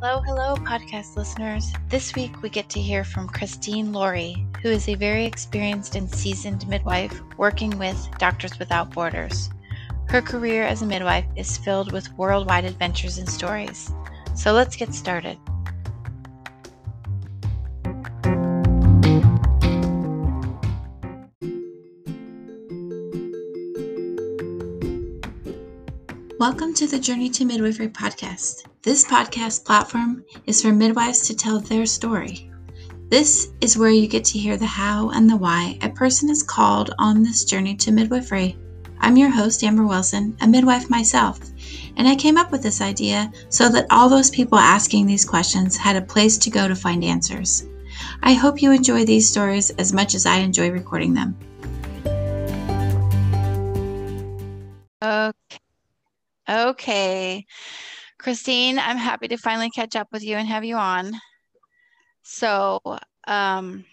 Hello, 0.00 0.20
hello, 0.20 0.54
podcast 0.54 1.16
listeners. 1.16 1.72
This 1.88 2.14
week 2.14 2.40
we 2.40 2.50
get 2.50 2.68
to 2.68 2.80
hear 2.80 3.02
from 3.02 3.28
Christine 3.28 3.92
Laurie, 3.92 4.46
who 4.62 4.68
is 4.68 4.88
a 4.88 4.94
very 4.94 5.24
experienced 5.24 5.96
and 5.96 6.08
seasoned 6.08 6.68
midwife 6.68 7.20
working 7.36 7.76
with 7.78 8.08
Doctors 8.16 8.60
Without 8.60 8.92
Borders. 8.92 9.50
Her 10.08 10.22
career 10.22 10.62
as 10.62 10.82
a 10.82 10.86
midwife 10.86 11.26
is 11.34 11.58
filled 11.58 11.90
with 11.90 12.12
worldwide 12.12 12.64
adventures 12.64 13.18
and 13.18 13.28
stories. 13.28 13.92
So 14.36 14.52
let's 14.52 14.76
get 14.76 14.94
started. 14.94 15.36
Welcome 26.38 26.72
to 26.74 26.86
the 26.86 27.00
Journey 27.00 27.30
to 27.30 27.44
Midwifery 27.44 27.88
podcast. 27.88 28.62
This 28.82 29.04
podcast 29.04 29.64
platform 29.64 30.24
is 30.46 30.62
for 30.62 30.72
midwives 30.72 31.26
to 31.26 31.34
tell 31.34 31.58
their 31.58 31.84
story. 31.84 32.48
This 33.08 33.48
is 33.60 33.76
where 33.76 33.90
you 33.90 34.06
get 34.06 34.24
to 34.26 34.38
hear 34.38 34.56
the 34.56 34.64
how 34.64 35.10
and 35.10 35.28
the 35.28 35.36
why 35.36 35.76
a 35.82 35.88
person 35.88 36.30
is 36.30 36.44
called 36.44 36.94
on 36.96 37.24
this 37.24 37.44
journey 37.44 37.74
to 37.78 37.90
midwifery. 37.90 38.56
I'm 39.00 39.16
your 39.16 39.30
host, 39.30 39.64
Amber 39.64 39.84
Wilson, 39.84 40.36
a 40.40 40.46
midwife 40.46 40.88
myself, 40.88 41.40
and 41.96 42.06
I 42.06 42.14
came 42.14 42.36
up 42.36 42.52
with 42.52 42.62
this 42.62 42.80
idea 42.80 43.32
so 43.48 43.68
that 43.70 43.88
all 43.90 44.08
those 44.08 44.30
people 44.30 44.58
asking 44.58 45.06
these 45.06 45.24
questions 45.24 45.76
had 45.76 45.96
a 45.96 46.02
place 46.02 46.38
to 46.38 46.50
go 46.50 46.68
to 46.68 46.76
find 46.76 47.02
answers. 47.02 47.66
I 48.22 48.34
hope 48.34 48.62
you 48.62 48.70
enjoy 48.70 49.04
these 49.04 49.28
stories 49.28 49.70
as 49.70 49.92
much 49.92 50.14
as 50.14 50.24
I 50.24 50.36
enjoy 50.36 50.70
recording 50.70 51.14
them. 51.14 51.36
Okay. 55.02 55.58
Okay. 56.48 57.44
Christine, 58.18 58.78
I'm 58.78 58.96
happy 58.96 59.28
to 59.28 59.36
finally 59.36 59.70
catch 59.70 59.94
up 59.94 60.08
with 60.12 60.24
you 60.24 60.36
and 60.36 60.48
have 60.48 60.64
you 60.64 60.76
on. 60.76 61.12
So, 62.22 62.80
um, 63.26 63.84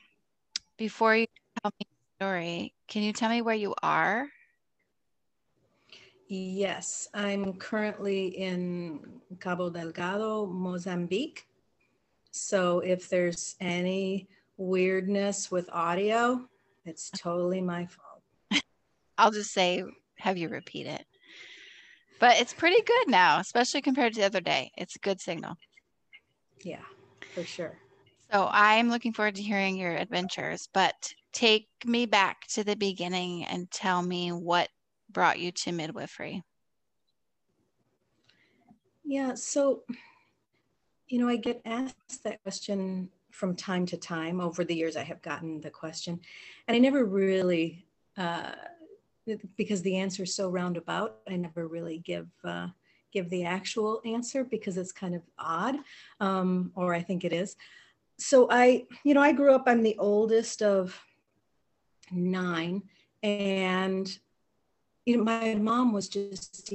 before 0.78 1.16
you 1.16 1.28
tell 1.62 1.72
me 1.80 1.86
the 1.88 2.26
story, 2.26 2.74
can 2.88 3.04
you 3.04 3.14
tell 3.14 3.30
me 3.30 3.42
where 3.42 3.56
you 3.56 3.76
are? 3.84 4.28
Yes, 6.28 7.08
I'm 7.14 7.54
currently 7.54 8.28
in 8.28 9.22
Cabo 9.40 9.70
Delgado, 9.70 10.48
Mozambique. 10.48 11.46
So 12.32 12.80
if 12.80 13.10
there's 13.10 13.56
any 13.60 14.28
weirdness 14.58 15.52
with 15.52 15.70
audio, 15.72 16.48
it's 16.84 17.12
totally 17.12 17.62
my 17.62 17.86
fault. 17.86 18.24
I'll 19.18 19.32
just 19.32 19.54
say, 19.54 19.84
have 20.18 20.38
you 20.38 20.50
repeat 20.50 20.88
it. 20.88 21.05
But 22.20 22.40
it's 22.40 22.54
pretty 22.54 22.82
good 22.82 23.10
now, 23.10 23.40
especially 23.40 23.82
compared 23.82 24.14
to 24.14 24.22
the 24.22 24.26
other 24.26 24.42
day. 24.42 24.72
It's 24.78 24.96
a 24.96 25.00
good 25.00 25.20
signal. 25.20 25.56
Yeah, 26.64 26.84
for 27.34 27.44
sure. 27.44 27.78
So 28.32 28.48
I'm 28.52 28.90
looking 28.90 29.14
forward 29.14 29.36
to 29.36 29.44
hearing 29.44 29.78
your 29.78 29.96
adventures, 29.96 30.68
but 30.74 30.96
take 31.34 31.68
me 31.86 32.06
back 32.06 32.48
to 32.48 32.64
the 32.64 32.76
beginning 32.76 33.44
and 33.46 33.70
tell 33.70 34.02
me 34.02 34.32
what 34.32 34.70
brought 35.12 35.40
you 35.40 35.52
to 35.52 35.72
midwifery. 35.72 36.44
Yeah, 39.04 39.36
so, 39.36 39.84
you 41.08 41.20
know, 41.20 41.28
I 41.28 41.36
get 41.36 41.62
asked 41.66 42.24
that 42.24 42.42
question 42.42 43.10
from 43.30 43.56
time 43.56 43.86
to 43.88 43.98
time. 43.98 44.42
Over 44.42 44.64
the 44.64 44.74
years, 44.74 44.96
I 44.96 45.04
have 45.04 45.22
gotten 45.22 45.62
the 45.62 45.70
question, 45.70 46.20
and 46.68 46.76
I 46.76 46.80
never 46.80 47.06
really 47.06 47.86
uh, 48.18 48.54
because 49.58 49.82
the 49.82 49.98
answer 49.98 50.24
is 50.24 50.36
so 50.36 50.50
roundabout, 50.50 51.18
I 51.30 51.36
never 51.36 51.68
really 51.68 52.00
give 52.00 52.28
uh, 52.44 52.68
give 53.12 53.30
the 53.30 53.46
actual 53.46 54.02
answer 54.06 54.44
because 54.44 54.78
it's 54.78 54.92
kind 54.92 55.16
of 55.16 55.22
odd, 55.40 55.78
um, 56.20 56.72
or 56.76 56.94
I 56.94 57.02
think 57.02 57.24
it 57.24 57.34
is. 57.34 57.56
So 58.18 58.48
I, 58.50 58.86
you 59.04 59.14
know, 59.14 59.22
I 59.22 59.32
grew 59.32 59.54
up. 59.54 59.64
I'm 59.68 59.84
the 59.84 59.98
oldest 59.98 60.62
of 60.62 61.00
nine, 62.12 62.84
and 63.24 64.18
you 65.06 65.18
know, 65.18 65.24
my 65.24 65.56
mom 65.56 65.94
was 65.94 66.08
just 66.08 66.72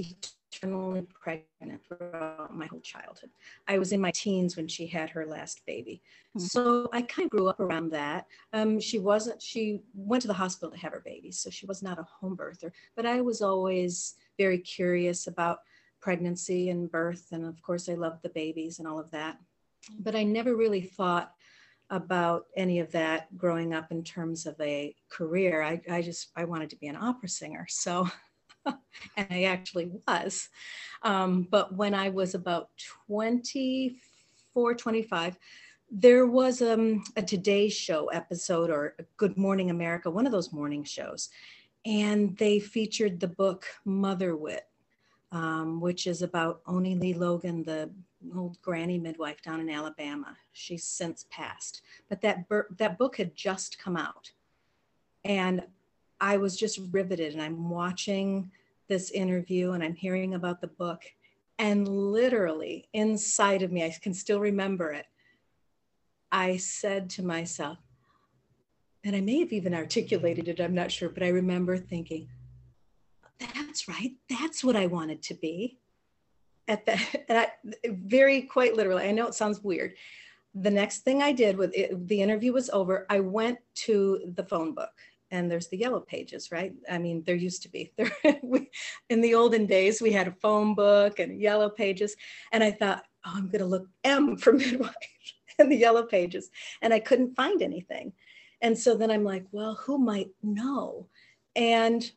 eternally 0.53 1.07
pregnant 1.21 1.81
throughout 1.87 2.55
my 2.55 2.67
whole 2.67 2.81
childhood. 2.81 3.31
I 3.69 3.79
was 3.79 3.93
in 3.93 4.01
my 4.01 4.11
teens 4.11 4.57
when 4.57 4.69
she 4.69 4.87
had 4.87 5.11
her 5.11 5.27
last 5.27 5.63
baby. 5.67 6.03
Mm-hmm. 6.37 6.47
So 6.47 6.89
I 6.93 7.03
kind 7.03 7.27
of 7.27 7.31
grew 7.31 7.49
up 7.49 7.61
around 7.61 7.91
that. 7.93 8.27
Um, 8.53 8.81
she 8.81 8.99
wasn't, 8.99 9.41
she 9.41 9.81
went 9.95 10.23
to 10.23 10.29
the 10.29 10.35
hospital 10.35 10.71
to 10.71 10.79
have 10.79 10.93
her 10.93 11.03
baby, 11.05 11.31
so 11.31 11.51
she 11.51 11.67
was 11.67 11.83
not 11.83 11.99
a 11.99 12.07
home 12.21 12.37
birther, 12.37 12.73
but 12.97 13.07
I 13.07 13.21
was 13.21 13.43
always 13.43 14.15
very 14.39 14.59
curious 14.59 15.27
about 15.27 15.59
pregnancy 16.01 16.71
and 16.71 16.91
birth. 16.91 17.27
And 17.33 17.45
of 17.45 17.61
course, 17.63 17.89
I 17.89 17.95
loved 17.95 18.23
the 18.23 18.31
babies 18.31 18.79
and 18.79 18.89
all 18.89 18.99
of 18.99 19.11
that. 19.11 19.39
But 19.99 20.17
I 20.17 20.25
never 20.25 20.57
really 20.57 20.83
thought 20.83 21.33
about 21.91 22.45
any 22.57 22.79
of 22.79 22.93
that 22.93 23.37
growing 23.37 23.75
up 23.75 23.91
in 23.91 24.05
terms 24.05 24.47
of 24.47 24.55
a 24.61 24.95
career. 25.11 25.63
I, 25.63 25.81
I 25.91 26.03
just, 26.03 26.31
I 26.37 26.45
wanted 26.45 26.71
to 26.71 26.77
be 26.77 26.87
an 26.87 26.97
opera 26.97 27.29
singer. 27.29 27.67
So 27.69 28.09
and 29.17 29.27
I 29.31 29.45
actually 29.45 29.91
was. 30.07 30.49
Um, 31.03 31.49
but 31.51 31.75
when 31.75 31.95
I 31.95 32.11
was 32.11 32.35
about 32.35 32.69
24, 33.09 34.75
25, 34.75 35.39
there 35.91 36.27
was 36.27 36.63
um, 36.63 37.03
a 37.17 37.23
Today 37.23 37.69
Show 37.69 38.07
episode 38.07 38.71
or 38.71 38.95
Good 39.17 39.37
Morning 39.37 39.71
America, 39.71 40.11
one 40.11 40.27
of 40.27 40.33
those 40.33 40.53
morning 40.53 40.85
shows. 40.85 41.31
And 41.85 42.37
they 42.37 42.61
featured 42.61 43.19
the 43.19 43.29
book 43.29 43.67
Mother 43.85 44.37
Wit, 44.37 44.67
um, 45.33 45.81
which 45.81 46.07
is 46.07 46.23
about 46.23 46.63
Onnie 46.65 47.01
Lee 47.01 47.15
Logan, 47.15 47.65
the 47.65 47.91
old 48.37 48.61
granny 48.61 48.99
midwife 48.99 49.43
down 49.43 49.61
in 49.61 49.71
Alabama. 49.71 50.37
She's 50.53 50.85
since 50.85 51.27
passed. 51.31 51.83
But 52.09 52.21
that, 52.21 52.45
that 52.77 52.99
book 52.99 53.17
had 53.17 53.35
just 53.35 53.79
come 53.79 53.97
out. 53.97 54.31
And 55.25 55.65
I 56.21 56.37
was 56.37 56.57
just 56.57 56.81
riveted 56.91 57.33
and 57.33 57.43
I'm 57.43 57.71
watching 57.71 58.51
this 58.89 59.11
interview 59.11 59.73
and 59.73 59.83
I'm 59.83 59.95
hearing 59.95 60.35
about 60.35 60.61
the 60.61 60.67
book. 60.67 61.03
And 61.59 61.89
literally 61.89 62.89
inside 62.93 63.63
of 63.63 63.73
me, 63.73 63.85
I 63.85 63.95
can 64.03 64.13
still 64.13 64.41
remember 64.41 64.93
it. 64.93 65.07
I 66.33 66.59
said 66.59 67.11
to 67.11 67.23
myself, 67.23 67.79
and 69.03 69.17
I 69.17 69.21
may 69.21 69.41
have 69.41 69.53
even 69.53 69.75
articulated 69.75 70.49
it, 70.49 70.61
I'm 70.61 70.75
not 70.75 70.93
sure, 70.93 71.09
but 71.09 71.23
I 71.23 71.29
remember 71.29 71.77
thinking, 71.79 72.29
that's 73.39 73.89
right, 73.89 74.13
that's 74.29 74.63
what 74.63 74.77
I 74.77 74.87
wanted 74.87 75.23
to 75.23 75.35
be. 75.35 75.79
At 76.69 76.85
that, 76.87 77.59
very 77.87 78.43
quite 78.43 78.77
literally, 78.77 79.09
I 79.09 79.13
know 79.13 79.27
it 79.27 79.35
sounds 79.35 79.63
weird. 79.63 79.95
The 80.55 80.71
next 80.71 81.01
thing 81.01 81.23
I 81.23 81.33
did 81.33 81.57
with 81.57 81.73
it, 81.75 82.09
the 82.09 82.21
interview 82.21 82.53
was 82.53 82.69
over, 82.71 83.07
I 83.09 83.21
went 83.21 83.59
to 83.87 84.33
the 84.35 84.45
phone 84.45 84.75
book 84.75 84.91
and 85.31 85.51
there's 85.51 85.69
the 85.69 85.79
yellow 85.79 86.01
pages, 86.01 86.51
right? 86.51 86.73
I 86.91 86.99
mean, 86.99 87.23
there 87.25 87.37
used 87.37 87.63
to 87.63 87.69
be. 87.69 87.93
There, 87.97 88.11
we, 88.43 88.71
in 89.09 89.21
the 89.21 89.35
olden 89.35 89.67
days, 89.67 90.03
we 90.03 90.13
had 90.13 90.29
a 90.29 90.33
phone 90.33 90.75
book 90.75 91.19
and 91.19 91.41
yellow 91.41 91.69
pages, 91.69 92.17
and 92.53 92.65
I 92.65 92.71
thought, 92.71 93.05
oh, 93.25 93.33
I'm 93.35 93.47
going 93.47 93.61
to 93.61 93.67
look 93.67 93.89
M 94.05 94.37
for 94.43 94.53
midwife 94.53 94.95
in 95.59 95.69
the 95.69 95.77
yellow 95.77 96.03
pages, 96.03 96.51
and 96.83 96.93
I 96.93 97.01
couldn't 97.01 97.37
find 97.37 97.63
anything. 97.63 98.13
And 98.63 98.77
so 98.79 98.97
then 98.97 99.11
I'm 99.11 99.25
like, 99.25 99.45
well, 99.53 99.75
who 99.75 99.99
might 99.99 100.31
know? 100.43 101.07
And 101.57 102.11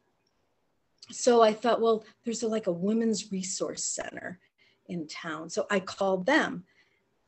so 1.12 1.42
I 1.42 1.54
thought, 1.54 1.82
well, 1.82 2.04
there's 2.24 2.44
a, 2.44 2.48
like 2.48 2.68
a 2.68 2.72
women's 2.72 3.32
resource 3.32 3.84
center 3.84 4.40
in 4.88 5.08
town. 5.08 5.50
So 5.50 5.66
I 5.70 5.80
called 5.80 6.26
them 6.26 6.66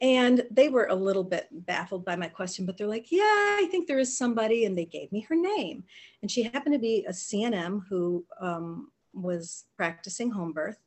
and 0.01 0.43
they 0.51 0.67
were 0.67 0.87
a 0.87 0.95
little 0.95 1.23
bit 1.23 1.47
baffled 1.51 2.03
by 2.03 2.15
my 2.15 2.27
question, 2.27 2.65
but 2.65 2.77
they're 2.77 2.87
like, 2.87 3.11
yeah, 3.11 3.21
I 3.23 3.67
think 3.71 3.87
there 3.87 3.99
is 3.99 4.17
somebody. 4.17 4.65
And 4.65 4.77
they 4.77 4.85
gave 4.85 5.11
me 5.11 5.21
her 5.29 5.35
name. 5.35 5.83
And 6.21 6.29
she 6.29 6.43
happened 6.43 6.73
to 6.73 6.79
be 6.79 7.05
a 7.07 7.11
CNM 7.11 7.83
who 7.89 8.25
um, 8.41 8.91
was 9.13 9.65
practicing 9.77 10.29
home 10.29 10.51
birth. 10.51 10.79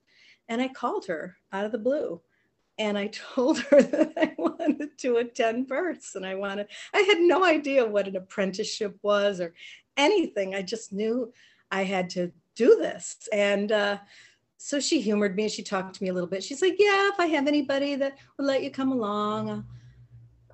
And 0.48 0.60
I 0.60 0.68
called 0.68 1.06
her 1.06 1.36
out 1.52 1.64
of 1.64 1.72
the 1.72 1.78
blue. 1.78 2.20
And 2.78 2.98
I 2.98 3.06
told 3.34 3.60
her 3.60 3.82
that 3.82 4.12
I 4.16 4.34
wanted 4.36 4.98
to 4.98 5.16
attend 5.16 5.68
births 5.68 6.14
and 6.14 6.26
I 6.26 6.34
wanted, 6.34 6.68
I 6.94 7.00
had 7.00 7.18
no 7.18 7.44
idea 7.44 7.86
what 7.86 8.08
an 8.08 8.16
apprenticeship 8.16 8.98
was 9.02 9.40
or 9.40 9.54
anything. 9.96 10.54
I 10.54 10.62
just 10.62 10.92
knew 10.92 11.32
I 11.70 11.84
had 11.84 12.10
to 12.10 12.30
do 12.54 12.76
this. 12.76 13.28
And 13.32 13.72
uh, 13.72 13.98
so 14.58 14.80
she 14.80 15.00
humored 15.00 15.36
me. 15.36 15.44
And 15.44 15.52
she 15.52 15.62
talked 15.62 15.94
to 15.94 16.02
me 16.02 16.10
a 16.10 16.12
little 16.12 16.28
bit. 16.28 16.44
She's 16.44 16.60
like, 16.60 16.76
"Yeah, 16.78 17.08
if 17.08 17.18
I 17.18 17.26
have 17.26 17.46
anybody 17.46 17.94
that 17.94 18.18
would 18.36 18.46
let 18.46 18.62
you 18.62 18.70
come 18.70 18.92
along, 18.92 19.50
uh, 19.50 19.62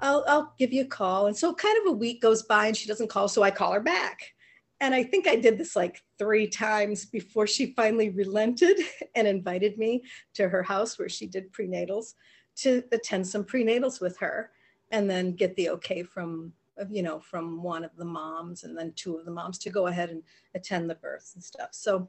I'll 0.01 0.25
I'll 0.29 0.55
give 0.59 0.73
you 0.73 0.83
a 0.83 0.87
call." 0.87 1.27
And 1.27 1.37
so 1.37 1.53
kind 1.55 1.77
of 1.79 1.93
a 1.93 1.97
week 1.97 2.23
goes 2.23 2.43
by 2.43 2.67
and 2.67 2.77
she 2.77 2.87
doesn't 2.87 3.09
call, 3.09 3.29
so 3.29 3.43
I 3.43 3.51
call 3.51 3.73
her 3.73 3.81
back. 3.81 4.35
And 4.81 4.95
I 4.95 5.03
think 5.03 5.27
I 5.27 5.37
did 5.37 5.57
this 5.57 5.75
like 5.75 6.03
three 6.19 6.47
times 6.47 7.07
before 7.07 7.47
she 7.47 7.73
finally 7.73 8.11
relented 8.11 8.79
and 9.15 9.27
invited 9.27 9.79
me 9.79 10.03
to 10.35 10.49
her 10.49 10.63
house 10.63 10.99
where 10.99 11.09
she 11.09 11.27
did 11.27 11.53
prenatals 11.53 12.15
to 12.57 12.85
attend 12.93 13.27
some 13.27 13.45
prenatals 13.45 14.01
with 14.01 14.19
her 14.19 14.51
and 14.91 15.09
then 15.09 15.33
get 15.33 15.57
the 15.57 15.71
okay 15.71 16.03
from 16.03 16.53
you 16.91 17.03
know 17.03 17.21
from 17.21 17.63
one 17.63 17.85
of 17.85 17.97
the 17.97 18.05
moms 18.05 18.65
and 18.65 18.77
then 18.77 18.93
two 18.97 19.17
of 19.17 19.25
the 19.25 19.31
moms 19.31 19.59
to 19.59 19.71
go 19.71 19.87
ahead 19.87 20.11
and 20.11 20.23
attend 20.55 20.91
the 20.91 20.95
births 20.97 21.35
and 21.35 21.43
stuff. 21.43 21.71
So 21.73 22.09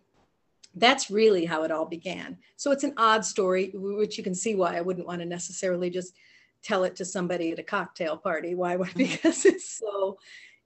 that's 0.75 1.09
really 1.09 1.45
how 1.45 1.63
it 1.63 1.71
all 1.71 1.85
began. 1.85 2.37
So 2.57 2.71
it's 2.71 2.83
an 2.83 2.93
odd 2.97 3.25
story, 3.25 3.71
which 3.73 4.17
you 4.17 4.23
can 4.23 4.35
see 4.35 4.55
why 4.55 4.77
I 4.77 4.81
wouldn't 4.81 5.07
want 5.07 5.21
to 5.21 5.25
necessarily 5.25 5.89
just 5.89 6.15
tell 6.61 6.83
it 6.83 6.95
to 6.97 7.05
somebody 7.05 7.51
at 7.51 7.59
a 7.59 7.63
cocktail 7.63 8.17
party. 8.17 8.55
Why? 8.55 8.75
Why? 8.75 8.87
Mm-hmm. 8.87 8.97
Because 8.97 9.45
it's 9.45 9.77
so, 9.77 10.17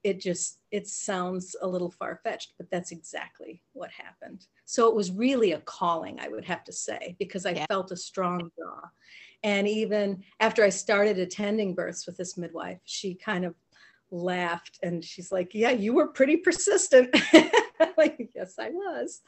it 0.04 0.20
just, 0.20 0.60
it 0.72 0.88
sounds 0.88 1.56
a 1.62 1.68
little 1.68 1.92
far 1.92 2.20
fetched, 2.24 2.54
but 2.58 2.70
that's 2.72 2.92
exactly 2.92 3.62
what 3.74 3.92
happened. 3.92 4.46
So 4.66 4.88
it 4.88 4.96
was 4.96 5.12
really 5.12 5.52
a 5.52 5.60
calling, 5.60 6.20
I 6.20 6.30
would 6.30 6.46
have 6.46 6.64
to 6.66 6.74
say, 6.74 7.16
because 7.20 7.46
I 7.46 7.52
yeah. 7.52 7.66
felt 7.68 7.92
a 7.92 7.98
strong 7.98 8.50
draw. 8.58 8.82
And 9.44 9.68
even 9.68 10.24
after 10.40 10.64
I 10.64 10.70
started 10.70 11.20
attending 11.20 11.76
births 11.76 12.06
with 12.06 12.18
this 12.18 12.38
midwife, 12.38 12.80
she 12.84 13.16
kind 13.16 13.46
of 13.46 13.56
laughed 14.12 14.80
and 14.84 15.04
she's 15.04 15.32
like, 15.32 15.54
Yeah, 15.54 15.72
you 15.72 15.94
were 15.94 16.08
pretty 16.08 16.38
persistent. 16.38 17.16
like, 17.98 18.30
yes, 18.36 18.56
I 18.60 18.70
was 18.70 19.22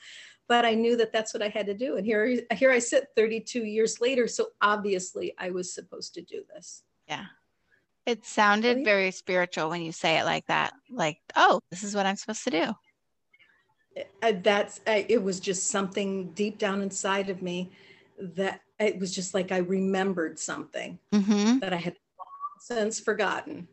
but 0.51 0.65
I 0.65 0.73
knew 0.73 0.97
that 0.97 1.13
that's 1.13 1.33
what 1.33 1.41
I 1.41 1.47
had 1.47 1.65
to 1.67 1.73
do. 1.73 1.95
And 1.95 2.05
here, 2.05 2.41
here 2.51 2.71
I 2.71 2.79
sit 2.79 3.07
32 3.15 3.63
years 3.63 4.01
later. 4.01 4.27
So 4.27 4.47
obviously 4.61 5.33
I 5.37 5.49
was 5.49 5.73
supposed 5.73 6.13
to 6.15 6.21
do 6.21 6.43
this. 6.53 6.83
Yeah. 7.07 7.27
It 8.05 8.25
sounded 8.25 8.83
very 8.83 9.11
spiritual 9.11 9.69
when 9.69 9.81
you 9.81 9.93
say 9.93 10.19
it 10.19 10.25
like 10.25 10.45
that. 10.47 10.73
Like, 10.89 11.19
oh, 11.37 11.61
this 11.69 11.83
is 11.83 11.95
what 11.95 12.05
I'm 12.05 12.17
supposed 12.17 12.43
to 12.43 12.49
do. 12.49 14.03
That's, 14.21 14.81
I, 14.85 15.05
it 15.07 15.23
was 15.23 15.39
just 15.39 15.67
something 15.67 16.31
deep 16.33 16.57
down 16.57 16.81
inside 16.81 17.29
of 17.29 17.41
me 17.41 17.71
that 18.19 18.59
it 18.77 18.99
was 18.99 19.15
just 19.15 19.33
like 19.33 19.53
I 19.53 19.59
remembered 19.59 20.37
something 20.37 20.99
mm-hmm. 21.13 21.59
that 21.59 21.71
I 21.71 21.77
had 21.77 21.95
since 22.59 22.99
forgotten. 22.99 23.69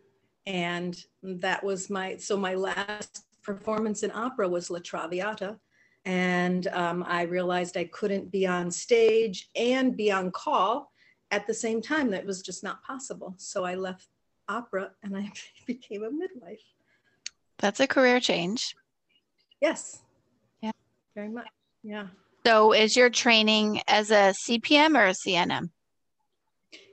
And 0.47 0.97
that 1.25 1.65
was 1.65 1.91
my, 1.91 2.19
so 2.19 2.37
my 2.37 2.55
last 2.55 3.25
performance 3.43 4.05
in 4.05 4.13
opera 4.13 4.49
was 4.49 4.71
La 4.71 4.79
Traviata 4.79 5.59
and 6.05 6.67
um, 6.69 7.05
I 7.07 7.23
realized 7.23 7.77
I 7.77 7.85
couldn't 7.85 8.31
be 8.31 8.47
on 8.47 8.71
stage 8.71 9.51
and 9.55 9.97
be 9.97 10.11
on 10.11 10.31
call 10.31 10.93
at 11.31 11.47
the 11.47 11.55
same 11.55 11.83
time. 11.83 12.11
That 12.11 12.25
was 12.25 12.43
just 12.43 12.65
not 12.65 12.83
possible. 12.83 13.35
So 13.39 13.65
I 13.65 13.75
left 13.75 14.09
opera 14.49 14.91
and 15.03 15.17
I 15.17 15.31
became 15.67 16.05
a 16.05 16.11
midwife. 16.11 16.63
That's 17.59 17.81
a 17.81 17.87
career 17.87 18.21
change. 18.21 18.75
Yes. 19.61 20.01
Yeah. 20.63 20.71
Very 21.15 21.29
much. 21.29 21.49
Yeah. 21.83 22.07
So 22.47 22.73
is 22.73 22.97
your 22.97 23.11
training 23.11 23.83
as 23.89 24.11
a 24.11 24.33
CPM 24.47 24.97
or 24.97 25.07
a 25.07 25.13
CNM? 25.13 25.71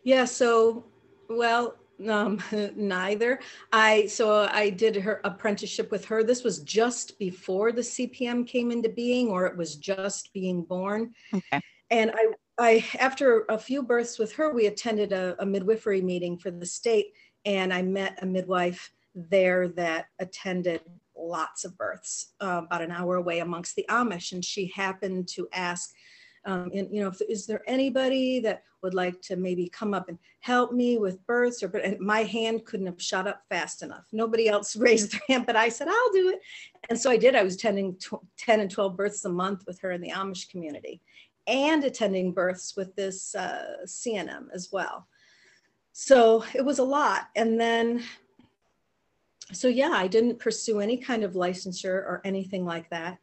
Yeah. 0.03 0.25
So, 0.25 0.85
well, 1.29 1.75
um, 2.07 2.41
neither. 2.75 3.39
I 3.71 4.07
so 4.07 4.47
I 4.51 4.69
did 4.69 4.95
her 4.95 5.21
apprenticeship 5.23 5.91
with 5.91 6.05
her. 6.05 6.23
This 6.23 6.43
was 6.43 6.59
just 6.59 7.17
before 7.19 7.71
the 7.71 7.81
CPM 7.81 8.47
came 8.47 8.71
into 8.71 8.89
being, 8.89 9.29
or 9.29 9.45
it 9.45 9.57
was 9.57 9.75
just 9.75 10.33
being 10.33 10.63
born. 10.63 11.13
Okay. 11.33 11.61
And 11.91 12.11
I, 12.13 12.33
I 12.57 12.85
after 12.99 13.45
a 13.49 13.57
few 13.57 13.83
births 13.83 14.17
with 14.19 14.33
her, 14.33 14.53
we 14.53 14.67
attended 14.67 15.13
a, 15.13 15.35
a 15.39 15.45
midwifery 15.45 16.01
meeting 16.01 16.37
for 16.37 16.51
the 16.51 16.65
state, 16.65 17.13
and 17.45 17.73
I 17.73 17.81
met 17.81 18.19
a 18.21 18.25
midwife 18.25 18.91
there 19.13 19.69
that 19.69 20.07
attended 20.19 20.81
lots 21.17 21.63
of 21.63 21.77
births, 21.77 22.33
uh, 22.41 22.61
about 22.65 22.81
an 22.81 22.91
hour 22.91 23.15
away 23.15 23.39
amongst 23.39 23.75
the 23.75 23.85
Amish, 23.89 24.33
and 24.33 24.43
she 24.43 24.67
happened 24.67 25.27
to 25.29 25.47
ask 25.53 25.93
um, 26.45 26.71
and 26.73 26.87
you 26.91 27.01
know, 27.01 27.09
if, 27.09 27.21
is 27.27 27.45
there 27.45 27.61
anybody 27.67 28.39
that 28.41 28.63
would 28.85 28.93
like 28.93 29.19
to 29.19 29.35
maybe 29.35 29.67
come 29.67 29.95
up 29.95 30.09
and 30.09 30.19
help 30.41 30.71
me 30.71 30.97
with 30.99 31.25
births 31.25 31.63
or, 31.63 31.75
and 31.77 31.99
my 31.99 32.21
hand 32.21 32.65
couldn't 32.65 32.85
have 32.85 33.01
shot 33.01 33.27
up 33.27 33.41
fast 33.49 33.81
enough. 33.81 34.05
Nobody 34.11 34.47
else 34.47 34.75
raised 34.87 35.11
their 35.11 35.21
hand, 35.27 35.45
but 35.47 35.55
I 35.55 35.69
said, 35.69 35.87
I'll 35.87 36.11
do 36.13 36.29
it. 36.29 36.39
And 36.89 36.99
so 36.99 37.09
I 37.09 37.17
did. 37.17 37.35
I 37.35 37.43
was 37.43 37.55
attending 37.55 37.97
10 38.37 38.59
and 38.59 38.69
12 38.69 38.95
births 38.95 39.25
a 39.25 39.29
month 39.29 39.63
with 39.65 39.79
her 39.81 39.91
in 39.91 40.01
the 40.01 40.11
Amish 40.11 40.49
community 40.49 41.01
and 41.47 41.83
attending 41.83 42.31
births 42.31 42.75
with 42.75 42.95
this 42.95 43.33
uh, 43.33 43.77
CNM 43.85 44.45
as 44.53 44.69
well. 44.71 45.07
So 45.93 46.43
it 46.53 46.63
was 46.63 46.79
a 46.79 46.83
lot. 46.83 47.29
And 47.35 47.59
then, 47.59 48.03
so 49.51 49.67
yeah, 49.67 49.91
I 49.93 50.07
didn't 50.07 50.39
pursue 50.39 50.79
any 50.79 50.97
kind 50.97 51.23
of 51.23 51.33
licensure 51.33 51.85
or 51.85 52.21
anything 52.23 52.65
like 52.65 52.89
that. 52.91 53.17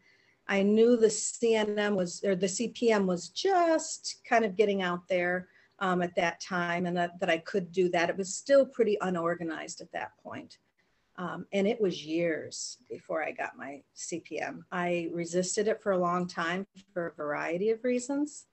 I 0.49 0.63
knew 0.63 0.97
the 0.97 1.07
CNM 1.07 1.95
was, 1.95 2.23
or 2.25 2.35
the 2.35 2.47
CPM 2.47 3.07
was 3.07 3.29
just 3.29 4.21
kind 4.29 4.45
of 4.45 4.57
getting 4.57 4.83
out 4.83 5.09
there 5.09 5.49
um, 5.79 6.03
at 6.03 6.15
that 6.17 6.41
time 6.41 6.87
and 6.87 6.97
that, 6.97 7.19
that 7.21 7.31
I 7.31 7.39
could 7.39 7.73
do 7.73 7.89
that. 7.91 8.11
It 8.11 8.17
was 8.17 8.35
still 8.35 8.67
pretty 8.67 8.99
unorganized 9.01 9.81
at 9.81 9.93
that 9.93 10.13
point. 10.23 10.59
Um, 11.17 11.47
and 11.53 11.67
it 11.67 11.81
was 11.81 12.05
years 12.05 12.79
before 12.89 13.23
I 13.23 13.33
got 13.33 13.57
my 13.57 13.83
CPM. 13.97 14.61
I 14.71 15.11
resisted 15.13 15.69
it 15.69 15.83
for 15.83 15.93
a 15.93 15.99
long 15.99 16.27
time 16.27 16.67
for 16.95 17.09
a 17.09 17.15
variety 17.15 17.71
of 17.71 17.85
reasons. 17.85 18.47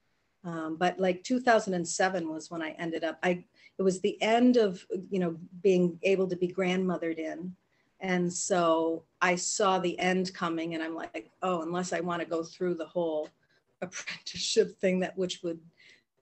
Um, 0.43 0.77
but 0.77 0.99
like 0.99 1.23
2007 1.23 2.29
was 2.29 2.49
when 2.49 2.61
I 2.61 2.71
ended 2.71 3.03
up, 3.03 3.17
I, 3.23 3.43
it 3.77 3.81
was 3.81 4.01
the 4.01 4.21
end 4.21 4.57
of, 4.57 4.85
you 5.09 5.19
know, 5.19 5.37
being 5.61 5.99
able 6.03 6.27
to 6.27 6.35
be 6.35 6.47
grandmothered 6.47 7.17
in 7.17 7.55
and 8.01 8.31
so 8.31 9.03
I 9.21 9.35
saw 9.35 9.79
the 9.79 9.97
end 9.99 10.33
coming 10.33 10.73
and 10.73 10.81
I'm 10.81 10.95
like, 10.95 11.29
oh, 11.41 11.61
unless 11.61 11.91
I 11.91 11.99
want 11.99 12.21
to 12.21 12.27
go 12.27 12.43
through 12.43 12.75
the 12.75 12.85
whole 12.85 13.29
apprenticeship 13.81 14.79
thing 14.79 14.99
that 14.99 15.17
which 15.17 15.41
would 15.43 15.59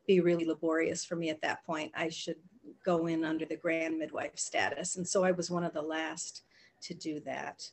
be 0.08 0.20
really 0.20 0.46
laborious 0.46 1.04
for 1.06 1.16
me 1.16 1.30
at 1.30 1.42
that 1.42 1.66
point, 1.66 1.92
I 1.96 2.10
should 2.10 2.38
go 2.84 3.08
in 3.08 3.24
under 3.24 3.46
the 3.46 3.56
grand 3.56 4.00
midwife 4.00 4.38
status. 4.38 4.96
And 4.96 5.08
so 5.08 5.24
I 5.24 5.32
was 5.32 5.52
one 5.52 5.64
of 5.64 5.74
the 5.74 5.82
last 5.82 6.44
to 6.82 6.94
do 6.94 7.20
that. 7.22 7.70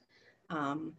Um, 0.51 0.95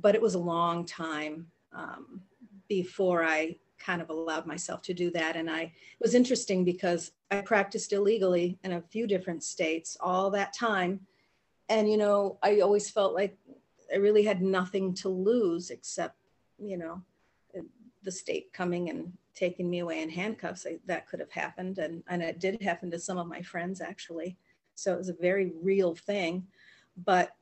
but 0.00 0.14
it 0.14 0.22
was 0.22 0.34
a 0.34 0.38
long 0.38 0.84
time 0.84 1.46
um, 1.72 2.22
before 2.68 3.22
I 3.22 3.56
kind 3.78 4.00
of 4.00 4.10
allowed 4.10 4.46
myself 4.46 4.80
to 4.82 4.94
do 4.94 5.10
that. 5.10 5.36
And 5.36 5.50
I 5.50 5.72
was 6.00 6.14
interesting 6.14 6.64
because 6.64 7.12
I 7.30 7.40
practiced 7.40 7.92
illegally 7.92 8.58
in 8.64 8.72
a 8.72 8.80
few 8.80 9.06
different 9.06 9.42
states 9.42 9.96
all 10.00 10.30
that 10.30 10.54
time 10.54 11.00
and 11.72 11.90
you 11.90 11.96
know 11.96 12.38
i 12.42 12.60
always 12.60 12.90
felt 12.90 13.14
like 13.14 13.36
i 13.92 13.96
really 13.96 14.22
had 14.22 14.42
nothing 14.42 14.94
to 14.94 15.08
lose 15.08 15.70
except 15.70 16.16
you 16.58 16.76
know 16.76 17.02
the 18.04 18.12
state 18.12 18.52
coming 18.52 18.90
and 18.90 19.12
taking 19.34 19.70
me 19.70 19.78
away 19.78 20.02
in 20.02 20.10
handcuffs 20.10 20.66
I, 20.66 20.78
that 20.86 21.08
could 21.08 21.20
have 21.20 21.30
happened 21.30 21.78
and 21.78 22.02
and 22.08 22.22
it 22.22 22.38
did 22.38 22.62
happen 22.62 22.90
to 22.90 22.98
some 22.98 23.18
of 23.18 23.26
my 23.26 23.42
friends 23.42 23.80
actually 23.80 24.36
so 24.74 24.92
it 24.92 24.98
was 24.98 25.08
a 25.08 25.14
very 25.14 25.52
real 25.62 25.94
thing 25.94 26.46
but 27.04 27.34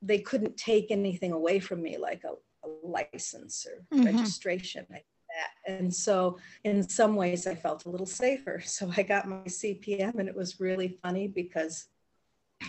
they 0.00 0.18
couldn't 0.18 0.56
take 0.56 0.90
anything 0.90 1.32
away 1.32 1.58
from 1.58 1.82
me 1.82 1.96
like 1.96 2.22
a, 2.24 2.34
a 2.66 2.68
license 2.84 3.66
or 3.66 3.96
mm-hmm. 3.96 4.16
registration 4.16 4.86
like 4.90 5.06
that. 5.28 5.72
and 5.72 5.92
so 5.92 6.38
in 6.64 6.88
some 6.88 7.16
ways 7.16 7.46
i 7.46 7.54
felt 7.54 7.86
a 7.86 7.90
little 7.90 8.06
safer 8.06 8.60
so 8.64 8.90
i 8.96 9.02
got 9.02 9.28
my 9.28 9.42
cpm 9.44 10.14
and 10.18 10.28
it 10.28 10.36
was 10.36 10.60
really 10.60 10.98
funny 11.02 11.26
because 11.26 11.88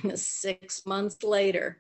Six 0.16 0.86
months 0.86 1.24
later, 1.24 1.78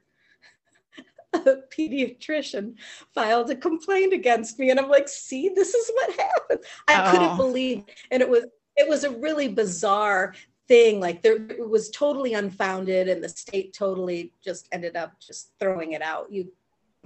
a 1.34 1.58
pediatrician 1.76 2.76
filed 3.14 3.50
a 3.50 3.56
complaint 3.56 4.14
against 4.14 4.60
me. 4.60 4.70
And 4.70 4.80
I'm 4.80 4.90
like, 4.90 5.08
see, 5.08 5.50
this 5.50 5.74
is 5.74 5.92
what 5.94 6.20
happened. 6.20 6.60
I 6.88 7.08
oh. 7.08 7.12
couldn't 7.12 7.38
believe. 7.38 7.84
And 8.12 8.22
it 8.22 8.30
was 8.30 8.46
it 8.76 8.90
was 8.90 9.04
a 9.04 9.12
really 9.12 9.48
bizarre 9.48 10.34
thing. 10.68 11.00
Like 11.00 11.22
there 11.22 11.36
it 11.36 11.70
was 11.70 11.90
totally 11.90 12.34
unfounded, 12.34 13.08
and 13.08 13.24
the 13.24 13.30
state 13.30 13.74
totally 13.74 14.32
just 14.44 14.68
ended 14.72 14.96
up 14.96 15.20
just 15.20 15.52
throwing 15.60 15.94
it 15.94 16.02
out. 16.02 16.32
You 16.32 16.52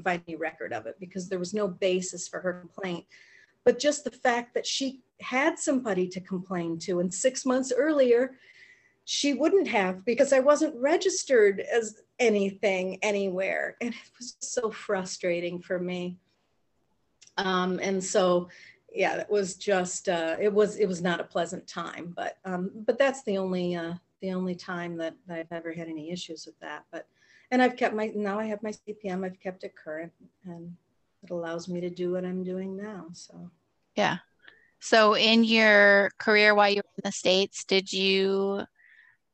find 0.03 0.21
any 0.27 0.37
record 0.37 0.73
of 0.73 0.85
it 0.85 0.95
because 0.99 1.27
there 1.27 1.39
was 1.39 1.53
no 1.53 1.67
basis 1.67 2.27
for 2.27 2.39
her 2.39 2.53
complaint. 2.53 3.05
But 3.65 3.79
just 3.79 4.03
the 4.03 4.11
fact 4.11 4.53
that 4.53 4.65
she 4.65 5.01
had 5.19 5.59
somebody 5.59 6.07
to 6.09 6.21
complain 6.21 6.77
to, 6.79 6.99
and 6.99 7.13
six 7.13 7.45
months 7.45 7.73
earlier, 7.75 8.35
she 9.09 9.33
wouldn't 9.33 9.69
have 9.69 10.03
because 10.03 10.33
I 10.33 10.39
wasn't 10.39 10.75
registered 10.75 11.61
as 11.61 12.01
anything 12.19 12.99
anywhere. 13.01 13.77
And 13.79 13.93
it 13.93 14.11
was 14.19 14.35
so 14.41 14.69
frustrating 14.69 15.61
for 15.61 15.79
me. 15.79 16.17
Um, 17.37 17.79
and 17.81 18.03
so, 18.03 18.49
yeah, 18.91 19.15
it 19.15 19.29
was 19.29 19.55
just, 19.55 20.09
uh, 20.09 20.35
it 20.41 20.51
was, 20.51 20.75
it 20.75 20.87
was 20.87 21.01
not 21.01 21.21
a 21.21 21.23
pleasant 21.23 21.65
time, 21.67 22.13
but, 22.17 22.39
um, 22.43 22.69
but 22.85 22.99
that's 22.99 23.23
the 23.23 23.37
only, 23.37 23.77
uh, 23.77 23.93
the 24.21 24.33
only 24.33 24.55
time 24.55 24.97
that, 24.97 25.15
I've 25.29 25.53
ever 25.53 25.71
had 25.71 25.87
any 25.87 26.11
issues 26.11 26.45
with 26.45 26.59
that. 26.59 26.83
But, 26.91 27.07
and 27.49 27.61
I've 27.61 27.77
kept 27.77 27.95
my, 27.95 28.11
now 28.13 28.37
I 28.37 28.45
have 28.47 28.61
my 28.61 28.73
CPM, 28.73 29.23
I've 29.23 29.39
kept 29.39 29.63
it 29.63 29.73
current 29.73 30.11
and 30.43 30.75
it 31.23 31.31
allows 31.31 31.69
me 31.69 31.79
to 31.79 31.89
do 31.89 32.11
what 32.11 32.25
I'm 32.25 32.43
doing 32.43 32.75
now. 32.75 33.05
So, 33.13 33.51
yeah. 33.95 34.17
So 34.81 35.15
in 35.15 35.45
your 35.45 36.11
career 36.17 36.53
while 36.53 36.69
you 36.69 36.81
were 36.83 37.03
in 37.03 37.03
the 37.05 37.13
States, 37.13 37.63
did 37.63 37.93
you 37.93 38.65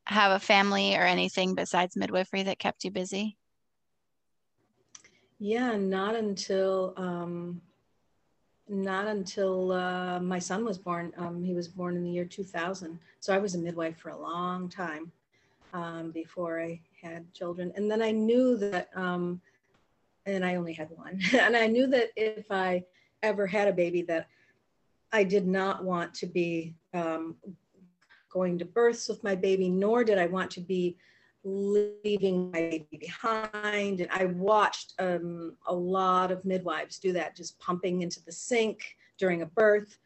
have 0.06 0.32
a 0.32 0.38
family 0.38 0.96
or 0.96 1.02
anything 1.02 1.54
besides 1.54 1.96
midwifery 1.96 2.42
that 2.44 2.58
kept 2.58 2.84
you 2.84 2.90
busy? 2.90 3.36
Yeah, 5.38 5.76
not 5.76 6.14
until 6.14 6.94
um, 6.96 7.60
not 8.68 9.06
until 9.06 9.72
uh, 9.72 10.20
my 10.20 10.38
son 10.38 10.64
was 10.64 10.78
born. 10.78 11.12
Um, 11.18 11.42
he 11.42 11.54
was 11.54 11.68
born 11.68 11.96
in 11.96 12.04
the 12.04 12.10
year 12.10 12.24
2000, 12.24 12.98
so 13.20 13.34
I 13.34 13.38
was 13.38 13.54
a 13.54 13.58
midwife 13.58 13.98
for 13.98 14.10
a 14.10 14.18
long 14.18 14.68
time 14.68 15.12
um, 15.72 16.10
before 16.12 16.62
I 16.62 16.80
had 17.02 17.32
children. 17.34 17.72
And 17.76 17.90
then 17.90 18.00
I 18.00 18.10
knew 18.10 18.56
that, 18.56 18.88
um, 18.94 19.40
and 20.24 20.44
I 20.44 20.54
only 20.54 20.72
had 20.72 20.90
one, 20.90 21.20
and 21.38 21.56
I 21.56 21.66
knew 21.66 21.86
that 21.88 22.10
if 22.16 22.50
I 22.50 22.84
ever 23.22 23.46
had 23.46 23.68
a 23.68 23.72
baby 23.72 24.02
that 24.02 24.28
I 25.12 25.24
did 25.24 25.46
not 25.46 25.84
want 25.84 26.14
to 26.14 26.26
be 26.26 26.74
um, 26.92 27.36
going 28.34 28.58
to 28.58 28.64
births 28.66 29.08
with 29.08 29.24
my 29.24 29.34
baby, 29.34 29.70
nor 29.70 30.04
did 30.04 30.18
I 30.18 30.26
want 30.26 30.50
to 30.52 30.60
be 30.60 30.98
leaving 31.44 32.50
my 32.50 32.60
baby 32.60 32.98
behind. 32.98 34.00
And 34.00 34.10
I 34.10 34.26
watched 34.26 34.92
um, 34.98 35.56
a 35.66 35.74
lot 35.74 36.30
of 36.30 36.44
midwives 36.44 36.98
do 36.98 37.12
that, 37.12 37.36
just 37.36 37.58
pumping 37.60 38.02
into 38.02 38.22
the 38.24 38.32
sink 38.32 38.96
during 39.18 39.42
a 39.42 39.46
birth 39.46 39.98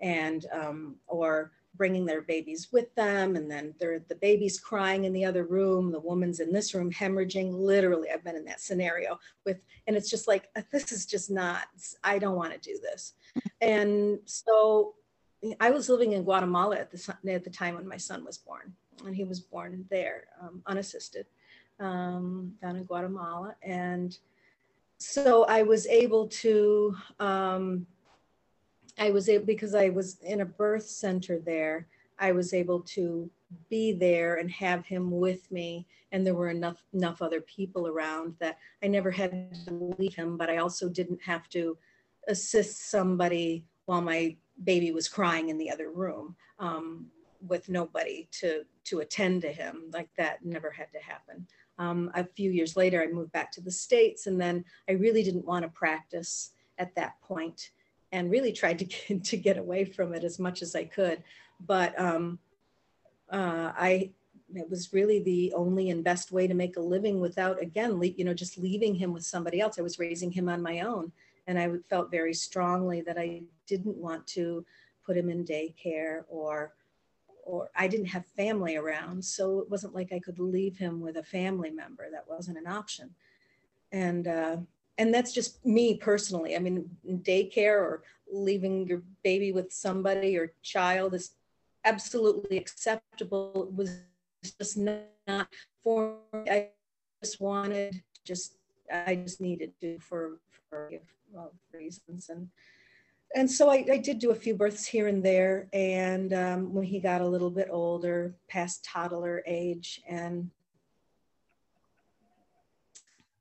and 0.00 0.46
um, 0.52 0.96
or 1.06 1.52
bringing 1.76 2.06
their 2.06 2.22
babies 2.22 2.68
with 2.72 2.94
them. 2.94 3.36
And 3.36 3.50
then 3.50 3.74
the 3.78 4.18
baby's 4.20 4.60
crying 4.60 5.04
in 5.04 5.12
the 5.12 5.24
other 5.24 5.44
room 5.44 5.90
the 5.90 6.00
woman's 6.00 6.40
in 6.40 6.52
this 6.52 6.72
room 6.74 6.90
hemorrhaging. 6.90 7.52
Literally 7.52 8.08
i've 8.10 8.24
been 8.24 8.36
in 8.36 8.44
that 8.44 8.60
scenario 8.60 9.18
with 9.44 9.58
and 9.86 9.96
it's 9.96 10.08
just 10.08 10.28
like 10.28 10.48
this 10.70 10.92
is 10.92 11.04
just 11.04 11.30
not 11.30 11.66
i 12.04 12.18
don't 12.18 12.36
want 12.36 12.52
to 12.52 12.58
do 12.58 12.78
this. 12.80 13.14
And 13.60 14.20
so 14.24 14.94
i 15.60 15.70
was 15.70 15.88
living 15.88 16.12
in 16.12 16.22
guatemala 16.22 16.76
at 16.76 16.90
the, 16.90 17.16
at 17.30 17.44
the 17.44 17.50
time 17.50 17.74
when 17.74 17.86
my 17.86 17.96
son 17.96 18.24
was 18.24 18.38
born 18.38 18.72
and 19.06 19.14
he 19.14 19.24
was 19.24 19.40
born 19.40 19.84
there 19.90 20.24
um, 20.40 20.62
unassisted 20.66 21.26
um, 21.80 22.52
down 22.62 22.76
in 22.76 22.84
guatemala 22.84 23.54
and 23.62 24.18
so 24.98 25.44
i 25.44 25.62
was 25.62 25.86
able 25.86 26.28
to 26.28 26.94
um, 27.20 27.86
I 28.98 29.10
was 29.10 29.28
able, 29.28 29.46
because 29.46 29.74
I 29.74 29.88
was 29.88 30.18
in 30.22 30.40
a 30.40 30.46
birth 30.46 30.86
center 30.86 31.38
there, 31.38 31.88
I 32.18 32.32
was 32.32 32.54
able 32.54 32.80
to 32.80 33.30
be 33.68 33.92
there 33.92 34.36
and 34.36 34.50
have 34.50 34.86
him 34.86 35.10
with 35.10 35.50
me. 35.50 35.86
And 36.12 36.24
there 36.24 36.34
were 36.34 36.50
enough, 36.50 36.82
enough 36.92 37.22
other 37.22 37.40
people 37.40 37.88
around 37.88 38.34
that 38.38 38.58
I 38.82 38.86
never 38.86 39.10
had 39.10 39.52
to 39.66 39.94
leave 39.98 40.14
him, 40.14 40.36
but 40.36 40.48
I 40.48 40.58
also 40.58 40.88
didn't 40.88 41.20
have 41.22 41.48
to 41.50 41.76
assist 42.28 42.90
somebody 42.90 43.64
while 43.86 44.00
my 44.00 44.36
baby 44.62 44.92
was 44.92 45.08
crying 45.08 45.48
in 45.48 45.58
the 45.58 45.70
other 45.70 45.90
room 45.90 46.36
um, 46.58 47.06
with 47.46 47.68
nobody 47.68 48.28
to, 48.32 48.64
to 48.84 49.00
attend 49.00 49.42
to 49.42 49.52
him. 49.52 49.90
Like 49.92 50.08
that 50.16 50.44
never 50.44 50.70
had 50.70 50.92
to 50.92 51.00
happen. 51.00 51.46
Um, 51.78 52.10
a 52.14 52.24
few 52.24 52.50
years 52.50 52.76
later, 52.76 53.02
I 53.02 53.06
moved 53.06 53.32
back 53.32 53.50
to 53.52 53.60
the 53.60 53.70
States 53.70 54.26
and 54.26 54.40
then 54.40 54.64
I 54.88 54.92
really 54.92 55.22
didn't 55.22 55.46
want 55.46 55.64
to 55.64 55.68
practice 55.68 56.50
at 56.78 56.94
that 56.94 57.20
point 57.20 57.70
and 58.12 58.30
really 58.30 58.52
tried 58.52 58.78
to 58.78 58.84
get, 58.84 59.24
to 59.24 59.36
get 59.36 59.58
away 59.58 59.84
from 59.84 60.14
it 60.14 60.24
as 60.24 60.38
much 60.38 60.62
as 60.62 60.74
I 60.74 60.84
could. 60.84 61.22
But 61.66 61.98
um, 62.00 62.38
uh, 63.30 63.72
I, 63.76 64.10
it 64.54 64.70
was 64.70 64.92
really 64.92 65.20
the 65.20 65.52
only 65.54 65.90
and 65.90 66.04
best 66.04 66.30
way 66.30 66.46
to 66.46 66.54
make 66.54 66.76
a 66.76 66.80
living 66.80 67.20
without, 67.20 67.60
again, 67.60 68.00
you 68.16 68.24
know, 68.24 68.34
just 68.34 68.58
leaving 68.58 68.94
him 68.94 69.12
with 69.12 69.24
somebody 69.24 69.60
else. 69.60 69.78
I 69.78 69.82
was 69.82 69.98
raising 69.98 70.30
him 70.30 70.48
on 70.48 70.62
my 70.62 70.80
own. 70.80 71.10
And 71.46 71.58
I 71.58 71.70
felt 71.90 72.10
very 72.10 72.34
strongly 72.34 73.02
that 73.02 73.18
I 73.18 73.42
didn't 73.66 73.96
want 73.96 74.26
to 74.28 74.64
put 75.04 75.16
him 75.16 75.28
in 75.28 75.44
daycare 75.44 76.22
or 76.28 76.74
or 77.46 77.70
I 77.76 77.88
didn't 77.88 78.06
have 78.06 78.24
family 78.24 78.76
around. 78.76 79.22
So 79.22 79.58
it 79.58 79.70
wasn't 79.70 79.94
like 79.94 80.12
I 80.12 80.18
could 80.18 80.38
leave 80.38 80.78
him 80.78 81.00
with 81.00 81.18
a 81.18 81.22
family 81.22 81.70
member. 81.70 82.10
That 82.10 82.26
wasn't 82.26 82.56
an 82.56 82.66
option. 82.66 83.14
And 83.92 84.26
uh, 84.26 84.56
and 84.98 85.12
that's 85.12 85.32
just 85.32 85.64
me 85.64 85.96
personally. 85.96 86.56
I 86.56 86.58
mean, 86.58 86.88
daycare 87.06 87.78
or 87.78 88.02
leaving 88.32 88.86
your 88.86 89.02
baby 89.22 89.52
with 89.52 89.72
somebody 89.72 90.36
or 90.36 90.52
child 90.62 91.14
is 91.14 91.32
absolutely 91.84 92.56
acceptable. 92.56 93.68
It 93.68 93.74
was 93.74 94.00
just 94.58 94.78
not 94.78 95.48
for 95.82 96.16
me. 96.32 96.50
I 96.50 96.68
just 97.22 97.40
wanted, 97.40 98.02
just 98.24 98.56
I 98.90 99.16
just 99.16 99.40
needed 99.40 99.72
to 99.80 99.98
for 99.98 100.38
for 100.70 100.90
reasons 101.72 102.28
and 102.28 102.48
and 103.34 103.50
so 103.50 103.68
I, 103.68 103.84
I, 103.90 103.96
did 103.96 104.20
do 104.20 104.30
a 104.30 104.34
few 104.34 104.54
births 104.54 104.86
here 104.86 105.08
and 105.08 105.22
there. 105.22 105.68
And 105.72 106.32
um, 106.32 106.72
when 106.72 106.84
he 106.84 107.00
got 107.00 107.20
a 107.20 107.26
little 107.26 107.50
bit 107.50 107.68
older, 107.68 108.36
past 108.48 108.84
toddler 108.84 109.42
age, 109.44 110.00
and 110.08 110.50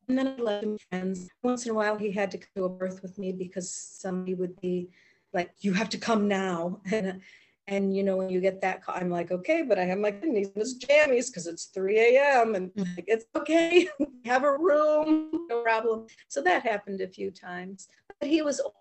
and 0.08 0.18
then 0.18 0.28
I 0.28 0.42
left 0.42 0.64
him 0.64 0.78
friends. 0.90 1.30
Once 1.44 1.66
in 1.66 1.72
a 1.72 1.76
while, 1.76 1.96
he 1.98 2.12
had 2.12 2.32
to 2.32 2.38
come 2.40 2.50
to 2.56 2.66
a 2.66 2.70
birth 2.70 3.02
with 3.04 3.18
me 3.20 3.32
because 3.32 3.72
somebody 3.72 4.34
would 4.34 4.60
be 4.60 4.90
like, 5.32 5.52
"You 5.60 5.74
have 5.74 5.90
to 5.90 5.98
come 5.98 6.28
now." 6.28 6.82
And 6.92 7.22
and 7.68 7.96
you 7.96 8.04
know 8.04 8.18
when 8.18 8.30
you 8.30 8.42
get 8.42 8.62
that 8.62 8.84
call, 8.84 8.96
I'm 8.96 9.10
like, 9.10 9.32
"Okay," 9.32 9.62
but 9.62 9.80
I 9.80 9.86
have 9.86 9.98
my 9.98 10.12
kidneys 10.12 10.50
in 10.50 10.60
his 10.60 10.78
jammies 10.80 11.28
because 11.28 11.48
it's 11.48 11.66
3 11.66 12.00
a.m. 12.00 12.56
and 12.56 12.74
mm. 12.74 12.96
like, 12.96 13.06
it's 13.08 13.26
okay. 13.36 13.88
have 14.26 14.44
a 14.44 14.58
room, 14.58 15.30
no 15.50 15.64
problem. 15.64 16.08
So 16.28 16.42
that 16.42 16.64
happened 16.64 17.02
a 17.02 17.08
few 17.08 17.32
times. 17.32 17.88
But 18.20 18.30
he 18.30 18.42
was 18.42 18.60
old, 18.60 18.74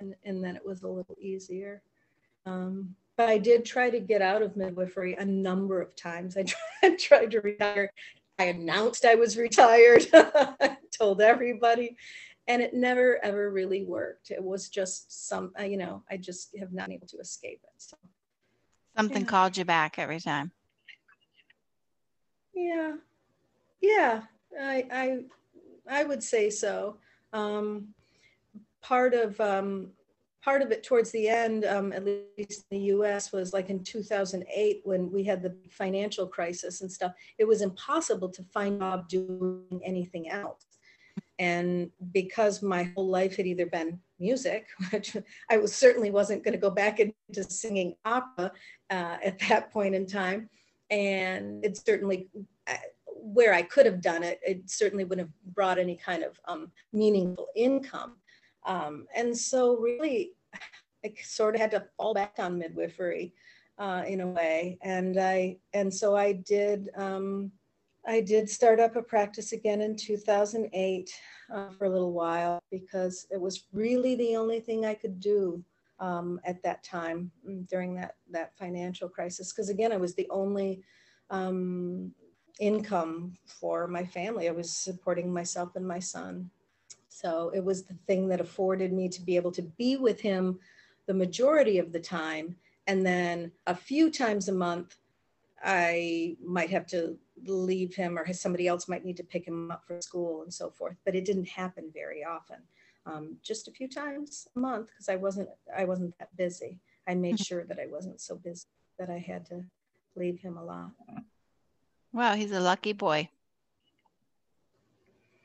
and, 0.00 0.14
and 0.24 0.42
then 0.42 0.56
it 0.56 0.66
was 0.66 0.82
a 0.82 0.88
little 0.88 1.16
easier. 1.20 1.82
Um, 2.46 2.94
but 3.16 3.28
I 3.28 3.38
did 3.38 3.64
try 3.64 3.90
to 3.90 4.00
get 4.00 4.22
out 4.22 4.42
of 4.42 4.56
midwifery 4.56 5.14
a 5.14 5.24
number 5.24 5.80
of 5.80 5.94
times. 5.96 6.36
I 6.36 6.44
tried, 6.82 6.98
tried 6.98 7.30
to 7.32 7.40
retire 7.40 7.90
I 8.38 8.44
announced 8.44 9.04
I 9.04 9.16
was 9.16 9.36
retired, 9.36 10.06
told 10.96 11.20
everybody, 11.20 11.96
and 12.48 12.62
it 12.62 12.74
never 12.74 13.22
ever 13.24 13.50
really 13.50 13.84
worked. 13.84 14.30
It 14.30 14.42
was 14.42 14.68
just 14.68 15.28
some, 15.28 15.52
uh, 15.58 15.64
you 15.64 15.76
know, 15.76 16.02
I 16.10 16.16
just 16.16 16.56
have 16.58 16.72
not 16.72 16.86
been 16.86 16.94
able 16.94 17.06
to 17.08 17.18
escape 17.18 17.60
it. 17.62 17.70
So 17.76 17.96
something 18.96 19.22
yeah. 19.22 19.28
called 19.28 19.56
you 19.56 19.64
back 19.64 19.98
every 19.98 20.18
time. 20.18 20.50
Yeah, 22.54 22.96
yeah, 23.80 24.22
I 24.60 24.86
I 24.90 26.00
I 26.00 26.04
would 26.04 26.22
say 26.22 26.50
so. 26.50 26.96
Um, 27.32 27.88
part 28.80 29.14
of 29.14 29.38
um, 29.40 29.90
part 30.42 30.62
of 30.62 30.72
it 30.72 30.82
towards 30.82 31.10
the 31.10 31.28
end, 31.28 31.66
um, 31.66 31.92
at 31.92 32.04
least 32.04 32.64
in 32.70 32.78
the 32.78 32.84
US, 32.94 33.32
was 33.32 33.52
like 33.52 33.68
in 33.68 33.84
2008 33.84 34.80
when 34.84 35.12
we 35.12 35.22
had 35.22 35.42
the 35.42 35.54
financial 35.68 36.26
crisis 36.26 36.80
and 36.80 36.90
stuff. 36.90 37.12
It 37.36 37.46
was 37.46 37.60
impossible 37.60 38.30
to 38.30 38.42
find 38.44 38.76
a 38.76 38.78
job 38.78 39.08
doing 39.08 39.80
anything 39.84 40.30
else. 40.30 40.64
And 41.38 41.90
because 42.12 42.62
my 42.62 42.90
whole 42.94 43.08
life 43.08 43.36
had 43.36 43.46
either 43.46 43.66
been 43.66 44.00
music, 44.18 44.66
which 44.90 45.16
I 45.50 45.56
was 45.56 45.74
certainly 45.74 46.10
wasn't 46.10 46.44
going 46.44 46.52
to 46.52 46.60
go 46.60 46.70
back 46.70 47.00
into 47.00 47.44
singing 47.48 47.94
opera 48.04 48.52
uh, 48.90 49.16
at 49.22 49.38
that 49.48 49.72
point 49.72 49.94
in 49.94 50.06
time, 50.06 50.48
and 50.90 51.64
it 51.64 51.76
certainly 51.76 52.28
uh, 52.66 52.76
where 53.20 53.52
I 53.52 53.62
could 53.62 53.86
have 53.86 54.00
done 54.00 54.22
it, 54.22 54.40
it 54.46 54.70
certainly 54.70 55.04
wouldn't 55.04 55.28
have 55.28 55.54
brought 55.54 55.78
any 55.78 55.96
kind 55.96 56.22
of 56.22 56.40
um, 56.46 56.70
meaningful 56.92 57.48
income. 57.54 58.16
Um, 58.66 59.06
and 59.14 59.36
so 59.36 59.76
really, 59.76 60.32
I 61.04 61.12
sort 61.22 61.54
of 61.54 61.60
had 61.60 61.70
to 61.72 61.84
fall 61.96 62.14
back 62.14 62.34
on 62.38 62.58
midwifery 62.58 63.34
uh, 63.78 64.02
in 64.06 64.20
a 64.20 64.26
way. 64.26 64.78
And 64.82 65.18
I, 65.18 65.58
and 65.72 65.92
so 65.92 66.16
I 66.16 66.32
did, 66.32 66.90
um, 66.96 67.52
I 68.06 68.20
did 68.20 68.48
start 68.48 68.80
up 68.80 68.96
a 68.96 69.02
practice 69.02 69.52
again 69.52 69.80
in 69.80 69.96
2008 69.96 71.10
uh, 71.52 71.70
for 71.70 71.84
a 71.84 71.90
little 71.90 72.12
while 72.12 72.62
because 72.70 73.26
it 73.30 73.40
was 73.40 73.64
really 73.72 74.14
the 74.14 74.36
only 74.36 74.60
thing 74.60 74.86
I 74.86 74.94
could 74.94 75.20
do 75.20 75.62
um, 76.00 76.40
at 76.44 76.62
that 76.62 76.82
time 76.84 77.30
mm, 77.46 77.68
during 77.68 77.94
that, 77.96 78.16
that 78.30 78.56
financial 78.56 79.08
crisis. 79.08 79.52
Because 79.52 79.68
again, 79.68 79.92
I 79.92 79.96
was 79.96 80.14
the 80.14 80.28
only 80.30 80.82
um, 81.30 82.12
income 82.60 83.34
for 83.46 83.86
my 83.86 84.04
family. 84.04 84.48
I 84.48 84.52
was 84.52 84.72
supporting 84.72 85.32
myself 85.32 85.76
and 85.76 85.86
my 85.86 85.98
son. 85.98 86.50
So 87.08 87.50
it 87.54 87.64
was 87.64 87.84
the 87.84 87.96
thing 88.06 88.28
that 88.28 88.40
afforded 88.40 88.92
me 88.92 89.08
to 89.08 89.22
be 89.22 89.36
able 89.36 89.52
to 89.52 89.62
be 89.62 89.96
with 89.96 90.20
him 90.20 90.58
the 91.06 91.14
majority 91.14 91.78
of 91.78 91.92
the 91.92 92.00
time. 92.00 92.56
And 92.86 93.04
then 93.04 93.50
a 93.66 93.74
few 93.74 94.10
times 94.10 94.48
a 94.48 94.52
month, 94.52 94.96
I 95.62 96.36
might 96.44 96.70
have 96.70 96.86
to 96.88 97.18
leave 97.46 97.94
him 97.94 98.18
or 98.18 98.32
somebody 98.32 98.66
else 98.66 98.88
might 98.88 99.04
need 99.04 99.16
to 99.16 99.24
pick 99.24 99.46
him 99.46 99.70
up 99.70 99.84
for 99.86 100.00
school 100.00 100.42
and 100.42 100.52
so 100.52 100.70
forth. 100.70 100.96
But 101.04 101.14
it 101.14 101.24
didn't 101.24 101.48
happen 101.48 101.90
very 101.92 102.24
often. 102.24 102.58
Um, 103.06 103.36
just 103.42 103.68
a 103.68 103.70
few 103.70 103.88
times 103.88 104.48
a 104.54 104.58
month 104.58 104.88
because 104.88 105.08
I 105.08 105.16
wasn't 105.16 105.48
I 105.76 105.84
wasn't 105.84 106.18
that 106.18 106.36
busy. 106.36 106.78
I 107.06 107.14
made 107.14 107.40
sure 107.40 107.64
that 107.64 107.78
I 107.78 107.86
wasn't 107.86 108.20
so 108.20 108.36
busy 108.36 108.66
that 108.98 109.08
I 109.08 109.18
had 109.18 109.46
to 109.46 109.64
leave 110.14 110.40
him 110.40 110.58
a 110.58 110.64
lot. 110.64 110.90
Wow, 112.12 112.34
he's 112.34 112.52
a 112.52 112.60
lucky 112.60 112.92
boy. 112.92 113.30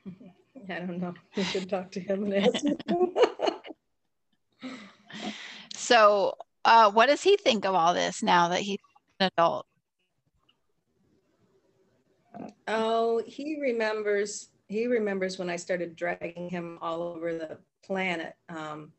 I 0.68 0.78
don't 0.80 1.00
know. 1.00 1.14
We 1.36 1.44
should 1.44 1.68
talk 1.68 1.90
to 1.92 2.00
him 2.00 2.24
and 2.24 2.34
ask 2.34 2.64
him. 2.64 2.76
so, 5.74 6.36
uh, 6.64 6.90
what 6.90 7.06
does 7.06 7.22
he 7.22 7.36
think 7.36 7.64
of 7.64 7.74
all 7.74 7.94
this 7.94 8.22
now 8.22 8.48
that 8.48 8.60
he's 8.60 8.78
an 9.20 9.30
adult? 9.36 9.66
Oh, 12.68 13.22
he 13.26 13.60
remembers. 13.60 14.48
He 14.68 14.86
remembers 14.86 15.38
when 15.38 15.50
I 15.50 15.56
started 15.56 15.94
dragging 15.94 16.48
him 16.48 16.78
all 16.80 17.02
over 17.02 17.34
the 17.34 17.58
planet 17.84 18.34
um, 18.48 18.92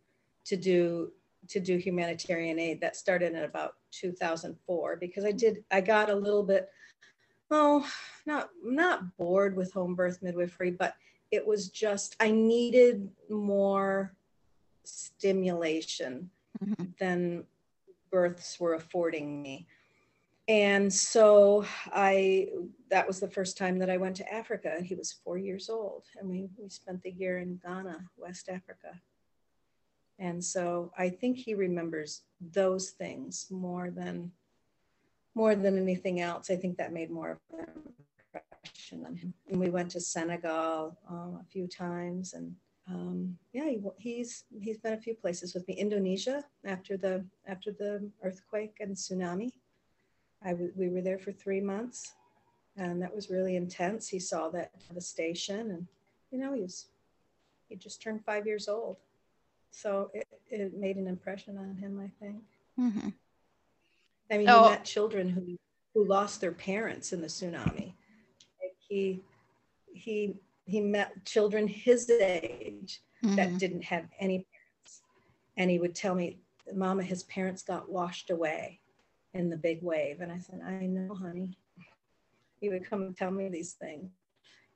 to 0.45 0.55
do 0.55 1.11
to 1.47 1.59
do 1.59 1.77
humanitarian 1.77 2.59
aid. 2.59 2.81
That 2.81 2.95
started 2.95 3.33
in 3.33 3.43
about 3.43 3.75
2004 3.91 4.97
because 4.97 5.25
I 5.25 5.31
did. 5.31 5.63
I 5.71 5.81
got 5.81 6.09
a 6.09 6.15
little 6.15 6.43
bit, 6.43 6.69
oh, 7.51 7.87
not 8.25 8.49
not 8.63 9.17
bored 9.17 9.55
with 9.55 9.73
home 9.73 9.95
birth 9.95 10.19
midwifery, 10.21 10.71
but 10.71 10.95
it 11.31 11.45
was 11.45 11.69
just 11.69 12.15
I 12.19 12.31
needed 12.31 13.09
more 13.29 14.13
stimulation 14.83 16.29
mm-hmm. 16.63 16.85
than 16.99 17.43
births 18.11 18.59
were 18.59 18.75
affording 18.75 19.41
me. 19.41 19.67
And 20.47 20.93
so 20.93 21.65
I, 21.87 22.49
that 22.91 23.07
was 23.07 23.19
the 23.19 23.27
first 23.27 23.57
time 23.57 23.79
that 23.79 23.89
I 23.89 23.97
went 23.97 24.15
to 24.17 24.33
Africa. 24.33 24.77
He 24.81 24.93
was 24.93 25.11
four 25.11 25.37
years 25.37 25.69
old, 25.69 26.05
and 26.19 26.29
we, 26.29 26.49
we 26.57 26.69
spent 26.69 27.01
the 27.01 27.11
year 27.11 27.39
in 27.39 27.59
Ghana, 27.65 28.05
West 28.15 28.47
Africa. 28.49 29.01
And 30.19 30.43
so 30.43 30.91
I 30.97 31.09
think 31.09 31.37
he 31.37 31.55
remembers 31.55 32.21
those 32.39 32.91
things 32.91 33.47
more 33.49 33.89
than 33.89 34.31
more 35.37 35.53
than 35.53 35.77
anything 35.77 36.21
else. 36.21 36.49
I 36.49 36.55
think 36.55 36.77
that 36.77 36.93
made 36.93 37.11
more 37.11 37.31
of 37.31 37.59
an 37.59 37.67
impression 38.33 39.05
on 39.05 39.15
him. 39.15 39.33
And 39.49 39.59
we 39.59 39.69
went 39.69 39.91
to 39.91 39.99
Senegal 39.99 40.97
um, 41.09 41.39
a 41.41 41.45
few 41.51 41.67
times, 41.67 42.33
and 42.33 42.55
um, 42.87 43.37
yeah, 43.51 43.65
he, 43.65 43.81
he's 43.97 44.45
he's 44.61 44.77
been 44.77 44.93
a 44.93 45.01
few 45.01 45.15
places 45.15 45.53
with 45.53 45.67
me. 45.67 45.73
Indonesia 45.73 46.45
after 46.63 46.95
the 46.95 47.25
after 47.45 47.71
the 47.71 48.09
earthquake 48.23 48.77
and 48.79 48.95
tsunami, 48.95 49.51
we 50.53 50.89
were 50.89 51.01
there 51.01 51.19
for 51.19 51.31
three 51.31 51.61
months, 51.61 52.13
and 52.77 53.01
that 53.01 53.15
was 53.15 53.29
really 53.29 53.55
intense. 53.55 54.07
He 54.07 54.19
saw 54.19 54.49
that 54.49 54.71
devastation, 54.87 55.71
and 55.71 55.87
you 56.31 56.39
know 56.39 56.53
he 56.53 56.61
was 56.61 56.85
he 57.69 57.75
just 57.75 58.01
turned 58.01 58.23
five 58.23 58.45
years 58.45 58.67
old 58.67 58.97
so 59.75 60.09
it, 60.13 60.27
it 60.49 60.77
made 60.77 60.95
an 60.95 61.07
impression 61.07 61.57
on 61.57 61.75
him, 61.75 61.99
I 61.99 62.09
think. 62.23 62.43
Mm-hmm. 62.79 63.09
I 64.31 64.37
mean, 64.37 64.49
oh. 64.49 64.63
he 64.63 64.69
met 64.69 64.85
children 64.85 65.29
who, 65.29 65.57
who 65.93 66.07
lost 66.07 66.39
their 66.39 66.53
parents 66.53 67.11
in 67.11 67.21
the 67.21 67.27
tsunami. 67.27 67.91
He, 68.87 69.21
he, 69.93 70.35
he 70.65 70.79
met 70.79 71.25
children 71.25 71.67
his 71.67 72.09
age 72.09 73.01
mm-hmm. 73.23 73.35
that 73.35 73.57
didn't 73.57 73.83
have 73.83 74.05
any 74.19 74.45
parents. 74.51 75.01
And 75.57 75.69
he 75.69 75.77
would 75.77 75.93
tell 75.93 76.15
me, 76.15 76.37
Mama, 76.73 77.03
his 77.03 77.23
parents 77.23 77.61
got 77.61 77.89
washed 77.89 78.29
away 78.29 78.79
in 79.35 79.49
the 79.49 79.57
big 79.57 79.81
wave. 79.81 80.21
And 80.21 80.31
I 80.31 80.39
said, 80.39 80.61
I 80.65 80.85
know, 80.85 81.13
honey. 81.13 81.57
He 82.59 82.69
would 82.69 82.89
come 82.89 83.03
and 83.03 83.15
tell 83.15 83.31
me 83.31 83.49
these 83.49 83.73
things. 83.73 84.09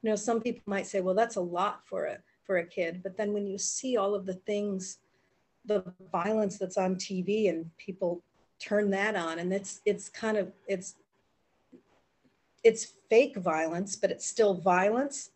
You 0.01 0.09
know, 0.09 0.15
some 0.15 0.41
people 0.41 0.61
might 0.65 0.85
say, 0.85 1.01
well, 1.01 1.15
that's 1.15 1.37
a 1.37 1.41
lot 1.41 1.81
for 1.85 2.05
a 2.05 2.17
for 2.45 2.57
a 2.57 2.65
kid. 2.65 3.01
But 3.03 3.17
then 3.17 3.33
when 3.33 3.47
you 3.47 3.57
see 3.57 3.97
all 3.97 4.13
of 4.13 4.25
the 4.25 4.33
things, 4.33 4.99
the 5.65 5.83
violence 6.11 6.57
that's 6.57 6.77
on 6.77 6.95
TV 6.95 7.49
and 7.49 7.69
people 7.77 8.21
turn 8.59 8.89
that 8.91 9.15
on 9.15 9.39
and 9.39 9.53
it's 9.53 9.79
it's 9.85 10.09
kind 10.09 10.35
of 10.35 10.51
it's 10.67 10.95
it's 12.63 12.93
fake 13.09 13.37
violence, 13.37 13.95
but 13.95 14.11
it's 14.11 14.25
still 14.25 14.53
violence. 14.53 15.31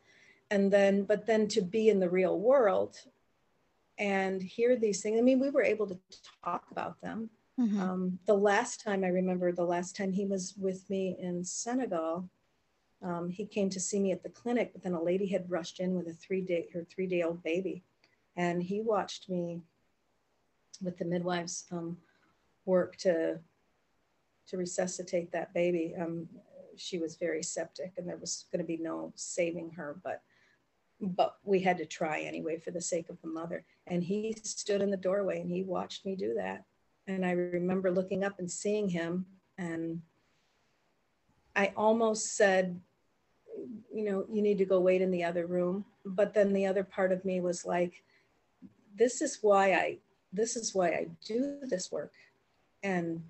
And 0.51 0.71
then, 0.71 1.03
but 1.03 1.25
then 1.25 1.47
to 1.49 1.61
be 1.61 1.89
in 1.89 1.99
the 1.99 2.09
real 2.09 2.39
world 2.39 2.97
and 3.97 4.41
hear 4.41 4.75
these 4.75 5.01
things. 5.01 5.17
I 5.17 5.21
mean, 5.21 5.39
we 5.39 5.49
were 5.49 5.63
able 5.63 5.87
to 5.87 5.97
talk 6.43 6.65
about 6.71 6.99
them. 7.01 7.29
Mm-hmm. 7.59 7.81
Um, 7.81 8.19
the 8.25 8.33
last 8.33 8.81
time 8.81 9.03
I 9.03 9.09
remember, 9.09 9.51
the 9.51 9.63
last 9.63 9.95
time 9.95 10.11
he 10.11 10.25
was 10.25 10.55
with 10.57 10.89
me 10.89 11.15
in 11.19 11.43
Senegal, 11.43 12.29
um, 13.03 13.29
he 13.29 13.45
came 13.45 13.69
to 13.69 13.79
see 13.79 13.99
me 13.99 14.11
at 14.11 14.23
the 14.23 14.29
clinic, 14.29 14.71
but 14.73 14.81
then 14.81 14.93
a 14.93 15.03
lady 15.03 15.27
had 15.27 15.49
rushed 15.51 15.79
in 15.79 15.93
with 15.93 16.07
a 16.07 16.13
three 16.13 16.41
day, 16.41 16.67
her 16.73 16.85
three 16.89 17.05
day 17.05 17.21
old 17.21 17.43
baby. 17.43 17.83
And 18.35 18.63
he 18.63 18.81
watched 18.81 19.29
me 19.29 19.61
with 20.81 20.97
the 20.97 21.05
midwives 21.05 21.65
um, 21.71 21.97
work 22.65 22.95
to, 22.97 23.39
to 24.47 24.57
resuscitate 24.57 25.31
that 25.31 25.53
baby. 25.53 25.93
Um, 25.99 26.27
she 26.75 26.97
was 26.97 27.17
very 27.17 27.43
septic 27.43 27.93
and 27.97 28.07
there 28.07 28.17
was 28.17 28.45
going 28.51 28.63
to 28.63 28.67
be 28.67 28.77
no 28.77 29.13
saving 29.15 29.71
her, 29.71 29.99
but, 30.03 30.23
but 30.99 31.35
we 31.43 31.59
had 31.59 31.77
to 31.77 31.85
try 31.85 32.21
anyway 32.21 32.57
for 32.57 32.71
the 32.71 32.81
sake 32.81 33.09
of 33.09 33.21
the 33.21 33.27
mother. 33.27 33.63
And 33.85 34.03
he 34.03 34.35
stood 34.43 34.81
in 34.81 34.89
the 34.89 34.97
doorway 34.97 35.41
and 35.41 35.51
he 35.51 35.61
watched 35.61 36.03
me 36.03 36.15
do 36.15 36.33
that. 36.35 36.63
And 37.07 37.25
I 37.25 37.31
remember 37.31 37.91
looking 37.91 38.23
up 38.23 38.39
and 38.39 38.49
seeing 38.49 38.89
him 38.89 39.25
and 39.57 40.01
I 41.55 41.73
almost 41.77 42.35
said, 42.35 42.79
you 43.93 44.03
know, 44.05 44.25
you 44.31 44.41
need 44.41 44.57
to 44.57 44.65
go 44.65 44.79
wait 44.79 45.01
in 45.01 45.11
the 45.11 45.23
other 45.23 45.45
room. 45.45 45.85
But 46.05 46.33
then 46.33 46.53
the 46.53 46.65
other 46.65 46.83
part 46.83 47.11
of 47.11 47.23
me 47.23 47.41
was 47.41 47.65
like, 47.65 48.03
this 48.95 49.21
is 49.21 49.39
why 49.41 49.73
I, 49.73 49.97
this 50.31 50.55
is 50.55 50.73
why 50.73 50.89
I 50.89 51.07
do 51.25 51.59
this 51.63 51.91
work. 51.91 52.13
And 52.81 53.23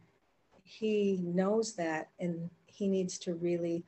he 0.63 1.19
knows 1.21 1.75
that 1.75 2.09
and 2.19 2.49
he 2.65 2.87
needs 2.87 3.17
to 3.19 3.35
really 3.35 3.83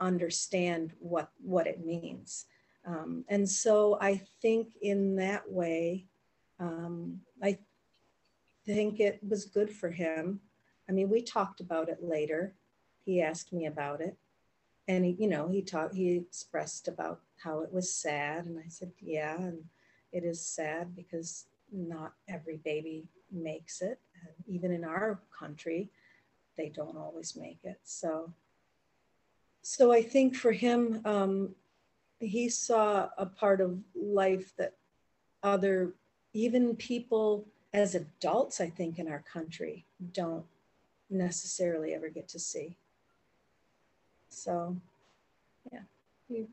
understand 0.00 0.92
what, 1.00 1.30
what 1.42 1.66
it 1.66 1.84
means. 1.84 2.46
Um, 2.86 3.24
and 3.28 3.48
so 3.48 3.98
I 4.00 4.20
think 4.40 4.68
in 4.82 5.16
that 5.16 5.50
way, 5.50 6.06
um, 6.60 7.20
I 7.42 7.58
think 8.68 9.00
it 9.00 9.18
was 9.26 9.46
good 9.46 9.72
for 9.72 9.90
him. 9.90 10.40
I 10.90 10.92
mean, 10.92 11.08
we 11.08 11.22
talked 11.22 11.60
about 11.60 11.88
it 11.88 12.02
later. 12.02 12.54
He 13.02 13.22
asked 13.22 13.50
me 13.50 13.64
about 13.64 14.02
it 14.02 14.14
and 14.86 15.06
he, 15.06 15.16
you 15.18 15.26
know, 15.26 15.48
he 15.48 15.62
talked, 15.62 15.94
he 15.94 16.16
expressed 16.16 16.86
about 16.86 17.20
how 17.42 17.60
it 17.60 17.72
was 17.72 17.90
sad. 17.90 18.44
And 18.44 18.58
I 18.58 18.68
said, 18.68 18.92
yeah, 19.00 19.38
and 19.38 19.64
it 20.12 20.22
is 20.22 20.44
sad 20.44 20.94
because 20.94 21.46
not 21.72 22.12
every 22.28 22.58
baby 22.58 23.06
makes 23.32 23.80
it. 23.80 23.98
And 24.20 24.54
even 24.54 24.70
in 24.70 24.84
our 24.84 25.18
country, 25.38 25.88
they 26.58 26.68
don't 26.68 26.96
always 26.96 27.36
make 27.36 27.60
it. 27.64 27.80
So, 27.84 28.34
so 29.62 29.92
I 29.92 30.02
think 30.02 30.36
for 30.36 30.52
him, 30.52 31.00
um, 31.06 31.54
he 32.20 32.50
saw 32.50 33.08
a 33.16 33.24
part 33.24 33.62
of 33.62 33.78
life 33.94 34.52
that 34.58 34.74
other, 35.42 35.94
even 36.34 36.76
people 36.76 37.46
as 37.72 37.94
adults, 37.94 38.60
I 38.60 38.70
think 38.70 38.98
in 38.98 39.08
our 39.08 39.22
country, 39.30 39.84
don't 40.12 40.44
necessarily 41.10 41.94
ever 41.94 42.08
get 42.08 42.28
to 42.28 42.38
see. 42.38 42.76
So, 44.28 44.76
yeah, 45.72 45.80
he, 46.28 46.46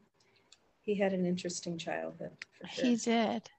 he 0.84 0.96
had 0.96 1.14
an 1.14 1.26
interesting 1.26 1.78
childhood. 1.78 2.32
Sure. 2.70 2.86
He 2.86 2.96
did. 2.96 3.50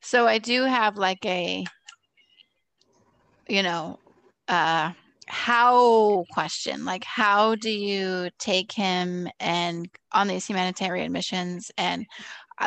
So 0.00 0.26
I 0.26 0.38
do 0.38 0.62
have 0.62 0.96
like 0.96 1.24
a, 1.24 1.64
you 3.48 3.62
know, 3.62 3.98
uh, 4.48 4.92
how 5.26 6.24
question 6.32 6.84
like 6.84 7.04
how 7.04 7.54
do 7.54 7.70
you 7.70 8.28
take 8.38 8.70
him 8.72 9.28
and 9.40 9.88
on 10.12 10.28
these 10.28 10.46
humanitarian 10.46 11.12
missions 11.12 11.70
and 11.78 12.06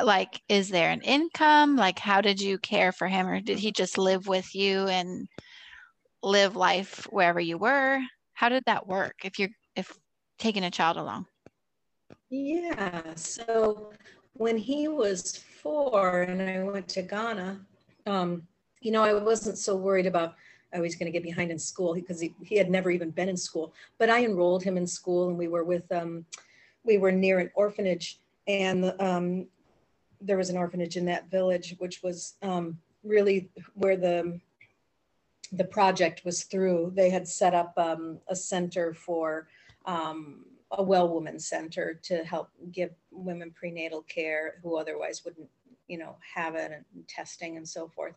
like 0.04 0.42
is 0.50 0.70
there 0.70 0.92
an 0.92 1.02
income 1.02 1.76
like 1.76 2.00
how 2.00 2.22
did 2.22 2.42
you 2.42 2.58
care 2.58 2.92
for 2.92 3.08
him 3.08 3.28
or 3.28 3.40
did 3.40 3.58
he 3.58 3.72
just 3.72 3.98
live 3.98 4.28
with 4.28 4.54
you 4.54 4.88
and 4.88 5.28
live 6.22 6.56
life 6.56 7.08
wherever 7.10 7.40
you 7.40 7.58
were 7.58 8.00
how 8.34 8.50
did 8.50 8.64
that 8.66 8.88
work 8.88 9.16
if 9.24 9.40
you're 9.40 9.50
if 9.76 9.92
taking 10.40 10.66
a 10.66 10.72
child 10.72 10.98
along 10.98 11.26
yeah. 12.30 13.14
So 13.16 13.92
when 14.34 14.58
he 14.58 14.88
was 14.88 15.38
four 15.38 16.24
and 16.24 16.42
I 16.42 16.64
went 16.64 16.88
to 16.90 17.02
Ghana, 17.02 17.60
um, 18.06 18.44
you 18.82 18.92
know, 18.92 19.04
I 19.04 19.14
wasn't 19.14 19.58
so 19.58 19.76
worried 19.76 20.06
about 20.06 20.36
I 20.74 20.80
was 20.80 20.96
going 20.96 21.06
to 21.06 21.12
get 21.12 21.24
behind 21.24 21.52
in 21.52 21.60
school 21.60 21.94
because 21.94 22.20
he, 22.20 22.36
he 22.44 22.58
had 22.58 22.70
never 22.70 22.92
even 22.92 23.12
been 23.12 23.30
in 23.30 23.38
school. 23.38 23.74
But 23.98 24.10
I 24.10 24.26
enrolled 24.26 24.64
him 24.64 24.78
in 24.78 24.86
school 24.86 25.30
and 25.30 25.38
we 25.38 25.48
were 25.48 25.64
with, 25.64 25.90
um, 25.92 26.26
we 26.84 26.98
were 26.98 27.12
near 27.12 27.40
an 27.40 27.50
orphanage 27.56 28.20
and 28.48 28.94
um, 29.00 29.48
there 30.22 30.38
was 30.38 30.50
an 30.50 30.58
orphanage 30.58 30.98
in 30.98 31.06
that 31.06 31.30
village, 31.30 31.76
which 31.80 32.02
was 32.04 32.36
um, 32.42 32.78
really 33.04 33.50
where 33.76 33.98
the, 33.98 34.40
the 35.52 35.64
project 35.64 36.24
was 36.26 36.44
through. 36.44 36.92
They 36.96 37.10
had 37.10 37.28
set 37.28 37.54
up 37.54 37.74
um, 37.78 38.20
a 38.28 38.36
center 38.36 38.94
for 38.94 39.48
um, 39.86 40.46
a 40.72 40.84
well 40.84 41.08
woman 41.08 41.40
center 41.40 41.94
to 42.04 42.24
help 42.24 42.50
give 42.72 42.92
women 43.12 43.52
prenatal 43.52 44.02
care 44.04 44.56
who 44.62 44.78
otherwise 44.78 45.24
wouldn't 45.24 45.50
you 45.88 45.98
know 45.98 46.18
have 46.36 46.56
it 46.56 46.72
and 46.72 47.08
testing 47.08 47.58
and 47.58 47.68
so 47.68 47.88
forth 47.88 48.16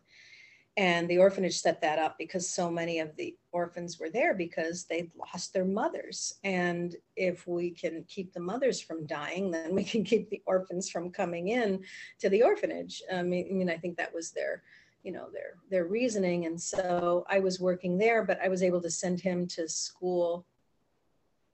and 0.77 1.09
the 1.09 1.17
orphanage 1.17 1.59
set 1.59 1.81
that 1.81 1.99
up 1.99 2.15
because 2.17 2.47
so 2.47 2.71
many 2.71 2.99
of 2.99 3.15
the 3.17 3.35
orphans 3.51 3.99
were 3.99 4.09
there 4.09 4.33
because 4.33 4.85
they'd 4.85 5.11
lost 5.17 5.53
their 5.53 5.65
mothers. 5.65 6.35
And 6.43 6.95
if 7.17 7.45
we 7.45 7.71
can 7.71 8.05
keep 8.07 8.33
the 8.33 8.39
mothers 8.39 8.79
from 8.79 9.05
dying 9.05 9.51
then 9.51 9.75
we 9.75 9.83
can 9.83 10.03
keep 10.03 10.29
the 10.29 10.41
orphans 10.45 10.89
from 10.89 11.11
coming 11.11 11.49
in 11.49 11.83
to 12.19 12.29
the 12.29 12.43
orphanage. 12.43 13.01
I 13.11 13.21
mean, 13.23 13.47
I, 13.49 13.53
mean, 13.53 13.69
I 13.69 13.77
think 13.77 13.97
that 13.97 14.13
was 14.13 14.31
their 14.31 14.63
you 15.03 15.11
know 15.11 15.27
their 15.33 15.55
their 15.69 15.85
reasoning. 15.85 16.45
And 16.45 16.61
so 16.61 17.25
i 17.27 17.39
was 17.39 17.59
working 17.59 17.97
there 17.97 18.23
but 18.23 18.39
i 18.43 18.47
was 18.47 18.61
able 18.61 18.81
to 18.81 18.89
send 18.89 19.19
him 19.19 19.47
to 19.47 19.67
school 19.67 20.45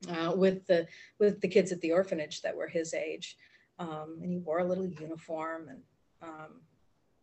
uh, 0.08 0.32
with 0.36 0.66
the 0.68 0.88
with 1.20 1.42
the 1.42 1.48
kids 1.48 1.72
at 1.72 1.82
the 1.82 1.92
orphanage 1.92 2.42
that 2.42 2.56
were 2.56 2.68
his 2.68 2.94
age, 2.94 3.38
um, 3.80 4.20
and 4.22 4.32
he 4.32 4.38
wore 4.38 4.60
a 4.60 4.66
little 4.66 4.86
uniform 4.86 5.70
and 5.70 5.82
um, 6.22 6.62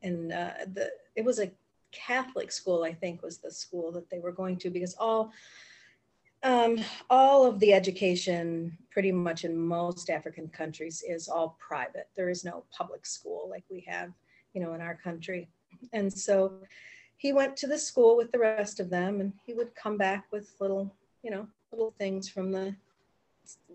and 0.02 0.32
uh, 0.32 0.52
the 0.72 0.90
it 1.14 1.24
was 1.24 1.38
a 1.38 1.50
Catholic 1.94 2.52
school 2.52 2.82
I 2.82 2.92
think 2.92 3.22
was 3.22 3.38
the 3.38 3.50
school 3.50 3.92
that 3.92 4.10
they 4.10 4.18
were 4.18 4.32
going 4.32 4.56
to 4.58 4.70
because 4.70 4.94
all 4.98 5.32
um, 6.42 6.78
all 7.08 7.46
of 7.46 7.58
the 7.58 7.72
education 7.72 8.76
pretty 8.90 9.10
much 9.10 9.44
in 9.44 9.56
most 9.56 10.10
African 10.10 10.48
countries 10.48 11.02
is 11.08 11.26
all 11.26 11.56
private. 11.58 12.08
There 12.16 12.28
is 12.28 12.44
no 12.44 12.64
public 12.70 13.06
school 13.06 13.48
like 13.50 13.64
we 13.70 13.80
have, 13.88 14.12
you 14.52 14.60
know, 14.60 14.74
in 14.74 14.82
our 14.82 14.94
country. 14.94 15.48
And 15.94 16.12
so 16.12 16.52
he 17.16 17.32
went 17.32 17.56
to 17.58 17.66
the 17.66 17.78
school 17.78 18.14
with 18.14 18.30
the 18.30 18.38
rest 18.38 18.78
of 18.78 18.90
them 18.90 19.22
and 19.22 19.32
he 19.46 19.54
would 19.54 19.74
come 19.74 19.96
back 19.96 20.26
with 20.30 20.54
little, 20.60 20.94
you 21.22 21.30
know, 21.30 21.48
little 21.72 21.94
things 21.98 22.28
from 22.28 22.52
the 22.52 22.76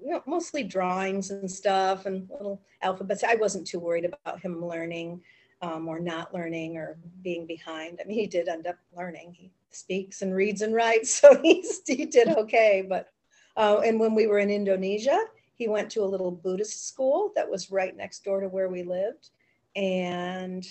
you 0.03 0.11
know, 0.11 0.23
mostly 0.25 0.63
drawings 0.63 1.31
and 1.31 1.49
stuff 1.49 2.05
and 2.05 2.29
little 2.29 2.61
alphabets. 2.81 3.23
I 3.23 3.35
wasn't 3.35 3.67
too 3.67 3.79
worried 3.79 4.05
about 4.05 4.39
him 4.41 4.65
learning 4.65 5.21
um, 5.61 5.87
or 5.87 5.99
not 5.99 6.33
learning 6.33 6.77
or 6.77 6.97
being 7.21 7.45
behind. 7.45 7.99
I 8.01 8.07
mean, 8.07 8.17
he 8.17 8.27
did 8.27 8.47
end 8.47 8.67
up 8.67 8.77
learning. 8.95 9.35
He 9.37 9.51
speaks 9.71 10.21
and 10.21 10.35
reads 10.35 10.61
and 10.61 10.73
writes, 10.73 11.13
so 11.19 11.39
he's, 11.41 11.81
he 11.85 12.05
did 12.05 12.29
okay. 12.29 12.85
But 12.87 13.09
uh, 13.57 13.81
and 13.85 13.99
when 13.99 14.15
we 14.15 14.27
were 14.27 14.39
in 14.39 14.49
Indonesia, 14.49 15.19
he 15.53 15.67
went 15.67 15.89
to 15.91 16.03
a 16.03 16.05
little 16.05 16.31
Buddhist 16.31 16.87
school 16.87 17.31
that 17.35 17.49
was 17.49 17.71
right 17.71 17.95
next 17.95 18.23
door 18.23 18.39
to 18.39 18.47
where 18.47 18.69
we 18.69 18.83
lived, 18.83 19.31
and 19.75 20.65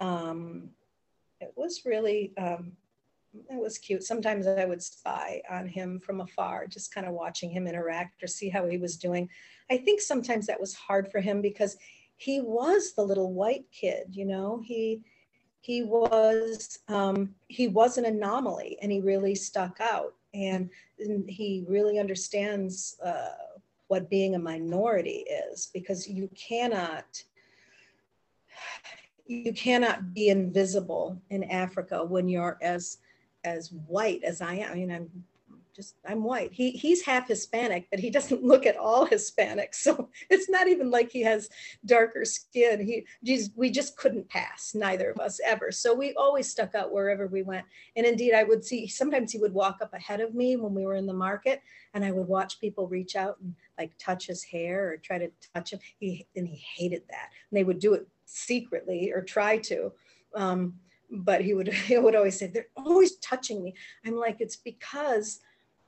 um, 0.00 0.68
it 1.40 1.52
was 1.56 1.86
really 1.86 2.34
um, 2.36 2.72
it 3.32 3.60
was 3.60 3.78
cute. 3.78 4.04
Sometimes 4.04 4.46
I 4.46 4.66
would 4.66 4.82
spy 4.82 5.40
on 5.50 5.66
him 5.66 5.98
from 5.98 6.20
afar, 6.20 6.66
just 6.66 6.94
kind 6.94 7.06
of 7.06 7.14
watching 7.14 7.50
him 7.50 7.66
interact 7.66 8.22
or 8.22 8.26
see 8.26 8.50
how 8.50 8.66
he 8.66 8.76
was 8.76 8.98
doing. 8.98 9.28
I 9.70 9.78
think 9.78 10.02
sometimes 10.02 10.46
that 10.46 10.60
was 10.60 10.74
hard 10.74 11.10
for 11.10 11.20
him 11.20 11.40
because 11.40 11.78
he 12.22 12.40
was 12.40 12.92
the 12.92 13.02
little 13.02 13.32
white 13.32 13.64
kid, 13.72 14.06
you 14.12 14.24
know. 14.24 14.62
He 14.64 15.02
he 15.60 15.82
was 15.82 16.78
um, 16.88 17.34
he 17.48 17.68
was 17.68 17.98
an 17.98 18.04
anomaly, 18.04 18.78
and 18.80 18.92
he 18.92 19.00
really 19.00 19.34
stuck 19.34 19.78
out, 19.80 20.14
and, 20.32 20.70
and 21.00 21.28
he 21.28 21.64
really 21.68 21.98
understands 21.98 22.96
uh, 23.04 23.30
what 23.88 24.08
being 24.08 24.34
a 24.36 24.38
minority 24.38 25.24
is 25.50 25.68
because 25.74 26.08
you 26.08 26.28
cannot 26.36 27.22
you 29.26 29.52
cannot 29.52 30.14
be 30.14 30.28
invisible 30.28 31.20
in 31.30 31.44
Africa 31.44 32.04
when 32.04 32.28
you're 32.28 32.58
as 32.62 32.98
as 33.44 33.72
white 33.88 34.22
as 34.22 34.40
I 34.40 34.54
am. 34.54 34.70
I 34.70 34.74
mean, 34.74 34.92
I'm 34.92 35.24
just 35.74 35.96
I'm 36.06 36.22
white. 36.22 36.52
He 36.52 36.70
he's 36.72 37.02
half 37.02 37.28
Hispanic, 37.28 37.88
but 37.90 38.00
he 38.00 38.10
doesn't 38.10 38.42
look 38.44 38.66
at 38.66 38.76
all 38.76 39.04
Hispanic. 39.04 39.74
So 39.74 40.10
it's 40.30 40.48
not 40.48 40.68
even 40.68 40.90
like 40.90 41.10
he 41.10 41.22
has 41.22 41.48
darker 41.84 42.24
skin. 42.24 42.84
He 42.84 43.06
geez, 43.24 43.50
we 43.56 43.70
just 43.70 43.96
couldn't 43.96 44.28
pass, 44.28 44.72
neither 44.74 45.10
of 45.10 45.18
us 45.18 45.40
ever. 45.44 45.72
So 45.72 45.94
we 45.94 46.14
always 46.14 46.50
stuck 46.50 46.74
out 46.74 46.92
wherever 46.92 47.26
we 47.26 47.42
went. 47.42 47.64
And 47.96 48.06
indeed, 48.06 48.34
I 48.34 48.44
would 48.44 48.64
see 48.64 48.86
sometimes 48.86 49.32
he 49.32 49.38
would 49.38 49.54
walk 49.54 49.78
up 49.82 49.94
ahead 49.94 50.20
of 50.20 50.34
me 50.34 50.56
when 50.56 50.74
we 50.74 50.84
were 50.84 50.94
in 50.94 51.06
the 51.06 51.12
market, 51.14 51.62
and 51.94 52.04
I 52.04 52.12
would 52.12 52.28
watch 52.28 52.60
people 52.60 52.86
reach 52.86 53.16
out 53.16 53.38
and 53.40 53.54
like 53.78 53.92
touch 53.98 54.26
his 54.26 54.44
hair 54.44 54.90
or 54.90 54.96
try 54.98 55.18
to 55.18 55.30
touch 55.54 55.72
him. 55.72 55.80
He 55.98 56.26
and 56.36 56.46
he 56.46 56.56
hated 56.76 57.02
that. 57.10 57.30
And 57.50 57.58
they 57.58 57.64
would 57.64 57.78
do 57.78 57.94
it 57.94 58.06
secretly 58.24 59.12
or 59.12 59.22
try 59.22 59.58
to. 59.58 59.92
Um, 60.34 60.74
but 61.12 61.42
he 61.42 61.54
would 61.54 61.68
he 61.72 61.98
would 61.98 62.14
always 62.16 62.38
say 62.38 62.46
they're 62.46 62.66
always 62.76 63.16
touching 63.16 63.62
me 63.62 63.74
i'm 64.06 64.16
like 64.16 64.36
it's 64.40 64.56
because 64.56 65.40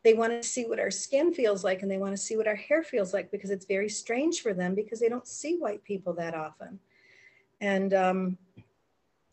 they 0.04 0.14
want 0.14 0.30
to 0.30 0.46
see 0.46 0.66
what 0.66 0.78
our 0.78 0.90
skin 0.90 1.32
feels 1.32 1.64
like 1.64 1.82
and 1.82 1.90
they 1.90 1.98
want 1.98 2.12
to 2.12 2.22
see 2.22 2.36
what 2.36 2.46
our 2.46 2.54
hair 2.54 2.82
feels 2.82 3.12
like 3.12 3.30
because 3.30 3.50
it's 3.50 3.64
very 3.64 3.88
strange 3.88 4.42
for 4.42 4.54
them 4.54 4.74
because 4.74 5.00
they 5.00 5.08
don't 5.08 5.26
see 5.26 5.56
white 5.56 5.82
people 5.82 6.12
that 6.12 6.34
often. 6.34 6.78
And 7.60 7.94
um 7.94 8.38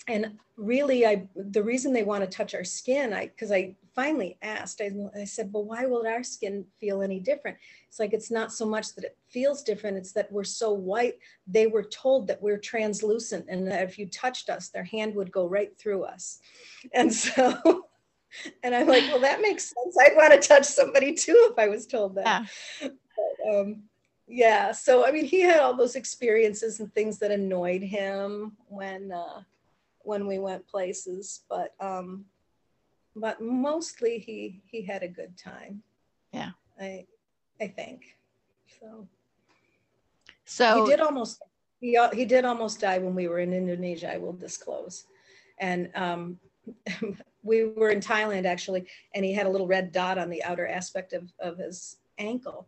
and 0.08 0.38
really 0.58 1.06
i 1.06 1.28
the 1.36 1.62
reason 1.62 1.94
they 1.94 2.04
want 2.04 2.24
to 2.24 2.38
touch 2.38 2.56
our 2.56 2.64
skin 2.64 3.14
i 3.14 3.28
because 3.28 3.52
i 3.52 3.76
finally 3.94 4.38
asked 4.42 4.82
I, 4.82 4.92
I 5.16 5.26
said 5.26 5.52
well 5.52 5.66
why 5.66 5.86
will 5.86 6.08
our 6.08 6.24
skin 6.24 6.66
feel 6.80 7.02
any 7.02 7.20
different? 7.20 7.58
It's 7.88 8.00
like 8.00 8.14
it's 8.14 8.32
not 8.32 8.54
so 8.54 8.66
much 8.66 8.96
that 8.96 9.04
it 9.04 9.18
feels 9.28 9.64
different 9.64 9.98
it's 9.98 10.14
that 10.14 10.32
we're 10.32 10.44
so 10.44 10.72
white 10.72 11.20
they 11.46 11.68
were 11.68 11.84
told 11.84 12.28
that 12.28 12.42
we're 12.42 12.58
translucent 12.58 13.46
and 13.50 13.68
that 13.68 13.84
if 13.84 14.00
you 14.00 14.08
touched 14.08 14.50
us 14.50 14.70
their 14.70 14.84
hand 14.84 15.14
would 15.16 15.32
go 15.32 15.46
right 15.46 15.78
through 15.78 16.04
us. 16.04 16.40
And 16.94 17.14
so 17.14 17.86
and 18.64 18.74
i'm 18.74 18.88
like 18.88 19.04
well 19.10 19.20
that 19.20 19.42
makes 19.42 19.66
sense 19.66 19.98
i'd 20.02 20.16
want 20.16 20.34
to 20.34 20.48
touch 20.48 20.66
somebody 20.66 21.14
too 21.14 21.50
if 21.52 21.60
i 21.60 21.68
was 21.68 21.86
told 21.86 22.16
that 22.16 22.26
yeah. 22.82 22.90
But, 22.90 23.56
um, 23.56 23.84
yeah 24.28 24.72
so 24.72 25.06
i 25.06 25.12
mean 25.12 25.26
he 25.26 25.42
had 25.42 25.60
all 25.60 25.76
those 25.76 25.96
experiences 25.96 26.80
and 26.80 26.94
things 26.94 27.20
that 27.20 27.32
annoyed 27.32 27.82
him 27.82 28.54
when 28.68 29.12
uh, 29.12 29.42
when 30.04 30.28
we 30.28 30.40
went 30.40 30.68
places, 30.68 31.42
but 31.50 31.74
um, 31.80 32.26
but 33.16 33.42
mostly 33.42 34.20
he 34.20 34.62
he 34.66 34.82
had 34.82 35.04
a 35.04 35.08
good 35.08 35.38
time. 35.38 35.84
Yeah, 36.32 36.52
I 36.80 37.06
I 37.60 37.68
think 37.68 38.18
so. 38.80 39.08
So 40.46 40.84
he 40.86 40.92
did 40.92 41.00
almost 41.00 41.42
he 41.80 42.00
he 42.14 42.26
did 42.26 42.46
almost 42.46 42.82
die 42.82 42.98
when 42.98 43.16
we 43.16 43.28
were 43.28 43.40
in 43.40 43.54
Indonesia. 43.54 44.14
I 44.14 44.18
will 44.18 44.34
disclose, 44.34 45.06
and 45.60 45.90
um, 45.96 46.40
we 47.44 47.66
were 47.66 47.90
in 47.90 48.00
Thailand 48.00 48.46
actually, 48.46 48.88
and 49.14 49.26
he 49.26 49.34
had 49.34 49.46
a 49.46 49.50
little 49.50 49.68
red 49.68 49.92
dot 49.92 50.18
on 50.18 50.30
the 50.30 50.44
outer 50.44 50.68
aspect 50.68 51.14
of 51.14 51.32
of 51.40 51.58
his 51.58 51.98
ankle, 52.18 52.68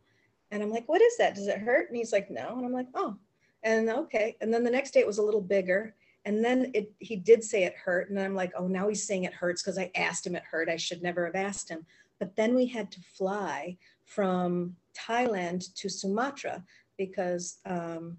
and 0.51 0.63
I'm 0.63 0.71
like, 0.71 0.88
"What 0.88 1.01
is 1.01 1.17
that? 1.17 1.36
Does 1.36 1.47
it 1.47 1.59
hurt?" 1.59 1.89
And 1.89 1.97
he's 1.97 2.13
like, 2.13 2.29
"No," 2.29 2.55
and 2.57 2.65
I'm 2.65 2.73
like, 2.73 2.88
"Oh." 2.93 3.17
And 3.63 3.89
okay. 3.89 4.36
And 4.41 4.53
then 4.53 4.63
the 4.63 4.71
next 4.71 4.91
day 4.91 4.99
it 4.99 5.07
was 5.07 5.19
a 5.19 5.23
little 5.23 5.41
bigger 5.41 5.95
and 6.25 6.43
then 6.43 6.71
it, 6.73 6.91
he 6.99 7.15
did 7.15 7.43
say 7.43 7.63
it 7.63 7.75
hurt. 7.75 8.09
And 8.09 8.19
I'm 8.19 8.36
like, 8.36 8.53
oh, 8.57 8.67
now 8.67 8.88
he's 8.88 9.05
saying 9.05 9.25
it 9.25 9.33
hurts 9.33 9.62
because 9.62 9.77
I 9.77 9.91
asked 9.95 10.25
him 10.25 10.36
it 10.36 10.43
hurt. 10.49 10.69
I 10.69 10.77
should 10.77 11.01
never 11.01 11.25
have 11.25 11.36
asked 11.36 11.69
him. 11.69 11.86
But 12.19 12.36
then 12.36 12.55
we 12.55 12.65
had 12.65 12.91
to 12.91 13.01
fly 13.01 13.77
from 14.05 14.75
Thailand 14.97 15.73
to 15.75 15.89
Sumatra 15.89 16.63
because 16.97 17.57
um, 17.65 18.17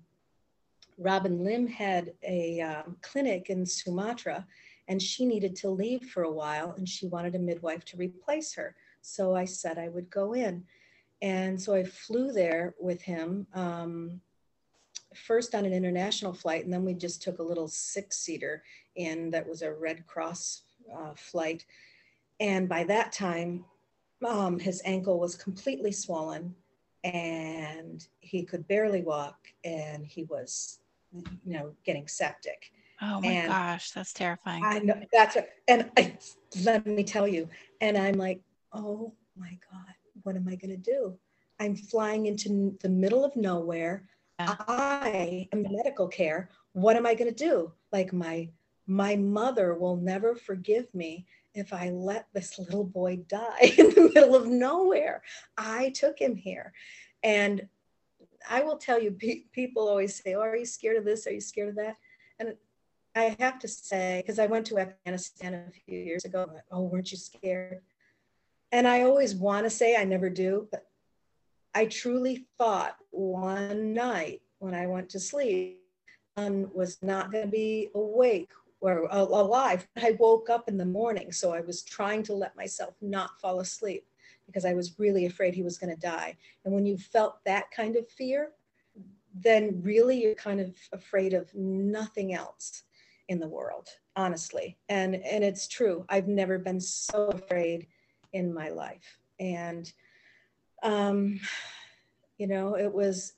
Robin 0.99 1.43
Lim 1.43 1.67
had 1.67 2.13
a 2.23 2.61
um, 2.61 2.97
clinic 3.01 3.49
in 3.49 3.65
Sumatra 3.65 4.47
and 4.89 5.01
she 5.01 5.25
needed 5.25 5.57
to 5.57 5.71
leave 5.71 6.03
for 6.11 6.25
a 6.25 6.33
while 6.33 6.75
and 6.77 6.89
she 6.89 7.07
wanted 7.07 7.35
a 7.35 7.39
midwife 7.39 7.85
to 7.87 7.97
replace 7.97 8.55
her. 8.55 8.75
So 9.01 9.35
I 9.35 9.45
said 9.45 9.79
I 9.79 9.89
would 9.89 10.11
go 10.11 10.35
in. 10.35 10.65
And 11.23 11.61
so 11.61 11.75
I 11.75 11.85
flew 11.85 12.33
there 12.33 12.75
with 12.81 13.01
him. 13.03 13.47
Um, 13.55 14.21
first 15.15 15.55
on 15.55 15.65
an 15.65 15.73
international 15.73 16.33
flight, 16.33 16.65
and 16.65 16.73
then 16.73 16.85
we 16.85 16.95
just 16.95 17.23
took 17.23 17.39
a 17.39 17.43
little 17.43 17.69
six 17.69 18.19
seater 18.19 18.63
in 18.97 19.31
that 19.31 19.49
was 19.49 19.63
a 19.63 19.73
Red 19.73 20.07
Cross 20.07 20.63
uh, 20.95 21.15
flight. 21.15 21.65
And 22.41 22.69
by 22.69 22.85
that 22.85 23.13
time, 23.13 23.65
um, 24.27 24.59
his 24.59 24.83
ankle 24.85 25.19
was 25.19 25.35
completely 25.35 25.93
swollen 25.93 26.55
and 27.05 28.07
he 28.21 28.43
could 28.43 28.67
barely 28.67 29.03
walk 29.03 29.37
and 29.65 30.07
he 30.07 30.25
was, 30.25 30.81
you 31.13 31.53
know, 31.53 31.73
getting 31.85 32.09
septic. 32.09 32.73
Oh 33.07 33.21
my 33.21 33.29
and 33.29 33.49
gosh, 33.49 33.91
that's 33.91 34.13
terrifying. 34.13 34.65
I 34.65 34.79
know 34.79 34.99
that's 35.13 35.37
a, 35.37 35.45
and 35.69 35.91
I, 35.97 36.17
let 36.63 36.87
me 36.87 37.05
tell 37.05 37.29
you, 37.29 37.49
and 37.81 37.99
I'm 37.99 38.15
like, 38.15 38.41
oh 38.73 39.13
my 39.37 39.59
God, 39.71 39.95
what 40.23 40.37
am 40.37 40.49
I 40.49 40.55
going 40.55 40.71
to 40.71 40.77
do? 40.77 41.15
I'm 41.61 41.77
flying 41.77 42.27
into 42.27 42.77
the 42.81 42.89
middle 42.89 43.25
of 43.25 43.37
nowhere. 43.37 44.09
I 44.39 45.49
am 45.53 45.67
medical 45.71 46.09
care. 46.09 46.49
What 46.73 46.97
am 46.97 47.07
I 47.07 47.15
going 47.15 47.33
to 47.33 47.45
do? 47.45 47.73
Like 47.93 48.13
my 48.13 48.49
my 48.87 49.17
mother 49.17 49.75
will 49.75 49.97
never 49.97 50.35
forgive 50.35 50.93
me 50.95 51.27
if 51.55 51.73
I 51.73 51.91
let 51.91 52.27
this 52.35 52.59
little 52.59 52.85
boy 52.85 53.17
die 53.29 53.73
in 53.79 53.91
the 53.91 54.11
middle 54.15 54.35
of 54.35 54.47
nowhere. 54.47 55.23
I 55.57 55.91
took 55.91 56.19
him 56.19 56.37
here. 56.37 56.73
And 57.23 57.67
I 58.49 58.63
will 58.63 58.77
tell 58.77 59.01
you, 59.01 59.13
pe- 59.13 59.45
people 59.53 59.89
always 59.89 60.21
say, 60.23 60.35
Oh, 60.35 60.41
are 60.41 60.57
you 60.57 60.67
scared 60.67 60.97
of 60.97 61.05
this? 61.05 61.27
Are 61.27 61.33
you 61.33 61.41
scared 61.41 61.71
of 61.71 61.77
that? 61.77 61.97
And 62.39 62.55
I 63.15 63.37
have 63.39 63.59
to 63.61 63.69
say, 63.69 64.23
because 64.23 64.39
I 64.39 64.47
went 64.47 64.67
to 64.67 64.79
Afghanistan 64.79 65.55
a 65.55 65.71
few 65.71 65.99
years 65.99 66.25
ago, 66.25 66.49
like, 66.53 66.65
oh, 66.71 66.83
weren't 66.83 67.13
you 67.13 67.19
scared? 67.19 67.81
And 68.73 68.89
I 68.89 69.03
always 69.03 69.35
want 69.35 69.65
to 69.65 69.71
say, 69.71 69.97
I 69.97 70.05
never 70.05 70.29
do, 70.29 70.69
but 70.71 70.87
I 71.75 71.87
truly 71.87 72.47
thought 72.59 72.97
one 73.11 73.93
night 73.93 74.43
when 74.59 74.75
I 74.75 74.87
went 74.87 75.11
to 75.11 75.21
sleep, 75.21 75.81
and 76.37 76.73
was 76.73 76.99
not 77.03 77.31
going 77.31 77.45
to 77.45 77.51
be 77.51 77.91
awake 77.95 78.51
or 78.81 79.07
alive. 79.11 79.87
I 79.97 80.17
woke 80.19 80.51
up 80.51 80.69
in 80.69 80.77
the 80.77 80.85
morning, 80.85 81.33
so 81.33 81.53
I 81.53 81.61
was 81.61 81.83
trying 81.83 82.23
to 82.25 82.35
let 82.35 82.57
myself 82.57 82.95
not 83.01 83.41
fall 83.41 83.61
asleep 83.61 84.07
because 84.47 84.65
I 84.65 84.75
was 84.75 84.99
really 84.99 85.27
afraid 85.27 85.55
he 85.55 85.63
was 85.63 85.79
going 85.79 85.95
to 85.95 86.01
die. 86.01 86.37
And 86.65 86.75
when 86.75 86.85
you 86.85 86.99
felt 86.99 87.45
that 87.45 87.71
kind 87.71 87.97
of 87.97 88.09
fear, 88.09 88.51
then 89.33 89.81
really 89.83 90.21
you're 90.21 90.35
kind 90.35 90.61
of 90.61 90.75
afraid 90.93 91.33
of 91.33 91.55
nothing 91.55 92.35
else 92.35 92.83
in 93.29 93.39
the 93.41 93.49
world, 93.49 93.89
honestly. 94.17 94.77
And 94.89 95.15
and 95.15 95.43
it's 95.45 95.69
true. 95.69 96.05
I've 96.09 96.29
never 96.29 96.59
been 96.59 96.81
so 96.81 97.29
afraid 97.29 97.87
in 98.33 98.53
my 98.53 98.69
life. 98.69 99.19
And 99.41 99.91
um, 100.83 101.41
you 102.39 102.47
know, 102.47 102.77
it 102.77 102.93
was 102.93 103.35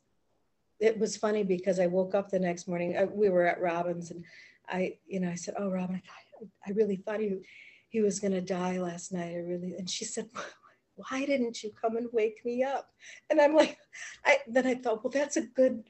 it 0.81 0.99
was 0.99 1.17
funny 1.17 1.43
because 1.43 1.81
I 1.81 1.87
woke 1.87 2.15
up 2.15 2.31
the 2.31 2.39
next 2.39 2.69
morning. 2.69 2.97
I, 2.97 3.03
uh, 3.03 3.07
we 3.07 3.31
were 3.31 3.47
at 3.47 3.61
Robin's, 3.61 4.11
and 4.11 4.25
I, 4.69 4.99
you 5.07 5.21
know, 5.21 5.31
I 5.31 5.35
said, 5.35 5.55
"Oh, 5.59 5.71
Robin, 5.71 6.03
I, 6.05 6.47
I 6.67 6.73
really 6.73 6.97
thought 6.97 7.21
he 7.21 7.37
he 7.89 8.01
was 8.03 8.21
going 8.21 8.33
to 8.33 8.41
die 8.41 8.79
last 8.79 9.13
night. 9.13 9.33
I 9.33 9.39
really." 9.39 9.75
And 9.79 9.89
she 9.89 10.05
said, 10.05 10.29
"Why 10.97 11.25
didn't 11.25 11.63
you 11.63 11.71
come 11.81 11.97
and 11.97 12.09
wake 12.13 12.45
me 12.45 12.63
up?" 12.63 12.91
And 13.31 13.41
I'm 13.41 13.55
like, 13.55 13.79
I 14.25 14.39
then 14.47 14.67
I 14.67 14.75
thought, 14.75 15.03
well, 15.03 15.11
that's 15.11 15.37
a 15.37 15.43
good 15.43 15.85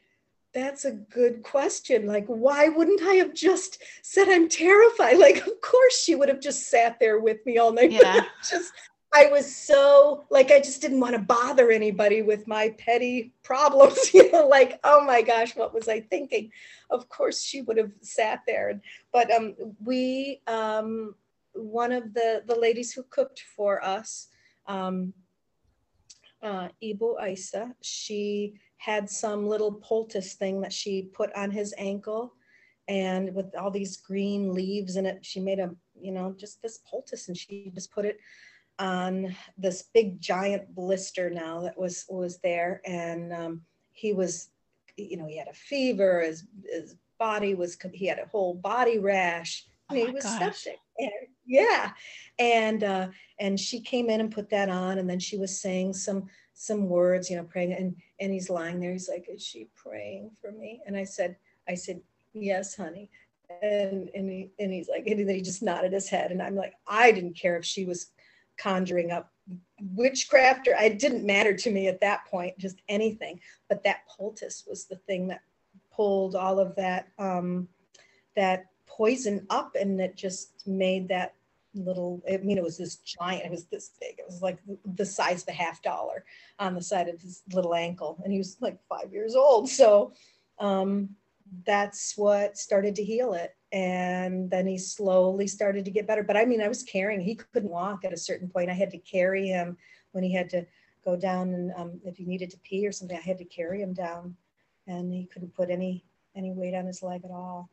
that's 0.57 0.87
a 0.87 0.93
good 0.93 1.43
question. 1.43 2.07
Like, 2.07 2.25
why 2.29 2.69
wouldn't 2.69 3.03
I 3.03 3.17
have 3.17 3.35
just 3.35 3.83
said 4.01 4.27
I'm 4.31 4.49
terrified? 4.49 5.19
Like, 5.19 5.47
of 5.47 5.61
course 5.61 6.03
she 6.03 6.15
would 6.15 6.31
have 6.31 6.41
just 6.41 6.71
sat 6.71 6.99
there 6.99 7.21
with 7.21 7.45
me 7.45 7.59
all 7.59 7.73
night. 7.73 7.93
Yeah. 7.93 8.25
just 8.49 8.73
I 9.15 9.27
was 9.27 9.55
so 9.55 10.25
like 10.31 10.51
I 10.51 10.59
just 10.59 10.81
didn't 10.81 11.01
want 11.01 11.15
to 11.15 11.21
bother 11.21 11.71
anybody 11.71 12.23
with 12.23 12.49
my 12.49 12.75
petty 12.79 13.33
problems, 13.43 14.15
you 14.15 14.33
know, 14.33 14.49
like, 14.49 14.81
oh 14.83 15.05
my 15.05 15.21
gosh, 15.21 15.55
what 15.55 15.75
was 15.75 15.89
I 15.89 16.01
thinking? 16.01 16.51
Of 16.89 17.09
course 17.11 17.43
she 17.43 17.61
would 17.61 17.77
have 17.77 17.93
sat 18.01 18.41
there. 18.47 18.81
But 19.13 19.31
um 19.31 19.55
we 19.85 20.41
um 20.47 21.17
one 21.53 21.93
of 21.93 22.15
the 22.15 22.43
the 22.47 22.59
ladies 22.59 22.95
who 22.95 23.03
cooked 23.05 23.43
for 23.55 23.85
us, 23.85 24.29
um 24.67 25.13
uh 26.43 26.69
Ibu 26.83 27.31
Isa, 27.31 27.75
she 27.83 28.55
had 28.87 29.11
some 29.11 29.49
little 29.49 29.73
poultice 29.73 30.35
thing 30.35 30.61
that 30.61 30.73
she 30.73 31.11
put 31.13 31.35
on 31.35 31.51
his 31.51 31.75
ankle 31.77 32.33
and 32.87 33.35
with 33.35 33.47
all 33.57 33.69
these 33.69 33.97
green 33.97 34.55
leaves 34.55 34.95
in 34.95 35.05
it 35.05 35.19
she 35.27 35.41
made 35.41 35.59
a 35.59 35.75
you 36.01 36.13
know 36.13 36.33
just 36.39 36.63
this 36.63 36.79
poultice 36.89 37.27
and 37.27 37.37
she 37.37 37.69
just 37.75 37.91
put 37.91 38.05
it 38.05 38.19
on 38.79 39.35
this 39.59 39.87
big 39.93 40.21
giant 40.21 40.73
blister 40.73 41.29
now 41.29 41.61
that 41.61 41.77
was 41.77 42.05
was 42.09 42.39
there 42.45 42.81
and 42.87 43.33
um, 43.33 43.61
he 43.91 44.13
was 44.13 44.51
you 44.97 45.17
know 45.17 45.27
he 45.27 45.37
had 45.37 45.49
a 45.49 45.53
fever 45.53 46.21
his, 46.21 46.45
his 46.71 46.95
body 47.19 47.57
was 47.57 47.77
he 47.93 48.07
had 48.07 48.21
a 48.21 48.29
whole 48.31 48.55
body 48.55 49.01
rash 49.01 49.67
oh 49.91 49.97
he 49.97 50.07
was 50.13 50.23
gosh. 50.23 50.39
septic 50.39 50.79
and, 51.01 51.11
yeah 51.45 51.91
and 52.39 52.85
uh, 52.85 53.09
and 53.41 53.59
she 53.59 53.81
came 53.81 54.09
in 54.11 54.21
and 54.21 54.31
put 54.31 54.49
that 54.49 54.69
on 54.69 54.99
and 54.99 55.11
then 55.11 55.19
she 55.19 55.37
was 55.37 55.61
saying 55.61 55.93
some 55.93 56.29
some 56.57 56.89
words, 56.89 57.31
you 57.31 57.37
know, 57.37 57.45
praying. 57.45 57.73
And, 57.73 57.95
and 58.21 58.33
he's 58.33 58.51
lying 58.51 58.81
there. 58.81 58.93
He's 58.93 59.09
like, 59.09 59.27
is 59.29 59.45
she 59.45 59.69
praying 59.75 60.31
for 60.41 60.51
me? 60.53 60.81
And 60.87 60.97
I 60.97 61.05
said, 61.05 61.37
I 61.69 61.75
said, 61.75 62.01
yes, 62.33 62.77
honey. 62.77 63.11
And, 63.63 64.11
and, 64.15 64.29
he, 64.31 64.51
and 64.59 64.73
he's 64.73 64.89
like, 64.89 65.07
and 65.07 65.21
then 65.21 65.35
he 65.35 65.43
just 65.43 65.63
nodded 65.63 65.93
his 65.93 66.09
head. 66.09 66.33
And 66.33 66.43
I'm 66.43 66.57
like, 66.57 66.75
I 66.87 67.13
didn't 67.13 67.37
care 67.37 67.57
if 67.57 67.65
she 67.65 67.85
was 67.85 68.09
conjuring 68.57 69.13
up 69.13 69.33
witchcraft 69.95 70.67
or 70.67 70.75
it 70.75 70.99
didn't 70.99 71.25
matter 71.25 71.55
to 71.55 71.71
me 71.71 71.87
at 71.87 72.01
that 72.01 72.25
point, 72.27 72.59
just 72.59 72.81
anything. 72.89 73.41
But 73.69 73.85
that 73.85 74.09
poultice 74.09 74.65
was 74.67 74.87
the 74.87 74.97
thing 74.97 75.29
that 75.29 75.43
pulled 75.93 76.35
all 76.35 76.59
of 76.59 76.75
that, 76.77 77.09
um, 77.19 77.69
that 78.35 78.67
poison 78.87 79.47
up 79.51 79.77
and 79.79 80.01
it 80.01 80.17
just 80.17 80.67
made 80.67 81.09
that 81.09 81.35
little 81.77 82.23
i 82.33 82.37
mean 82.39 82.59
it 82.59 82.65
was 82.65 82.77
this 82.77 82.97
giant 82.97 83.45
it 83.45 83.51
was 83.51 83.67
this 83.67 83.91
big 84.01 84.19
it 84.19 84.25
was 84.27 84.43
like 84.43 84.59
the 84.95 85.05
size 85.05 85.43
of 85.43 85.49
a 85.49 85.53
half 85.53 85.83
dollar 85.83 86.25
on 86.59 86.75
the 86.75 86.83
side 86.83 87.09
of 87.09 87.21
his 87.21 87.43
little 87.53 87.75
ankle 87.75 88.19
and 88.25 88.33
he 88.33 88.39
was 88.39 88.57
like 88.61 88.79
five 88.89 89.13
years 89.13 89.35
old 89.35 89.69
so 89.69 90.13
um, 90.59 91.11
that's 91.67 92.17
what 92.17 92.57
started 92.57 92.95
to 92.97 93.05
heal 93.05 93.35
it 93.35 93.55
and 93.73 94.51
then 94.51 94.67
he 94.67 94.79
slowly 94.79 95.47
started 95.47 95.85
to 95.85 95.91
get 95.91 96.07
better 96.07 96.23
but 96.23 96.37
i 96.37 96.45
mean 96.45 96.61
i 96.61 96.69
was 96.69 96.83
carrying 96.83 97.21
he 97.21 97.35
couldn't 97.35 97.71
walk 97.71 98.05
at 98.05 98.13
a 98.13 98.17
certain 98.17 98.49
point 98.49 98.71
i 98.71 98.75
had 98.75 98.91
to 98.91 98.99
carry 98.99 99.47
him 99.49 99.77
when 100.13 100.25
he 100.25 100.33
had 100.33 100.49
to 100.49 100.65
go 101.05 101.17
down 101.17 101.55
and 101.55 101.73
um, 101.77 102.01
if 102.05 102.17
he 102.17 102.25
needed 102.25 102.51
to 102.51 102.59
pee 102.59 102.87
or 102.87 102.93
something 102.93 103.17
i 103.17 103.21
had 103.21 103.39
to 103.39 103.45
carry 103.45 103.81
him 103.81 103.93
down 103.93 104.35
and 104.87 105.13
he 105.13 105.27
couldn't 105.27 105.55
put 105.55 105.71
any 105.71 106.05
any 106.35 106.53
weight 106.53 106.75
on 106.75 106.87
his 106.87 107.03
leg 107.03 107.23
at 107.25 107.31
all 107.31 107.71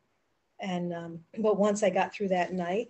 and 0.60 0.94
um, 0.94 1.20
but 1.40 1.58
once 1.58 1.84
i 1.84 1.90
got 1.90 2.14
through 2.14 2.28
that 2.28 2.54
night 2.54 2.90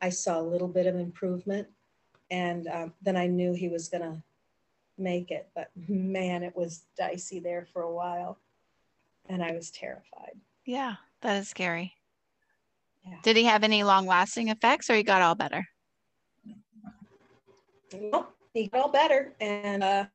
I 0.00 0.10
saw 0.10 0.40
a 0.40 0.42
little 0.42 0.68
bit 0.68 0.86
of 0.86 0.96
improvement. 0.96 1.68
And 2.30 2.66
um, 2.68 2.94
then 3.02 3.16
I 3.16 3.26
knew 3.26 3.52
he 3.52 3.68
was 3.68 3.88
going 3.88 4.02
to 4.02 4.22
make 4.98 5.30
it. 5.30 5.48
But 5.54 5.70
man, 5.88 6.42
it 6.42 6.56
was 6.56 6.84
dicey 6.98 7.40
there 7.40 7.66
for 7.72 7.82
a 7.82 7.92
while. 7.92 8.38
And 9.28 9.42
I 9.42 9.52
was 9.52 9.70
terrified. 9.70 10.38
Yeah, 10.64 10.96
that 11.22 11.36
is 11.36 11.48
scary. 11.48 11.92
Yeah. 13.04 13.18
Did 13.22 13.36
he 13.36 13.44
have 13.44 13.62
any 13.62 13.84
long 13.84 14.06
lasting 14.06 14.48
effects 14.48 14.90
or 14.90 14.94
he 14.94 15.02
got 15.02 15.22
all 15.22 15.34
better? 15.34 15.64
Nope, 17.92 18.34
he 18.52 18.66
got 18.66 18.82
all 18.82 18.88
better. 18.90 19.32
And 19.40 19.82
uh, 19.82 20.06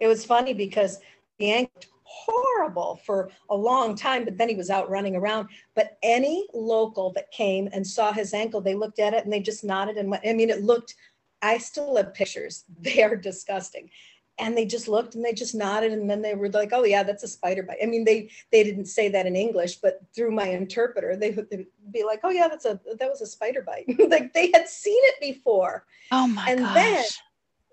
it 0.00 0.08
was 0.08 0.24
funny 0.24 0.52
because 0.52 0.98
the 1.38 1.52
ankle 1.52 1.89
horrible 2.10 3.00
for 3.04 3.30
a 3.48 3.56
long 3.56 3.94
time, 3.94 4.24
but 4.24 4.36
then 4.36 4.48
he 4.48 4.56
was 4.56 4.68
out 4.68 4.90
running 4.90 5.14
around. 5.14 5.48
But 5.74 5.96
any 6.02 6.46
local 6.52 7.12
that 7.12 7.30
came 7.30 7.68
and 7.72 7.86
saw 7.86 8.12
his 8.12 8.34
ankle, 8.34 8.60
they 8.60 8.74
looked 8.74 8.98
at 8.98 9.14
it 9.14 9.24
and 9.24 9.32
they 9.32 9.40
just 9.40 9.62
nodded 9.62 9.96
and 9.96 10.10
went. 10.10 10.26
I 10.26 10.32
mean, 10.32 10.50
it 10.50 10.62
looked, 10.62 10.96
I 11.40 11.58
still 11.58 11.96
have 11.96 12.12
pictures. 12.12 12.64
They 12.80 13.02
are 13.02 13.16
disgusting. 13.16 13.90
And 14.38 14.56
they 14.56 14.64
just 14.64 14.88
looked 14.88 15.14
and 15.14 15.24
they 15.24 15.34
just 15.34 15.54
nodded 15.54 15.92
and 15.92 16.08
then 16.08 16.22
they 16.22 16.34
were 16.34 16.48
like, 16.48 16.70
"Oh 16.72 16.84
yeah, 16.84 17.02
that's 17.02 17.22
a 17.22 17.28
spider 17.28 17.62
bite." 17.62 17.76
I 17.82 17.84
mean, 17.84 18.06
they 18.06 18.30
they 18.50 18.64
didn't 18.64 18.86
say 18.86 19.10
that 19.10 19.26
in 19.26 19.36
English, 19.36 19.76
but 19.76 20.00
through 20.14 20.30
my 20.30 20.46
interpreter, 20.46 21.14
they 21.14 21.30
would 21.32 21.50
be 21.92 22.04
like, 22.04 22.20
"Oh 22.24 22.30
yeah, 22.30 22.48
that's 22.48 22.64
a 22.64 22.80
that 22.98 23.10
was 23.10 23.20
a 23.20 23.26
spider 23.26 23.60
bite." 23.60 23.84
like 24.08 24.32
they 24.32 24.50
had 24.54 24.66
seen 24.66 25.02
it 25.12 25.20
before. 25.20 25.84
Oh 26.10 26.26
my 26.26 26.46
and 26.48 26.60
gosh. 26.60 26.74
then 26.74 27.04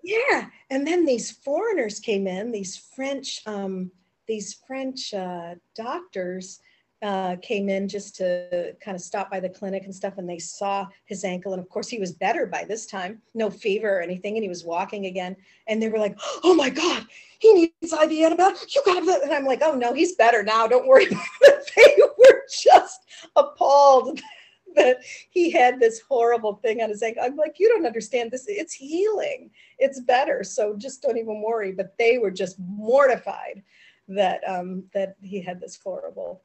yeah, 0.02 0.46
and 0.68 0.86
then 0.86 1.06
these 1.06 1.30
foreigners 1.30 2.00
came 2.00 2.26
in, 2.26 2.52
these 2.52 2.76
French 2.76 3.40
um, 3.46 3.90
these 4.28 4.60
French 4.66 5.12
uh, 5.14 5.54
doctors 5.74 6.60
uh, 7.00 7.36
came 7.42 7.68
in 7.68 7.88
just 7.88 8.16
to 8.16 8.74
kind 8.84 8.94
of 8.94 9.00
stop 9.00 9.30
by 9.30 9.38
the 9.40 9.48
clinic 9.48 9.84
and 9.84 9.94
stuff, 9.94 10.18
and 10.18 10.28
they 10.28 10.38
saw 10.38 10.86
his 11.04 11.24
ankle. 11.24 11.52
And 11.52 11.62
of 11.62 11.68
course, 11.68 11.88
he 11.88 12.00
was 12.00 12.12
better 12.12 12.46
by 12.46 12.64
this 12.64 12.86
time, 12.86 13.22
no 13.34 13.50
fever 13.50 13.98
or 13.98 14.02
anything, 14.02 14.36
and 14.36 14.42
he 14.42 14.48
was 14.48 14.64
walking 14.64 15.06
again. 15.06 15.36
And 15.68 15.80
they 15.80 15.88
were 15.88 15.98
like, 15.98 16.18
"Oh 16.42 16.54
my 16.54 16.70
God, 16.70 17.06
he 17.38 17.54
needs 17.54 17.92
IV 17.92 18.10
antibiotics. 18.10 18.74
You 18.74 18.82
got 18.84 19.06
that?" 19.06 19.22
And 19.22 19.32
I'm 19.32 19.44
like, 19.44 19.62
"Oh 19.62 19.74
no, 19.74 19.92
he's 19.92 20.16
better 20.16 20.42
now. 20.42 20.66
Don't 20.66 20.88
worry 20.88 21.06
about 21.06 21.24
it." 21.42 21.70
They 21.76 21.96
were 22.18 22.42
just 22.50 23.00
appalled 23.36 24.20
that 24.74 24.98
he 25.30 25.50
had 25.50 25.78
this 25.78 26.00
horrible 26.08 26.54
thing 26.56 26.82
on 26.82 26.88
his 26.88 27.02
ankle. 27.02 27.22
I'm 27.22 27.36
like, 27.36 27.60
"You 27.60 27.68
don't 27.68 27.86
understand 27.86 28.32
this. 28.32 28.46
It's 28.48 28.74
healing. 28.74 29.50
It's 29.78 30.00
better. 30.00 30.42
So 30.42 30.74
just 30.76 31.00
don't 31.00 31.18
even 31.18 31.42
worry." 31.42 31.70
But 31.70 31.96
they 31.96 32.18
were 32.18 32.32
just 32.32 32.58
mortified 32.58 33.62
that 34.08 34.40
um, 34.48 34.84
that 34.94 35.16
he 35.22 35.40
had 35.40 35.60
this 35.60 35.78
horrible 35.82 36.42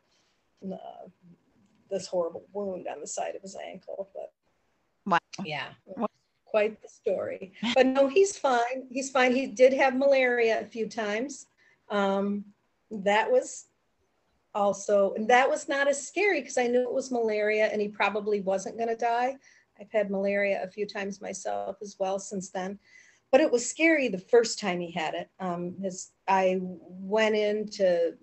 uh, 0.66 1.08
this 1.90 2.08
horrible 2.08 2.46
wound 2.54 2.88
on 2.88 3.00
the 3.00 3.08
side 3.08 3.36
of 3.36 3.42
his 3.42 3.56
ankle. 3.56 4.10
But 4.14 4.32
wow. 5.06 5.46
yeah, 5.46 5.70
quite 6.46 6.82
the 6.82 6.90
story. 6.90 7.54
But 7.74 7.88
no, 7.88 8.08
he's 8.08 8.38
fine. 8.38 8.88
He's 8.90 9.10
fine. 9.10 9.34
He 9.34 9.48
did 9.48 9.74
have 9.74 9.96
malaria 9.96 10.60
a 10.62 10.66
few 10.66 10.88
times. 10.88 11.48
Um, 11.90 12.46
that 12.92 13.32
was 13.32 13.66
also, 14.54 15.14
and 15.16 15.28
that 15.30 15.50
was 15.50 15.68
not 15.68 15.88
as 15.88 16.06
scary 16.06 16.42
because 16.42 16.58
I 16.58 16.68
knew 16.68 16.82
it 16.82 16.94
was 16.94 17.12
malaria 17.12 17.68
and 17.68 17.82
he 17.82 17.88
probably 17.88 18.42
wasn't 18.42 18.78
going 18.78 18.90
to 18.90 18.96
die. 18.96 19.38
I've 19.80 19.92
had 19.92 20.12
malaria 20.12 20.62
a 20.64 20.68
few 20.68 20.86
times 20.86 21.22
myself 21.22 21.78
as 21.82 21.96
well 22.00 22.20
since 22.20 22.50
then 22.50 22.78
but 23.34 23.42
it 23.42 23.52
was 23.52 23.68
scary 23.68 24.10
the 24.10 24.20
first 24.20 24.60
time 24.60 24.80
he 24.80 24.92
had 24.92 25.16
it. 25.16 25.28
Um, 25.40 25.74
his, 25.82 26.12
I 26.28 26.60
went 26.62 27.36
into, 27.36 28.14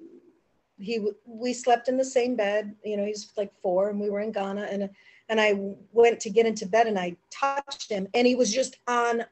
he, 0.78 1.04
we 1.26 1.52
slept 1.52 1.88
in 1.88 1.96
the 1.96 2.04
same 2.04 2.36
bed, 2.36 2.76
you 2.84 2.96
know, 2.96 3.04
he's 3.04 3.32
like 3.36 3.52
four 3.60 3.90
and 3.90 3.98
we 3.98 4.08
were 4.08 4.20
in 4.20 4.30
Ghana 4.30 4.68
and, 4.70 4.88
and 5.28 5.40
I 5.40 5.54
went 5.90 6.20
to 6.20 6.30
get 6.30 6.46
into 6.46 6.64
bed 6.64 6.86
and 6.86 6.96
I 6.96 7.16
touched 7.28 7.90
him 7.90 8.06
and 8.14 8.24
he 8.24 8.36
was 8.36 8.54
just 8.54 8.76
on 8.86 9.24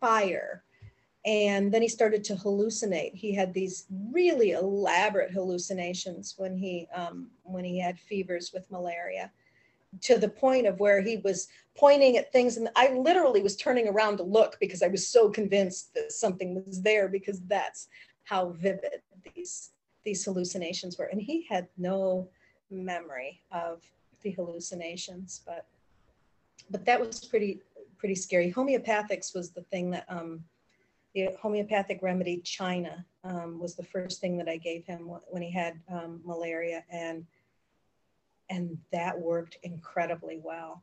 fire. 0.00 0.64
And 1.24 1.72
then 1.72 1.80
he 1.80 1.88
started 1.88 2.24
to 2.24 2.34
hallucinate. 2.34 3.14
He 3.14 3.32
had 3.32 3.54
these 3.54 3.86
really 4.10 4.50
elaborate 4.50 5.30
hallucinations 5.30 6.34
when 6.38 6.56
he, 6.56 6.88
um, 6.92 7.30
when 7.44 7.64
he 7.64 7.78
had 7.78 8.00
fevers 8.00 8.50
with 8.52 8.68
malaria 8.68 9.30
to 10.02 10.18
the 10.18 10.28
point 10.28 10.66
of 10.66 10.80
where 10.80 11.00
he 11.00 11.18
was 11.18 11.48
pointing 11.76 12.16
at 12.16 12.32
things. 12.32 12.56
And 12.56 12.68
i 12.76 12.92
literally 12.92 13.42
was 13.42 13.56
turning 13.56 13.88
around 13.88 14.18
to 14.18 14.22
look 14.22 14.56
because 14.60 14.82
i 14.82 14.88
was 14.88 15.06
so 15.06 15.30
convinced 15.30 15.94
that 15.94 16.12
something 16.12 16.64
was 16.66 16.82
there 16.82 17.08
because 17.08 17.40
that's 17.42 17.88
how 18.24 18.50
vivid 18.50 19.02
these 19.34 19.70
these 20.04 20.24
hallucinations 20.24 20.98
were. 20.98 21.06
And 21.06 21.20
he 21.20 21.46
had 21.48 21.66
no 21.78 22.28
memory 22.70 23.40
of 23.52 23.82
the 24.22 24.30
hallucinations 24.30 25.42
but 25.46 25.66
but 26.70 26.84
that 26.86 27.00
was 27.00 27.24
pretty 27.24 27.60
pretty 27.98 28.14
scary. 28.14 28.52
Homeopathics 28.52 29.34
was 29.34 29.50
the 29.50 29.62
thing 29.62 29.90
that 29.90 30.04
um 30.08 30.44
the 31.14 31.28
homeopathic 31.40 32.00
remedy 32.02 32.38
china 32.38 33.04
um, 33.22 33.58
was 33.60 33.74
the 33.74 33.84
first 33.84 34.20
thing 34.20 34.36
that 34.36 34.48
i 34.48 34.56
gave 34.56 34.84
him 34.84 35.10
when 35.28 35.42
he 35.42 35.50
had 35.50 35.80
um, 35.90 36.20
malaria. 36.24 36.84
And 36.90 37.26
and 38.54 38.78
that 38.92 39.18
worked 39.18 39.58
incredibly 39.64 40.40
well. 40.42 40.82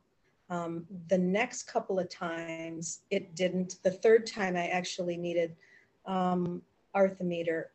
Um, 0.50 0.84
the 1.08 1.16
next 1.16 1.62
couple 1.62 1.98
of 1.98 2.10
times 2.10 3.00
it 3.10 3.34
didn't. 3.34 3.76
The 3.82 3.90
third 3.90 4.26
time 4.26 4.56
I 4.56 4.66
actually 4.68 5.16
needed 5.16 5.56
um, 6.04 6.60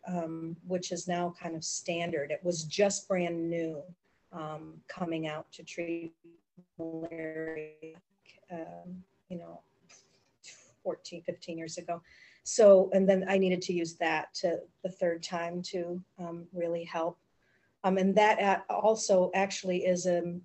um, 0.07 0.55
which 0.67 0.91
is 0.91 1.07
now 1.07 1.33
kind 1.41 1.55
of 1.55 1.63
standard. 1.63 2.29
It 2.29 2.39
was 2.43 2.63
just 2.65 3.07
brand 3.07 3.49
new 3.49 3.81
um, 4.31 4.73
coming 4.87 5.27
out 5.27 5.51
to 5.53 5.63
treat 5.63 6.13
malaria, 6.77 7.95
um, 8.51 9.03
you 9.29 9.39
know, 9.39 9.61
14, 10.83 11.23
15 11.23 11.57
years 11.57 11.79
ago. 11.79 12.01
So, 12.43 12.91
and 12.93 13.09
then 13.09 13.25
I 13.27 13.39
needed 13.39 13.61
to 13.63 13.73
use 13.73 13.95
that 13.95 14.33
to 14.35 14.59
the 14.83 14.91
third 14.91 15.23
time 15.23 15.63
to 15.63 16.01
um, 16.19 16.45
really 16.53 16.83
help 16.83 17.17
Um, 17.87 17.97
and 17.97 18.13
that 18.15 18.65
also 18.69 19.31
actually 19.33 19.85
is 19.85 20.07
a, 20.07 20.35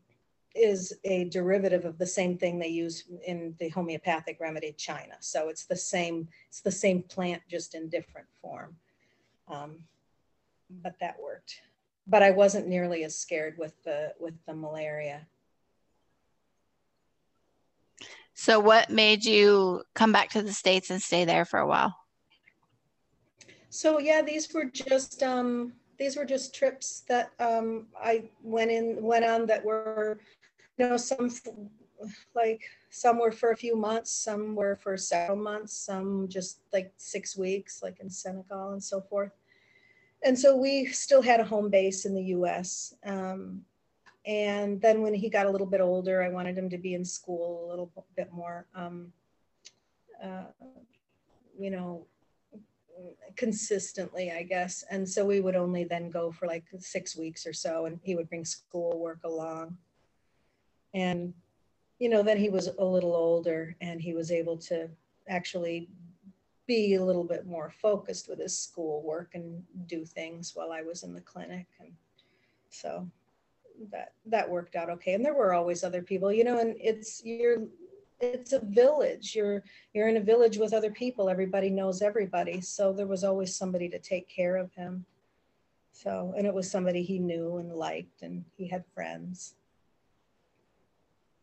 is 0.55 0.93
a 1.03 1.25
derivative 1.25 1.85
of 1.85 1.99
the 1.99 2.07
same 2.07 2.39
thing 2.39 2.57
they 2.57 2.69
use 2.69 3.05
in 3.27 3.57
the 3.59 3.69
homeopathic 3.71 4.39
remedy 4.39 4.73
China. 4.79 5.15
So 5.19 5.49
it's 5.49 5.65
the 5.65 5.75
same, 5.75 6.29
it's 6.49 6.61
the 6.61 6.71
same 6.71 7.03
plant, 7.03 7.43
just 7.51 7.75
in 7.75 7.89
different 7.89 8.29
form. 8.41 8.77
Um, 9.49 9.79
but 10.85 10.95
that 11.01 11.17
worked. 11.21 11.63
But 12.07 12.23
I 12.23 12.31
wasn't 12.31 12.69
nearly 12.69 13.03
as 13.03 13.19
scared 13.19 13.57
with 13.59 13.75
the 13.83 14.13
with 14.21 14.35
the 14.47 14.55
malaria. 14.55 15.27
So 18.35 18.61
what 18.61 18.89
made 18.89 19.25
you 19.25 19.83
come 19.95 20.13
back 20.13 20.31
to 20.31 20.43
the 20.43 20.53
States 20.53 20.91
and 20.91 21.03
stay 21.03 21.25
there 21.25 21.45
for 21.45 21.59
a 21.59 21.67
while? 21.67 21.95
So 23.69 23.99
yeah, 23.99 24.23
these 24.23 24.53
were 24.53 24.67
just 24.67 25.23
um, 25.23 25.73
these 26.03 26.17
were 26.17 26.25
just 26.25 26.53
trips 26.53 27.05
that 27.09 27.31
um, 27.39 27.87
I 27.97 28.25
went 28.43 28.73
in 28.73 29.01
went 29.01 29.25
on 29.25 29.47
that 29.47 29.65
were, 29.65 30.19
you 30.77 30.89
know, 30.89 30.97
some 30.97 31.31
like 32.35 32.63
some 32.91 33.21
were 33.21 33.31
for 33.31 33.53
a 33.53 33.57
few 33.57 33.77
months, 33.77 34.11
some 34.11 34.57
were 34.57 34.75
for 34.75 34.97
several 34.97 35.39
months, 35.39 35.73
some 35.73 36.27
just 36.29 36.59
like 36.73 36.93
six 36.97 37.37
weeks, 37.37 37.85
like 37.85 38.01
in 38.01 38.11
Senegal 38.11 38.73
and 38.73 38.83
so 38.83 39.01
forth. 39.01 39.31
And 40.25 40.37
so 40.37 40.57
we 40.57 40.87
still 40.87 41.23
had 41.23 41.39
a 41.39 41.45
home 41.45 41.71
base 41.71 42.05
in 42.05 42.15
the 42.17 42.25
U.S. 42.37 42.95
Um, 43.07 43.63
and 44.27 44.81
then 44.81 45.03
when 45.03 45.15
he 45.15 45.29
got 45.29 45.47
a 45.47 45.51
little 45.51 45.69
bit 45.69 45.81
older, 45.81 46.21
I 46.21 46.31
wanted 46.31 46.59
him 46.59 46.69
to 46.71 46.79
be 46.79 46.95
in 46.95 47.05
school 47.05 47.65
a 47.65 47.69
little 47.71 47.93
bit 48.17 48.33
more, 48.33 48.67
um, 48.75 49.13
uh, 50.23 50.47
you 51.57 51.71
know, 51.71 52.07
consistently, 53.37 54.31
I 54.31 54.43
guess. 54.43 54.85
And 54.91 55.09
so 55.09 55.25
we 55.25 55.41
would 55.41 55.57
only 55.57 55.85
then 55.85 56.11
go 56.11 56.31
for 56.31 56.47
like 56.47 56.65
six 56.79 57.17
weeks 57.17 57.47
or 57.47 57.53
so, 57.53 57.87
and 57.87 57.99
he 58.03 58.15
would 58.15 58.29
bring 58.29 58.45
schoolwork 58.45 59.21
along. 59.25 59.77
And, 60.95 61.33
you 61.99 62.09
know, 62.09 62.23
then 62.23 62.37
he 62.37 62.51
was 62.51 62.69
a 62.79 62.85
little 62.85 63.15
older 63.15 63.77
and 63.81 64.01
he 64.01 64.13
was 64.13 64.31
able 64.31 64.59
to 64.59 64.89
actually 65.29 65.89
be 66.67 66.95
a 66.95 67.05
little 67.05 67.25
bit 67.25 67.47
more 67.47 67.71
focused 67.71 68.29
with 68.29 68.39
his 68.39 68.57
schoolwork 68.57 69.35
and 69.35 69.63
do 69.87 70.05
things 70.05 70.53
while 70.55 70.71
I 70.71 70.83
was 70.83 71.03
in 71.03 71.15
the 71.15 71.21
clinic. 71.21 71.67
And 71.81 71.93
so 72.69 73.09
that 73.91 74.13
that 74.27 74.49
worked 74.49 74.77
out 74.77 74.91
okay 74.91 75.15
and 75.15 75.25
there 75.25 75.35
were 75.35 75.55
always 75.55 75.83
other 75.83 76.03
people 76.03 76.33
you 76.33 76.45
know 76.45 76.61
and 76.61 76.77
it's 76.79 77.23
you're 77.25 77.65
it's 78.23 78.53
a 78.53 78.61
village. 78.61 79.35
You're 79.35 79.63
you're 79.93 80.09
in 80.09 80.17
a 80.17 80.21
village 80.21 80.57
with 80.57 80.73
other 80.73 80.91
people. 80.91 81.29
Everybody 81.29 81.69
knows 81.69 82.01
everybody. 82.01 82.61
So 82.61 82.93
there 82.93 83.07
was 83.09 83.25
always 83.25 83.55
somebody 83.55 83.89
to 83.89 83.99
take 83.99 84.29
care 84.29 84.57
of 84.57 84.73
him. 84.73 85.05
So 85.93 86.33
and 86.37 86.47
it 86.47 86.55
was 86.55 86.71
somebody 86.71 87.03
he 87.03 87.19
knew 87.19 87.59
and 87.59 87.75
liked 87.75 88.23
and 88.23 88.45
he 88.57 88.69
had 88.69 88.85
friends. 88.95 89.55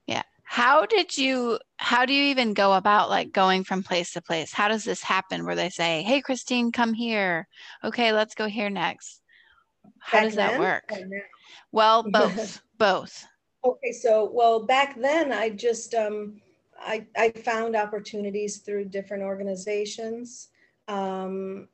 Yeah. 0.07 0.23
How 0.43 0.85
did 0.85 1.17
you 1.17 1.59
how 1.77 2.05
do 2.05 2.13
you 2.13 2.23
even 2.23 2.53
go 2.53 2.73
about 2.73 3.09
like 3.09 3.33
going 3.33 3.65
from 3.65 3.83
place 3.83 4.13
to 4.13 4.21
place? 4.21 4.53
How 4.53 4.69
does 4.69 4.85
this 4.85 5.03
happen 5.03 5.45
where 5.45 5.55
they 5.55 5.69
say 5.69 6.01
hey 6.03 6.21
christine 6.21 6.71
come 6.71 6.93
here. 6.93 7.47
Okay 7.83 8.13
let's 8.13 8.35
go 8.35 8.47
here 8.47 8.69
next. 8.69 9.21
How 9.99 10.19
Back 10.19 10.23
does 10.27 10.35
that 10.35 10.59
work? 10.59 10.93
Well, 11.71 12.03
both, 12.09 12.61
both. 12.77 13.25
Okay, 13.65 13.91
so 13.91 14.29
well, 14.33 14.65
back 14.65 14.99
then 14.99 15.33
I 15.33 15.49
just 15.49 15.93
um, 15.93 16.39
I 16.81 17.05
I 17.17 17.29
found 17.31 17.75
opportunities 17.75 18.57
through 18.57 18.85
different 18.85 19.23
organizations, 19.23 20.49
um, 20.87 21.67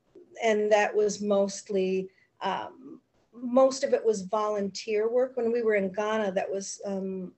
and 0.44 0.72
that 0.72 0.96
was 0.96 1.22
mostly 1.22 2.10
um, 2.42 3.02
most 3.34 3.84
of 3.84 3.94
it 3.94 4.06
was 4.06 4.22
volunteer 4.22 5.10
work. 5.10 5.36
When 5.36 5.52
we 5.52 5.62
were 5.62 5.76
in 5.76 5.92
Ghana, 5.92 6.32
that 6.34 6.50
was 6.50 6.82
um, 6.86 7.34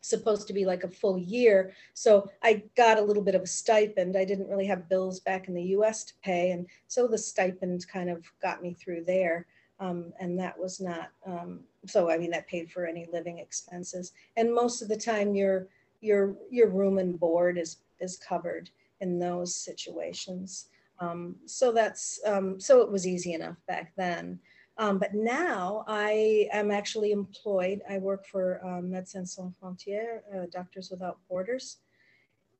supposed 0.00 0.46
to 0.46 0.52
be 0.52 0.64
like 0.64 0.84
a 0.84 0.88
full 0.88 1.18
year. 1.18 1.72
So 1.94 2.30
I 2.42 2.64
got 2.76 2.98
a 2.98 3.02
little 3.02 3.22
bit 3.22 3.34
of 3.34 3.42
a 3.42 3.46
stipend. 3.46 4.16
I 4.16 4.24
didn't 4.24 4.48
really 4.48 4.66
have 4.66 4.88
bills 4.88 5.20
back 5.20 5.48
in 5.48 5.54
the 5.54 5.62
US 5.76 6.04
to 6.04 6.14
pay. 6.22 6.50
And 6.50 6.66
so 6.88 7.06
the 7.06 7.18
stipend 7.18 7.86
kind 7.88 8.10
of 8.10 8.24
got 8.42 8.62
me 8.62 8.74
through 8.74 9.04
there. 9.04 9.46
Um, 9.78 10.12
and 10.20 10.38
that 10.38 10.58
was 10.58 10.80
not, 10.80 11.10
um, 11.26 11.60
so 11.86 12.10
I 12.10 12.18
mean, 12.18 12.30
that 12.32 12.46
paid 12.46 12.70
for 12.70 12.86
any 12.86 13.06
living 13.12 13.38
expenses. 13.38 14.12
And 14.36 14.54
most 14.54 14.82
of 14.82 14.88
the 14.88 14.96
time 14.96 15.34
your, 15.34 15.68
your, 16.00 16.34
your 16.50 16.68
room 16.68 16.98
and 16.98 17.18
board 17.18 17.58
is, 17.58 17.78
is 18.00 18.16
covered 18.16 18.70
in 19.00 19.18
those 19.18 19.54
situations. 19.54 20.68
Um, 20.98 21.36
so 21.46 21.72
that's, 21.72 22.20
um, 22.26 22.60
so 22.60 22.82
it 22.82 22.90
was 22.90 23.06
easy 23.06 23.32
enough 23.32 23.56
back 23.66 23.92
then. 23.96 24.38
Um, 24.80 24.98
but 24.98 25.12
now 25.14 25.84
I 25.86 26.48
am 26.52 26.70
actually 26.70 27.12
employed. 27.12 27.82
I 27.88 27.98
work 27.98 28.26
for 28.26 28.64
um, 28.64 28.90
Médecins 28.90 29.28
Sans 29.28 29.52
Frontières, 29.62 30.20
uh, 30.34 30.46
Doctors 30.50 30.90
Without 30.90 31.18
Borders, 31.28 31.76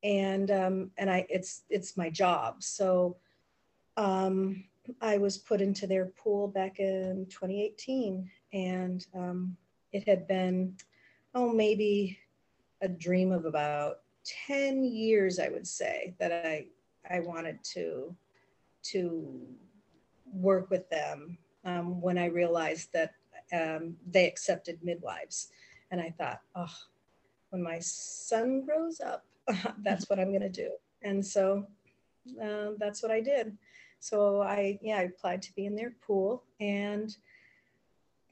and 0.02 0.50
um, 0.50 0.90
and 0.98 1.10
I 1.10 1.26
it's 1.30 1.62
it's 1.70 1.96
my 1.96 2.10
job. 2.10 2.62
So 2.62 3.16
um, 3.96 4.64
I 5.00 5.16
was 5.16 5.38
put 5.38 5.62
into 5.62 5.86
their 5.86 6.06
pool 6.06 6.48
back 6.48 6.78
in 6.78 7.26
2018, 7.30 8.30
and 8.52 9.06
um, 9.14 9.56
it 9.92 10.06
had 10.06 10.26
been, 10.26 10.76
oh, 11.34 11.50
maybe 11.50 12.18
a 12.80 12.88
dream 12.88 13.32
of 13.32 13.44
about 13.44 14.00
10 14.46 14.84
years, 14.84 15.38
I 15.38 15.48
would 15.48 15.66
say, 15.66 16.14
that 16.18 16.32
I 16.32 16.66
I 17.08 17.20
wanted 17.20 17.58
to 17.74 18.14
to 18.82 19.40
work 20.32 20.70
with 20.70 20.88
them. 20.90 21.38
Um, 21.64 22.00
when 22.00 22.16
I 22.16 22.26
realized 22.26 22.92
that 22.92 23.14
um, 23.52 23.96
they 24.10 24.26
accepted 24.26 24.78
midwives, 24.82 25.48
and 25.90 26.00
I 26.00 26.14
thought, 26.16 26.40
oh, 26.54 26.74
when 27.50 27.62
my 27.62 27.78
son 27.80 28.64
grows 28.64 29.00
up, 29.00 29.24
that's 29.82 30.08
what 30.08 30.18
I'm 30.18 30.30
going 30.30 30.40
to 30.40 30.48
do. 30.48 30.70
And 31.02 31.24
so 31.24 31.66
uh, 32.42 32.70
that's 32.78 33.02
what 33.02 33.10
I 33.12 33.20
did. 33.20 33.56
So 33.98 34.40
I, 34.40 34.78
yeah, 34.80 34.98
I 34.98 35.02
applied 35.02 35.42
to 35.42 35.54
be 35.54 35.66
in 35.66 35.76
their 35.76 35.94
pool 36.06 36.44
and 36.60 37.14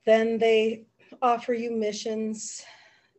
then 0.07 0.39
they 0.39 0.87
offer 1.21 1.53
you 1.53 1.71
missions, 1.71 2.65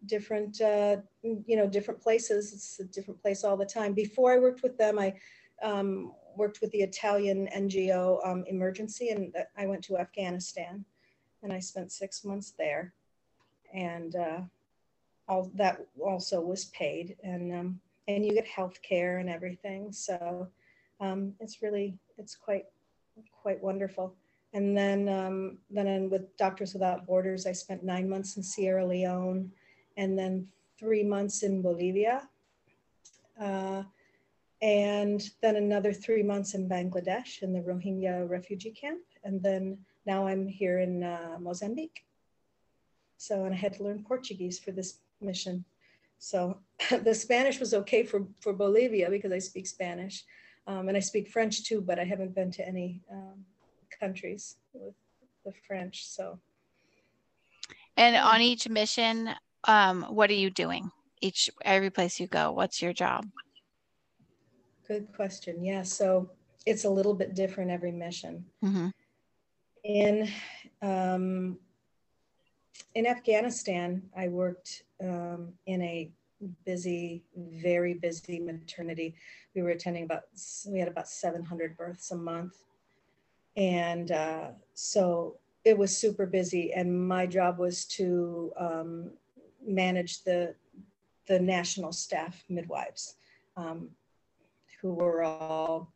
different, 0.06 0.62
uh, 0.62 0.98
you 1.24 1.56
know, 1.56 1.68
different 1.68 2.02
places. 2.02 2.54
It's 2.54 2.80
a 2.80 2.86
different 2.86 3.22
place 3.22 3.44
all 3.44 3.58
the 3.58 3.66
time. 3.66 3.94
Before 3.94 4.34
I 4.34 4.40
worked 4.40 4.64
with 4.64 4.78
them, 4.78 5.00
I 5.00 5.14
um, 5.62 6.14
worked 6.36 6.62
with 6.62 6.72
the 6.72 6.82
Italian 6.82 7.50
NGO 7.56 8.26
um, 8.26 8.44
Emergency 8.48 9.10
and 9.10 9.34
I 9.58 9.68
went 9.68 9.84
to 9.86 9.98
Afghanistan 9.98 10.86
and 11.44 11.52
I 11.52 11.60
spent 11.60 11.92
six 11.92 12.24
months 12.24 12.54
there. 12.58 12.94
And 13.74 14.16
uh, 14.16 14.42
all 15.28 15.52
that 15.56 15.86
also 16.04 16.42
was 16.42 16.66
paid 16.66 17.16
and, 17.24 17.54
um, 17.54 17.80
and 18.08 18.26
you 18.26 18.34
get 18.34 18.48
health 18.48 18.82
care 18.82 19.20
and 19.20 19.30
everything. 19.30 19.92
So 19.92 20.50
um, 21.00 21.34
it's 21.40 21.62
really 21.62 21.98
it's 22.18 22.36
quite 22.36 22.66
quite 23.42 23.62
wonderful. 23.62 24.16
And 24.54 24.76
then 24.76 25.08
um, 25.08 25.58
then 25.70 26.10
with 26.10 26.36
Doctors 26.38 26.74
Without 26.74 27.06
Borders, 27.06 27.46
I 27.46 27.52
spent 27.52 27.84
nine 27.84 28.10
months 28.10 28.38
in 28.38 28.44
Sierra 28.44 28.86
Leone, 28.86 29.52
and 30.00 30.18
then 30.18 30.48
three 30.80 31.04
months 31.04 31.44
in 31.44 31.62
Bolivia, 31.62 32.28
uh, 33.40 33.84
and 34.62 35.30
then 35.42 35.58
another 35.58 35.92
three 35.94 36.24
months 36.24 36.54
in 36.54 36.70
Bangladesh 36.70 37.44
in 37.44 37.52
the 37.52 37.60
Rohingya 37.60 38.28
refugee 38.30 38.72
camp, 38.72 39.04
and 39.26 39.44
then 39.44 39.78
now 40.06 40.26
I'm 40.26 40.48
here 40.48 40.80
in 40.80 41.04
uh, 41.04 41.38
Mozambique. 41.40 42.06
So 43.18 43.44
and 43.44 43.54
I 43.54 43.58
had 43.58 43.74
to 43.74 43.84
learn 43.84 44.06
Portuguese 44.08 44.58
for 44.58 44.72
this 44.72 45.00
mission. 45.20 45.66
So 46.18 46.60
the 47.04 47.14
Spanish 47.14 47.60
was 47.60 47.74
okay 47.74 48.04
for 48.04 48.26
for 48.40 48.54
Bolivia 48.54 49.10
because 49.10 49.34
I 49.34 49.40
speak 49.40 49.68
Spanish. 49.68 50.24
Um, 50.68 50.88
and 50.88 50.96
I 50.96 51.00
speak 51.00 51.28
French 51.28 51.64
too, 51.64 51.82
but 51.82 51.98
I 52.00 52.06
haven't 52.06 52.36
been 52.36 52.52
to 52.52 52.68
any 52.68 53.02
um, 53.12 53.44
countries 54.00 54.58
with 54.74 54.94
the 55.44 55.52
French. 55.68 56.06
So. 56.06 56.40
And 57.98 58.16
on 58.16 58.40
each 58.40 58.70
mission, 58.70 59.30
um, 59.66 60.04
what 60.04 60.30
are 60.30 60.34
you 60.36 60.50
doing? 60.50 60.92
Each 61.22 61.50
every 61.64 61.90
place 61.90 62.20
you 62.20 62.28
go, 62.28 62.52
what's 62.52 62.82
your 62.82 62.94
job? 62.94 63.26
Good 64.88 65.14
question. 65.14 65.64
Yeah, 65.64 65.84
so 65.84 66.30
it's 66.66 66.86
a 66.86 66.90
little 66.90 67.14
bit 67.14 67.36
different 67.36 67.72
every 67.72 67.92
mission. 67.92 68.46
Mm-hmm. 68.64 68.88
In 69.84 70.30
um, 70.82 71.58
in 72.96 73.06
Afghanistan, 73.06 74.02
I 74.16 74.28
worked 74.28 74.84
um, 75.02 75.54
in 75.66 75.82
a 75.82 76.12
busy, 76.66 77.24
very 77.36 77.94
busy 77.94 78.40
maternity. 78.40 79.16
We 79.56 79.62
were 79.62 79.70
attending 79.70 80.04
about, 80.04 80.24
we 80.68 80.80
had 80.80 80.88
about 80.88 81.08
700 81.08 81.78
births 81.78 82.12
a 82.12 82.16
month. 82.16 82.64
And 83.58 84.12
uh, 84.12 84.48
so 84.74 85.38
it 85.66 85.78
was 85.78 85.96
super 85.96 86.26
busy. 86.26 86.74
And 86.74 87.08
my 87.08 87.26
job 87.26 87.60
was 87.60 87.86
to 87.86 88.54
um, 88.58 89.12
manage 89.70 90.24
the, 90.24 90.56
the 91.28 91.40
national 91.40 91.92
staff 91.92 92.44
midwives 92.50 93.16
um, 93.56 93.90
who 94.82 94.94
were 94.94 95.24
all, 95.24 95.94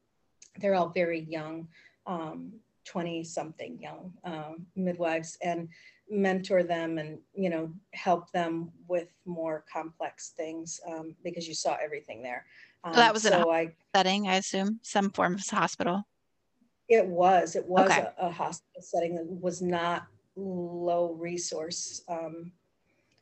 they're 0.59 0.75
all 0.75 0.89
very 0.89 1.21
young. 1.21 1.67
Um, 2.05 2.53
20 2.85 3.23
something 3.23 3.79
young 3.79 4.13
um, 4.23 4.65
midwives 4.75 5.37
and 5.41 5.69
mentor 6.09 6.63
them 6.63 6.97
and 6.97 7.17
you 7.33 7.49
know 7.49 7.71
help 7.93 8.31
them 8.31 8.71
with 8.87 9.07
more 9.25 9.63
complex 9.71 10.33
things 10.35 10.79
um, 10.87 11.15
because 11.23 11.47
you 11.47 11.53
saw 11.53 11.77
everything 11.81 12.21
there 12.21 12.45
um, 12.83 12.93
that 12.93 13.13
was 13.13 13.23
so 13.23 13.51
a 13.53 13.71
setting 13.95 14.27
i 14.27 14.35
assume 14.35 14.79
some 14.83 15.09
form 15.11 15.35
of 15.35 15.47
hospital 15.47 16.03
it 16.89 17.05
was 17.05 17.55
it 17.55 17.65
was 17.65 17.89
okay. 17.89 18.07
a, 18.17 18.27
a, 18.27 18.31
hospital 18.31 18.81
setting 18.81 19.15
that 19.15 19.25
was 19.25 19.61
not 19.61 20.07
low 20.35 21.13
resource 21.13 22.03
um, 22.09 22.51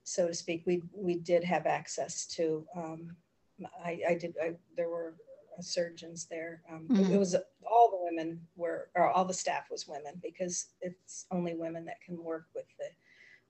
so 0.03 0.27
to 0.27 0.33
speak 0.33 0.63
we 0.65 0.81
we 0.93 1.15
did 1.15 1.43
have 1.43 1.65
access 1.65 2.25
to 2.25 2.65
um, 2.75 3.15
I, 3.83 4.01
I 4.09 4.13
did 4.15 4.35
I, 4.41 4.55
there 4.75 4.89
were 4.89 5.15
surgeons 5.61 6.27
there. 6.29 6.61
Um, 6.71 6.87
mm-hmm. 6.89 7.03
it, 7.03 7.11
it, 7.11 7.17
was 7.17 7.35
all 7.69 7.89
the 7.91 8.03
women 8.03 8.39
were, 8.55 8.89
or 8.95 9.09
all 9.09 9.25
the 9.25 9.33
staff 9.33 9.69
was 9.69 9.87
women 9.87 10.13
because 10.21 10.67
it's 10.81 11.25
only 11.31 11.55
women 11.55 11.85
that 11.85 12.01
can 12.01 12.21
work 12.23 12.47
with 12.55 12.65
the, 12.79 12.85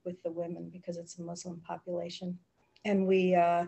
with 0.04 0.22
the 0.22 0.30
women 0.30 0.70
because 0.72 0.96
it's 0.96 1.18
a 1.18 1.22
Muslim 1.22 1.60
population. 1.66 2.38
And 2.84 3.06
we, 3.06 3.34
uh, 3.34 3.66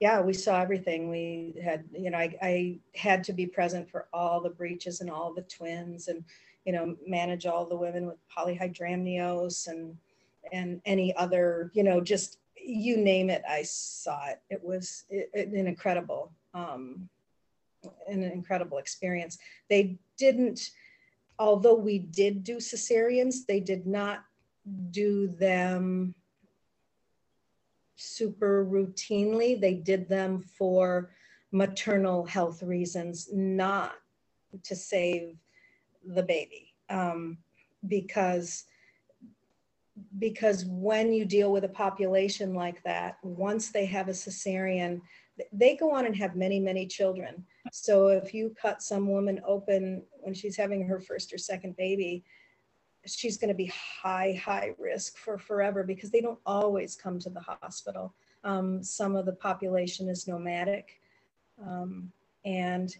yeah, 0.00 0.20
we 0.20 0.32
saw 0.32 0.60
everything. 0.60 1.10
We 1.10 1.60
had, 1.62 1.84
you 1.92 2.10
know, 2.10 2.18
I, 2.18 2.36
I 2.42 2.78
had 2.94 3.24
to 3.24 3.32
be 3.32 3.46
present 3.46 3.90
for 3.90 4.08
all 4.12 4.40
the 4.40 4.50
breeches 4.50 5.00
and 5.00 5.10
all 5.10 5.32
the 5.32 5.42
twins 5.42 6.08
and, 6.08 6.24
you 6.64 6.72
know, 6.72 6.96
manage 7.06 7.46
all 7.46 7.66
the 7.66 7.76
women 7.76 8.06
with 8.06 8.18
polyhydramnios 8.34 9.68
and, 9.68 9.96
and 10.52 10.80
any 10.84 11.14
other, 11.16 11.70
you 11.74 11.82
know, 11.82 12.00
just 12.00 12.38
you 12.56 12.96
name 12.96 13.30
it, 13.30 13.42
I 13.48 13.62
saw 13.62 14.26
it. 14.28 14.40
It 14.50 14.62
was 14.62 15.04
an 15.10 15.66
incredible 15.66 16.32
um, 16.54 17.08
an 18.08 18.22
incredible 18.22 18.78
experience. 18.78 19.38
They 19.68 19.98
didn't, 20.18 20.70
although 21.38 21.74
we 21.74 21.98
did 21.98 22.44
do 22.44 22.56
cesareans, 22.56 23.46
they 23.46 23.60
did 23.60 23.86
not 23.86 24.24
do 24.90 25.28
them 25.28 26.14
super 27.96 28.66
routinely. 28.66 29.60
They 29.60 29.74
did 29.74 30.08
them 30.08 30.42
for 30.42 31.10
maternal 31.52 32.24
health 32.24 32.62
reasons, 32.62 33.28
not 33.32 33.94
to 34.64 34.76
save 34.76 35.36
the 36.04 36.22
baby. 36.22 36.74
Um, 36.88 37.38
because 37.86 38.64
because 40.18 40.64
when 40.66 41.12
you 41.12 41.24
deal 41.24 41.52
with 41.52 41.64
a 41.64 41.68
population 41.68 42.54
like 42.54 42.82
that, 42.84 43.18
once 43.22 43.70
they 43.70 43.86
have 43.86 44.08
a 44.08 44.12
cesarean, 44.12 45.00
they 45.52 45.76
go 45.76 45.90
on 45.92 46.06
and 46.06 46.16
have 46.16 46.36
many, 46.36 46.60
many 46.60 46.86
children. 46.86 47.44
So 47.72 48.08
if 48.08 48.34
you 48.34 48.54
cut 48.60 48.82
some 48.82 49.08
woman 49.08 49.40
open 49.46 50.02
when 50.20 50.34
she's 50.34 50.56
having 50.56 50.86
her 50.86 51.00
first 51.00 51.32
or 51.32 51.38
second 51.38 51.76
baby, 51.76 52.24
she's 53.06 53.38
going 53.38 53.48
to 53.48 53.54
be 53.54 53.72
high, 54.02 54.40
high 54.42 54.74
risk 54.78 55.16
for 55.16 55.38
forever 55.38 55.82
because 55.82 56.10
they 56.10 56.20
don't 56.20 56.38
always 56.44 56.96
come 56.96 57.18
to 57.20 57.30
the 57.30 57.40
hospital. 57.40 58.14
Um, 58.44 58.82
some 58.82 59.16
of 59.16 59.26
the 59.26 59.32
population 59.32 60.08
is 60.08 60.28
nomadic. 60.28 61.00
Um, 61.66 62.12
and, 62.44 62.94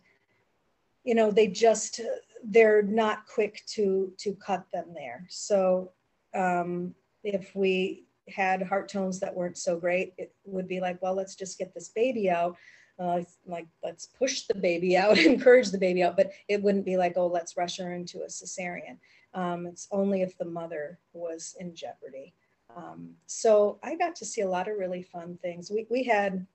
you 1.05 1.14
know, 1.14 1.30
they 1.30 1.47
just, 1.47 2.01
they're 2.45 2.82
not 2.82 3.26
quick 3.26 3.62
to, 3.68 4.12
to 4.18 4.34
cut 4.34 4.64
them 4.72 4.86
there. 4.95 5.26
So 5.28 5.93
um, 6.34 6.94
if 7.24 7.54
we 7.54 8.04
had 8.28 8.62
heart 8.62 8.88
tones 8.88 9.20
that 9.20 9.34
weren't 9.34 9.58
so 9.58 9.78
great, 9.78 10.14
it 10.16 10.34
would 10.44 10.68
be 10.68 10.80
like, 10.80 11.00
well, 11.02 11.14
let's 11.14 11.34
just 11.34 11.58
get 11.58 11.74
this 11.74 11.88
baby 11.88 12.30
out 12.30 12.56
uh, 13.00 13.22
like 13.46 13.66
let's 13.82 14.06
push 14.06 14.42
the 14.42 14.54
baby 14.54 14.96
out, 14.96 15.18
encourage 15.18 15.70
the 15.70 15.78
baby 15.78 16.02
out, 16.02 16.16
but 16.16 16.30
it 16.48 16.62
wouldn't 16.62 16.84
be 16.84 16.96
like, 16.96 17.14
oh, 17.16 17.26
let's 17.26 17.56
rush 17.56 17.78
her 17.78 17.94
into 17.94 18.22
a 18.22 18.26
cesarean. 18.26 18.98
Um, 19.32 19.66
it's 19.66 19.88
only 19.90 20.22
if 20.22 20.36
the 20.36 20.44
mother 20.44 20.98
was 21.12 21.56
in 21.58 21.74
jeopardy. 21.74 22.34
Um, 22.76 23.14
so 23.26 23.78
I 23.82 23.96
got 23.96 24.14
to 24.16 24.24
see 24.24 24.42
a 24.42 24.48
lot 24.48 24.68
of 24.68 24.78
really 24.78 25.02
fun 25.02 25.38
things. 25.40 25.70
We, 25.70 25.86
we 25.90 26.04
had, 26.04 26.46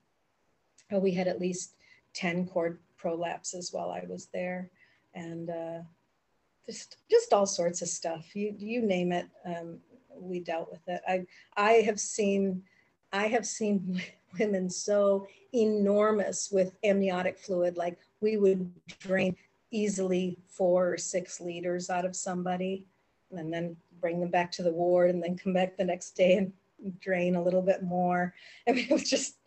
we 0.92 1.12
had 1.12 1.28
at 1.28 1.42
least 1.42 1.76
10 2.14 2.48
cord 2.48 2.80
prolapses 3.02 3.74
while 3.74 3.90
I 3.90 4.06
was 4.08 4.28
there 4.34 4.70
and 5.14 5.50
uh, 5.50 5.80
just, 6.66 6.98
just 7.10 7.34
all 7.34 7.46
sorts 7.46 7.82
of 7.82 7.88
stuff. 7.88 8.36
You, 8.36 8.56
you 8.58 8.82
name 8.82 9.12
it, 9.12 9.28
um, 9.46 9.80
we 10.18 10.40
dealt 10.40 10.72
with 10.72 10.82
it. 10.88 11.02
I, 11.08 11.26
I 11.58 11.74
have 11.82 12.00
seen, 12.00 12.64
I 13.12 13.28
have 13.28 13.46
seen 13.46 14.02
women 14.40 14.70
so 14.70 15.28
enormous 15.54 16.50
with 16.52 16.76
amniotic 16.84 17.38
fluid. 17.38 17.78
Like 17.78 17.98
we 18.22 18.38
would 18.38 18.72
drain 19.00 19.36
easily 19.72 20.38
four 20.48 20.94
or 20.94 20.98
six 20.98 21.40
liters 21.42 21.90
out 21.90 22.06
of 22.06 22.16
somebody 22.16 22.86
and 23.32 23.54
then 23.54 23.76
bring 24.00 24.20
them 24.20 24.30
back 24.30 24.52
to 24.52 24.64
the 24.64 24.72
ward 24.72 25.10
and 25.10 25.22
then 25.22 25.38
come 25.38 25.54
back 25.54 25.78
the 25.78 25.84
next 25.84 26.12
day 26.12 26.36
and 26.38 26.54
drain 27.00 27.36
a 27.36 27.44
little 27.44 27.62
bit 27.62 27.84
more. 27.84 28.34
I 28.68 28.72
mean, 28.72 28.86
it 28.90 28.94
was 28.94 29.10
just 29.10 29.38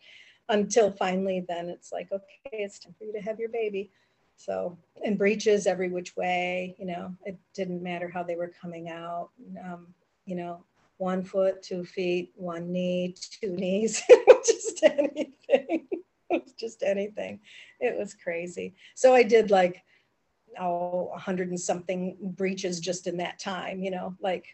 until 0.49 0.91
finally 0.91 1.45
then 1.47 1.69
it's 1.69 1.91
like, 1.91 2.11
okay, 2.11 2.23
it's 2.51 2.79
time 2.79 2.95
for 2.97 3.05
you 3.05 3.13
to 3.13 3.21
have 3.21 3.39
your 3.39 3.49
baby. 3.49 3.91
So, 4.39 4.77
and 5.03 5.17
breeches 5.17 5.67
every 5.67 5.89
which 5.89 6.15
way, 6.15 6.73
you 6.79 6.85
know, 6.85 7.13
it 7.25 7.37
didn't 7.53 7.83
matter 7.83 8.07
how 8.07 8.23
they 8.23 8.37
were 8.37 8.53
coming 8.61 8.89
out. 8.89 9.31
Um, 9.61 9.87
you 10.25 10.37
know, 10.37 10.63
one 10.95 11.25
foot, 11.25 11.61
two 11.61 11.83
feet, 11.83 12.31
one 12.35 12.71
knee, 12.71 13.15
two 13.41 13.51
knees, 13.51 14.01
just 14.45 14.81
anything. 14.81 15.89
just 16.57 16.83
anything. 16.83 17.41
It 17.81 17.99
was 17.99 18.13
crazy. 18.13 18.75
So 18.95 19.13
I 19.13 19.23
did 19.23 19.51
like, 19.51 19.83
oh, 20.57 21.11
a 21.13 21.19
hundred 21.19 21.49
and 21.49 21.59
something 21.59 22.15
breeches 22.21 22.79
just 22.79 23.07
in 23.07 23.17
that 23.17 23.39
time, 23.39 23.81
you 23.81 23.91
know, 23.91 24.15
like, 24.21 24.45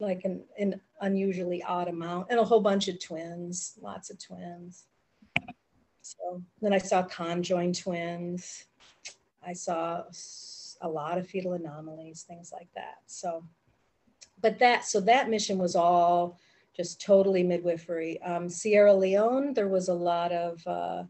like 0.00 0.24
an, 0.24 0.42
an 0.58 0.80
unusually 1.00 1.62
odd 1.62 1.86
amount 1.86 2.26
and 2.30 2.40
a 2.40 2.44
whole 2.44 2.60
bunch 2.60 2.88
of 2.88 3.00
twins, 3.00 3.78
lots 3.80 4.10
of 4.10 4.18
twins. 4.18 4.86
So 6.02 6.42
then 6.60 6.72
I 6.72 6.78
saw 6.78 7.04
conjoined 7.04 7.78
twins. 7.78 8.64
I 9.46 9.52
saw 9.52 10.02
a 10.82 10.88
lot 10.88 11.18
of 11.18 11.26
fetal 11.26 11.54
anomalies, 11.54 12.22
things 12.22 12.52
like 12.52 12.68
that. 12.74 12.98
So 13.06 13.44
but 14.40 14.58
that 14.58 14.84
so 14.84 15.00
that 15.00 15.30
mission 15.30 15.58
was 15.58 15.76
all 15.76 16.38
just 16.76 17.00
totally 17.00 17.42
midwifery. 17.42 18.20
Um, 18.22 18.48
Sierra 18.48 18.92
Leone, 18.92 19.54
there 19.54 19.68
was 19.68 19.88
a 19.88 19.94
lot 19.94 20.32
of 20.32 20.66
uh, 20.66 21.04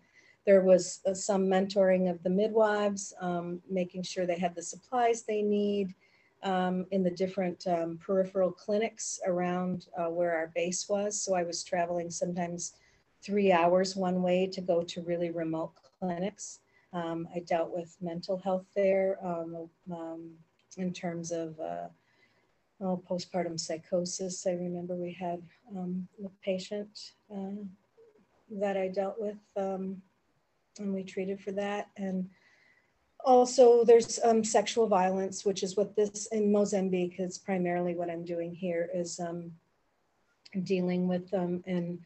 there 0.45 0.63
was 0.63 1.01
uh, 1.07 1.15
some 1.15 1.47
mentoring 1.47 2.09
of 2.09 2.23
the 2.23 2.31
midwives, 2.31 3.13
um, 3.21 3.61
making 3.69 4.05
sure 4.05 4.27
they 4.27 4.39
had 4.39 4.55
the 4.55 4.63
supplies 4.63 5.23
they 5.23 5.43
need 5.43 5.93
um, 6.45 6.87
in 6.93 7.03
the 7.03 7.11
different 7.11 7.67
um, 7.67 7.99
peripheral 7.99 8.53
clinics 8.53 9.19
around 9.27 9.87
uh, 9.99 10.07
where 10.07 10.37
our 10.37 10.53
base 10.55 10.89
was. 10.89 11.21
So 11.21 11.35
I 11.35 11.43
was 11.43 11.65
traveling 11.65 12.11
sometimes 12.11 12.75
three 13.23 13.51
hours 13.51 13.97
one 13.97 14.23
way 14.23 14.47
to 14.47 14.61
go 14.61 14.83
to 14.83 15.03
really 15.03 15.31
remote 15.31 15.73
clinics. 15.99 16.61
Um, 16.93 17.29
I 17.35 17.41
dealt 17.41 17.75
with 17.75 17.97
mental 18.01 18.39
health 18.39 18.65
there 18.75 19.19
um, 19.25 19.69
in 20.77 20.93
terms 20.93 21.31
of 21.31 21.59
uh, 21.61 21.89
postpartum 22.81 23.59
psychosis. 23.59 24.47
I 24.47 24.53
remember 24.53 24.95
we 24.95 25.13
had 25.13 25.43
um, 25.77 26.09
a 26.25 26.29
patient 26.43 27.13
uh, 27.35 27.63
that 28.51 28.77
I 28.77 28.89
dealt 28.89 29.21
with 29.21 29.39
um, 29.57 30.03
and 30.79 30.93
we 30.93 31.03
treated 31.03 31.41
for 31.41 31.53
that. 31.53 31.89
And 31.97 32.29
also 33.25 33.85
there's 33.85 34.19
um, 34.23 34.45
sexual 34.45 34.87
violence, 34.87 35.45
which 35.45 35.63
is 35.63 35.77
what 35.77 35.97
this 35.97 36.27
in 36.27 36.53
Mozambique 36.53 37.17
is 37.19 37.39
primarily 37.39 37.95
what 37.95 38.11
I'm 38.11 38.25
doing 38.25 38.55
here 38.55 38.89
is 38.95 39.19
um, 39.19 39.53
dealing 40.63 41.09
with 41.09 41.33
um, 41.35 41.63
an 41.67 41.99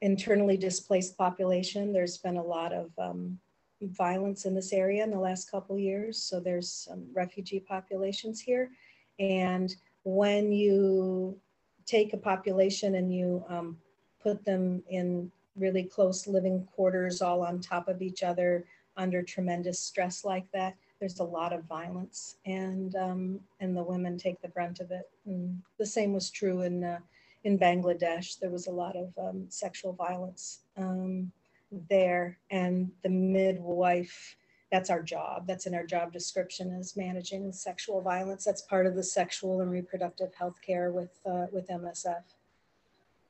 internally 0.00 0.56
displaced 0.56 1.16
population. 1.16 1.92
There's 1.92 2.18
been 2.18 2.36
a 2.36 2.42
lot 2.42 2.72
of 2.72 2.90
um, 2.98 3.38
violence 3.82 4.44
in 4.44 4.54
this 4.54 4.72
area 4.72 5.04
in 5.04 5.10
the 5.10 5.18
last 5.18 5.50
couple 5.50 5.78
years. 5.78 6.20
So 6.20 6.40
there's 6.40 6.70
some 6.70 7.06
refugee 7.12 7.60
populations 7.60 8.40
here. 8.40 8.70
And 9.18 9.74
when 10.04 10.52
you 10.52 11.38
take 11.86 12.12
a 12.12 12.18
population 12.18 12.96
and 12.96 13.12
you 13.14 13.44
um, 13.48 13.78
put 14.22 14.44
them 14.44 14.82
in 14.88 15.30
really 15.56 15.82
close 15.82 16.26
living 16.26 16.66
quarters 16.74 17.20
all 17.20 17.42
on 17.42 17.60
top 17.60 17.88
of 17.88 18.02
each 18.02 18.22
other 18.22 18.64
under 18.96 19.22
tremendous 19.22 19.78
stress 19.78 20.24
like 20.24 20.50
that 20.52 20.74
there's 21.00 21.20
a 21.20 21.24
lot 21.24 21.52
of 21.52 21.64
violence 21.64 22.36
and 22.46 22.94
um, 22.96 23.40
and 23.60 23.76
the 23.76 23.82
women 23.82 24.18
take 24.18 24.40
the 24.40 24.48
brunt 24.48 24.80
of 24.80 24.90
it 24.90 25.08
and 25.26 25.60
the 25.78 25.86
same 25.86 26.12
was 26.12 26.30
true 26.30 26.62
in 26.62 26.84
uh, 26.84 26.98
in 27.44 27.58
bangladesh 27.58 28.38
there 28.38 28.50
was 28.50 28.66
a 28.66 28.70
lot 28.70 28.96
of 28.96 29.12
um, 29.18 29.46
sexual 29.48 29.92
violence 29.92 30.60
um, 30.76 31.30
there 31.70 32.38
and 32.50 32.90
the 33.02 33.08
midwife 33.08 34.36
that's 34.70 34.90
our 34.90 35.02
job. 35.02 35.46
That's 35.46 35.66
in 35.66 35.74
our 35.74 35.86
job 35.86 36.12
description 36.12 36.72
is 36.72 36.96
managing 36.96 37.52
sexual 37.52 38.02
violence. 38.02 38.44
That's 38.44 38.62
part 38.62 38.86
of 38.86 38.94
the 38.94 39.02
sexual 39.02 39.60
and 39.62 39.70
reproductive 39.70 40.34
health 40.34 40.60
care 40.60 40.92
with, 40.92 41.18
uh, 41.24 41.46
with 41.52 41.68
MSF. 41.68 42.22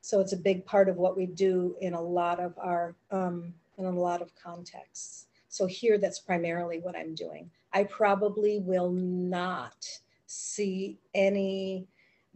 So 0.01 0.19
it's 0.19 0.33
a 0.33 0.37
big 0.37 0.65
part 0.65 0.89
of 0.89 0.97
what 0.97 1.15
we 1.15 1.25
do 1.25 1.75
in 1.81 1.93
a 1.93 2.01
lot 2.01 2.39
of 2.39 2.57
our, 2.57 2.95
um, 3.11 3.53
in 3.77 3.85
a 3.85 3.91
lot 3.91 4.21
of 4.21 4.35
contexts. 4.35 5.27
So 5.47 5.65
here, 5.65 5.97
that's 5.97 6.19
primarily 6.19 6.79
what 6.79 6.95
I'm 6.95 7.15
doing. 7.15 7.49
I 7.71 7.85
probably 7.85 8.59
will 8.59 8.91
not 8.91 9.87
see 10.25 10.99
any 11.13 11.87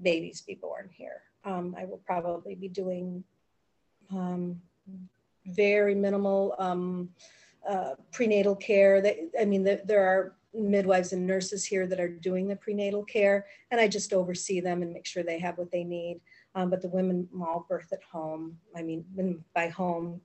babies 0.01 0.41
be 0.41 0.56
born 0.56 0.89
here. 0.91 1.22
Um, 1.43 1.76
I 1.78 1.86
will 1.86 2.01
probably 2.06 2.56
be 2.56 2.70
doing 2.70 3.24
um, 4.12 4.62
very 5.46 5.96
minimal 5.96 6.56
um, 6.60 7.10
uh, 7.68 7.91
prenatal 8.12 8.56
care. 8.56 9.02
That, 9.02 9.18
I 9.39 9.46
mean, 9.46 9.64
the, 9.64 9.82
there 9.86 10.06
are 10.06 10.36
midwives 10.54 11.14
and 11.14 11.26
nurses 11.26 11.66
here 11.66 11.88
that 11.88 12.00
are 12.00 12.08
doing 12.08 12.48
the 12.48 12.56
prenatal 12.56 13.04
care, 13.04 13.46
and 13.72 13.82
I 13.82 13.88
just 13.88 14.14
oversee 14.14 14.60
them 14.60 14.82
and 14.82 14.94
make 14.94 15.06
sure 15.06 15.24
they 15.24 15.39
have 15.39 15.58
what 15.58 15.72
they 15.72 15.84
need. 15.84 16.22
Um, 16.56 16.70
but 16.70 16.82
the 16.82 16.89
women 16.89 17.28
all 17.41 17.66
birth 17.68 17.91
at 17.91 18.04
home. 18.04 18.58
I 18.76 18.84
mean, 18.84 19.44
by 19.56 19.70
home, 19.70 20.22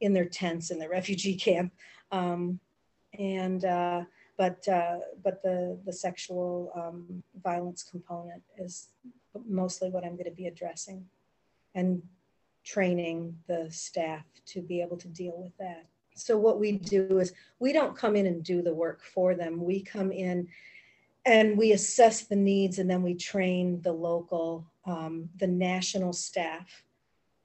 in 0.00 0.12
their 0.12 0.24
tents 0.24 0.70
in 0.70 0.78
the 0.78 0.88
refugee 0.98 1.36
camp. 1.36 1.72
Um, 2.10 2.58
and 3.18 3.64
uh, 3.64 4.04
but 4.36 4.66
uh, 4.68 4.98
but 5.22 5.42
the 5.42 5.78
the 5.84 5.92
sexual 5.92 6.72
um, 6.74 7.22
violence 7.42 7.82
component 7.82 8.42
is 8.56 8.88
mostly 9.46 9.90
what 9.90 10.04
I'm 10.04 10.12
going 10.12 10.24
to 10.24 10.30
be 10.30 10.46
addressing, 10.46 11.04
and 11.74 12.02
training 12.64 13.36
the 13.46 13.68
staff 13.70 14.24
to 14.46 14.60
be 14.60 14.80
able 14.80 14.96
to 14.98 15.08
deal 15.08 15.34
with 15.36 15.56
that. 15.58 15.86
So 16.14 16.36
what 16.36 16.60
we 16.60 16.72
do 16.72 17.18
is 17.18 17.32
we 17.58 17.72
don't 17.72 17.96
come 17.96 18.16
in 18.16 18.26
and 18.26 18.42
do 18.42 18.62
the 18.62 18.74
work 18.74 19.02
for 19.02 19.34
them. 19.34 19.64
We 19.64 19.82
come 19.82 20.12
in 20.12 20.48
and 21.24 21.56
we 21.56 21.72
assess 21.72 22.22
the 22.22 22.36
needs 22.36 22.78
and 22.78 22.90
then 22.90 23.02
we 23.02 23.14
train 23.14 23.80
the 23.82 23.92
local, 23.92 24.66
um, 24.84 25.28
the 25.38 25.46
national 25.46 26.12
staff 26.12 26.84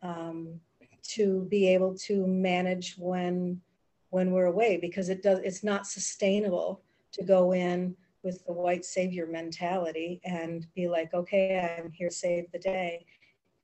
um, 0.02 0.60
to 1.04 1.48
be 1.50 1.68
able 1.68 1.96
to 1.96 2.26
manage 2.28 2.96
when 2.98 3.62
when 4.10 4.32
we're 4.32 4.46
away 4.46 4.78
because 4.78 5.10
it 5.10 5.22
does 5.22 5.40
it's 5.44 5.64
not 5.64 5.86
sustainable 5.86 6.82
to 7.12 7.24
go 7.24 7.54
in 7.54 7.96
with 8.24 8.44
the 8.46 8.54
white 8.54 8.86
savior 8.86 9.28
mentality 9.28 10.22
and 10.24 10.68
be 10.74 10.88
like 10.88 11.14
okay 11.14 11.78
i'm 11.78 11.92
here 11.92 12.10
to 12.10 12.16
save 12.16 12.50
the 12.52 12.60
day 12.60 13.06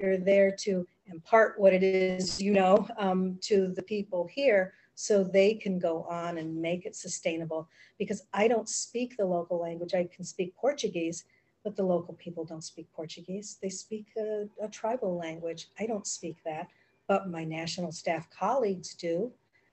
you're 0.01 0.17
there 0.17 0.51
to 0.51 0.85
impart 1.07 1.59
what 1.59 1.73
it 1.73 1.83
is 1.83 2.41
you 2.41 2.51
know 2.53 2.87
um, 2.97 3.37
to 3.41 3.67
the 3.75 3.83
people 3.83 4.27
here 4.31 4.73
so 4.95 5.23
they 5.23 5.53
can 5.53 5.79
go 5.79 6.03
on 6.03 6.37
and 6.37 6.61
make 6.61 6.85
it 6.85 6.95
sustainable 6.95 7.67
because 7.97 8.23
i 8.33 8.47
don't 8.47 8.69
speak 8.69 9.17
the 9.17 9.25
local 9.25 9.59
language 9.59 9.93
i 9.93 10.07
can 10.13 10.23
speak 10.23 10.55
portuguese 10.55 11.25
but 11.63 11.75
the 11.75 11.83
local 11.83 12.13
people 12.15 12.43
don't 12.43 12.63
speak 12.63 12.87
portuguese 12.93 13.57
they 13.61 13.69
speak 13.69 14.07
a, 14.17 14.45
a 14.63 14.67
tribal 14.67 15.17
language 15.17 15.69
i 15.79 15.85
don't 15.85 16.07
speak 16.07 16.37
that 16.43 16.67
but 17.11 17.29
my 17.29 17.43
national 17.43 17.91
staff 17.91 18.29
colleagues 18.29 18.93
do. 18.93 19.29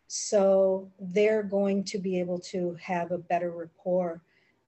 So 0.08 0.90
they're 0.98 1.44
going 1.44 1.84
to 1.84 1.98
be 1.98 2.18
able 2.18 2.40
to 2.50 2.76
have 2.82 3.12
a 3.12 3.18
better 3.18 3.52
rapport 3.52 4.22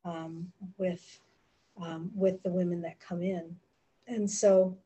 um, 0.05 0.53
with, 0.79 1.19
um, 1.83 2.13
with 2.15 2.41
the 2.45 2.51
women 2.51 2.81
that 2.83 3.01
come 3.01 3.23
in. 3.23 3.57
And 4.07 4.31
so 4.31 4.79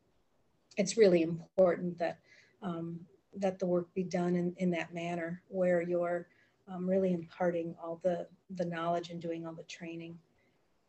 it's 0.77 0.97
really 0.97 1.21
important 1.21 1.97
that, 1.99 2.19
um, 2.61 2.99
that 3.37 3.59
the 3.59 3.65
work 3.65 3.93
be 3.93 4.03
done 4.03 4.35
in, 4.35 4.53
in 4.57 4.71
that 4.71 4.93
manner 4.93 5.41
where 5.49 5.81
you're 5.81 6.27
um, 6.67 6.89
really 6.89 7.13
imparting 7.13 7.75
all 7.81 7.99
the, 8.03 8.27
the 8.55 8.65
knowledge 8.65 9.09
and 9.09 9.21
doing 9.21 9.45
all 9.45 9.53
the 9.53 9.63
training 9.63 10.17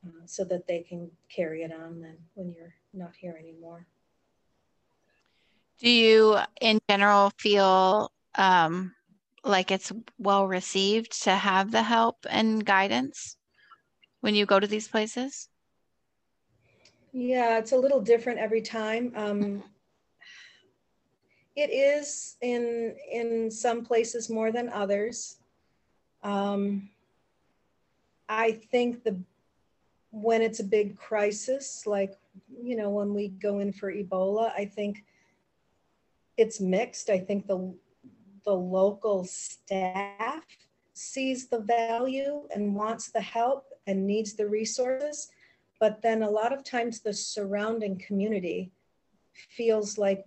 uh, 0.07 0.26
so 0.26 0.45
that 0.45 0.66
they 0.66 0.80
can 0.80 1.11
carry 1.28 1.62
it 1.62 1.72
on 1.72 2.01
then 2.01 2.16
when 2.34 2.53
you're 2.53 2.74
not 2.95 3.14
here 3.16 3.37
anymore. 3.39 3.87
Do 5.78 5.91
you, 5.91 6.39
in 6.61 6.78
general, 6.89 7.30
feel 7.39 8.11
um, 8.37 8.95
like 9.45 9.70
it's 9.70 9.93
well 10.18 10.47
received 10.47 11.22
to 11.24 11.32
have 11.32 11.70
the 11.70 11.82
help 11.82 12.16
and 12.28 12.64
guidance 12.64 13.37
when 14.20 14.34
you 14.34 14.47
go 14.47 14.59
to 14.59 14.66
these 14.66 14.89
places? 14.89 15.49
Yeah, 17.12 17.59
it's 17.59 17.72
a 17.72 17.76
little 17.76 18.01
different 18.01 18.39
every 18.39 18.62
time. 18.62 19.12
Um, 19.16 19.62
it 21.57 21.70
is 21.70 22.36
in 22.42 22.94
in 23.11 23.50
some 23.50 23.84
places 23.84 24.28
more 24.28 24.52
than 24.52 24.68
others. 24.68 25.38
Um, 26.22 26.90
I 28.28 28.52
think 28.52 29.02
the 29.02 29.18
when 30.11 30.42
it's 30.42 30.61
a 30.61 30.64
big 30.64 30.96
crisis, 30.96 31.86
like 31.86 32.14
you 32.62 32.76
know 32.76 32.90
when 32.90 33.14
we 33.14 33.28
go 33.28 33.59
in 33.61 33.72
for 33.72 33.90
Ebola, 33.92 34.52
I 34.52 34.66
think 34.66 35.04
it's 36.36 36.61
mixed. 36.61 37.09
I 37.09 37.18
think 37.18 37.46
the 37.46 37.74
the 38.44 38.54
local 38.54 39.24
staff 39.24 40.44
sees 40.92 41.48
the 41.48 41.61
value 41.61 42.46
and 42.54 42.74
wants 42.74 43.11
the 43.11 43.20
help 43.20 43.66
and 43.86 44.07
needs 44.07 44.34
the 44.34 44.46
resources, 44.46 45.30
but 45.80 46.02
then 46.02 46.22
a 46.22 46.30
lot 46.30 46.52
of 46.52 46.64
times 46.64 47.00
the 47.00 47.12
surrounding 47.12 47.98
community 47.98 48.70
feels 49.50 49.98
like 49.98 50.24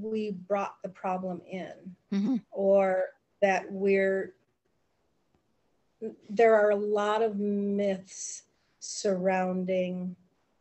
we 0.00 0.32
brought 0.32 0.76
the 0.82 0.88
problem 0.88 1.40
in 1.50 1.72
mm-hmm. 2.12 2.36
or 2.50 3.06
that 3.42 3.70
we're 3.70 4.34
there 6.30 6.54
are 6.54 6.70
a 6.70 6.76
lot 6.76 7.22
of 7.22 7.36
myths 7.38 8.44
surrounding 8.78 10.16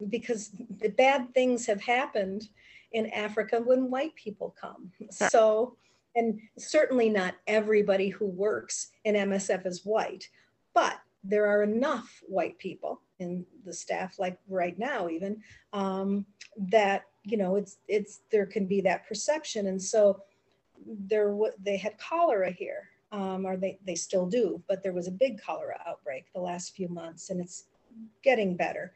because 0.10 0.52
the 0.80 0.90
bad 0.90 1.34
things 1.34 1.66
have 1.66 1.82
happened 1.82 2.50
in 2.92 3.08
Africa 3.08 3.62
when 3.64 3.90
white 3.90 4.16
people 4.16 4.56
come. 4.60 4.92
So, 5.12 5.76
and 6.16 6.40
certainly 6.58 7.10
not 7.10 7.36
everybody 7.48 8.10
who 8.10 8.26
works 8.26 8.90
in 9.06 9.16
MSF 9.16 9.66
is 9.66 9.86
white, 9.86 10.30
but 10.74 11.00
there 11.24 11.48
are 11.48 11.64
enough 11.64 12.22
white 12.28 12.58
people 12.58 13.02
in 13.20 13.46
the 13.66 13.74
staff, 13.74 14.18
like 14.20 14.38
right 14.48 14.78
now, 14.80 15.10
even 15.10 15.42
um, 15.74 16.26
that 16.58 17.04
you 17.32 17.38
know 17.38 17.56
it's 17.56 17.78
it's 17.88 18.22
there 18.32 18.46
can 18.46 18.66
be 18.66 18.82
that 18.82 19.08
perception, 19.08 19.68
and 19.68 19.82
so 19.82 20.22
there 20.86 21.36
they 21.64 21.78
had 21.78 21.98
cholera 21.98 22.52
here, 22.52 22.90
um, 23.12 23.46
or 23.46 23.58
they 23.58 23.80
they 23.86 23.96
still 23.96 24.26
do, 24.26 24.62
but 24.68 24.84
there 24.84 24.94
was 24.94 25.08
a 25.08 25.12
big 25.12 25.42
cholera 25.42 25.80
outbreak 25.88 26.26
the 26.34 26.42
last 26.42 26.76
few 26.76 26.90
months, 26.90 27.30
and 27.30 27.40
it's 27.40 27.66
getting 28.24 28.56
better. 28.56 28.94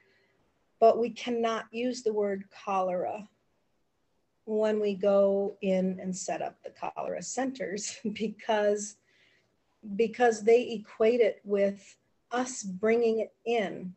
But 0.79 0.99
we 0.99 1.09
cannot 1.09 1.65
use 1.71 2.03
the 2.03 2.13
word 2.13 2.45
cholera 2.63 3.27
when 4.45 4.79
we 4.79 4.93
go 4.93 5.55
in 5.61 5.99
and 6.01 6.15
set 6.15 6.41
up 6.41 6.57
the 6.63 6.71
cholera 6.71 7.21
centers 7.21 7.97
because 8.13 8.97
because 9.95 10.43
they 10.43 10.71
equate 10.71 11.19
it 11.19 11.41
with 11.43 11.97
us 12.31 12.63
bringing 12.63 13.19
it 13.19 13.33
in 13.45 13.93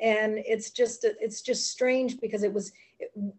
and 0.00 0.38
it's 0.46 0.70
just 0.70 1.04
it's 1.04 1.42
just 1.42 1.70
strange 1.70 2.20
because 2.20 2.42
it 2.42 2.52
was 2.52 2.72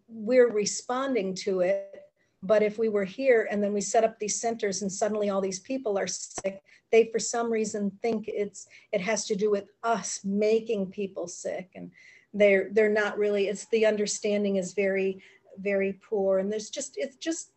we're 0.08 0.50
responding 0.50 1.34
to 1.34 1.60
it 1.60 2.02
but 2.42 2.62
if 2.62 2.78
we 2.78 2.88
were 2.88 3.04
here 3.04 3.46
and 3.50 3.62
then 3.62 3.72
we 3.72 3.80
set 3.82 4.04
up 4.04 4.18
these 4.18 4.40
centers 4.40 4.80
and 4.80 4.90
suddenly 4.90 5.28
all 5.28 5.40
these 5.40 5.60
people 5.60 5.98
are 5.98 6.06
sick 6.06 6.62
they 6.90 7.08
for 7.12 7.18
some 7.18 7.50
reason 7.50 7.90
think 8.02 8.24
it's 8.28 8.66
it 8.92 9.00
has 9.00 9.26
to 9.26 9.36
do 9.36 9.50
with 9.50 9.64
us 9.82 10.20
making 10.24 10.86
people 10.86 11.26
sick 11.26 11.70
and 11.74 11.90
they're 12.32 12.70
they're 12.72 12.88
not 12.88 13.18
really 13.18 13.48
it's 13.48 13.66
the 13.66 13.84
understanding 13.84 14.56
is 14.56 14.72
very 14.72 15.20
very 15.58 15.98
poor. 16.08 16.38
And 16.38 16.50
there's 16.50 16.70
just 16.70 16.94
it's 16.96 17.16
just 17.16 17.52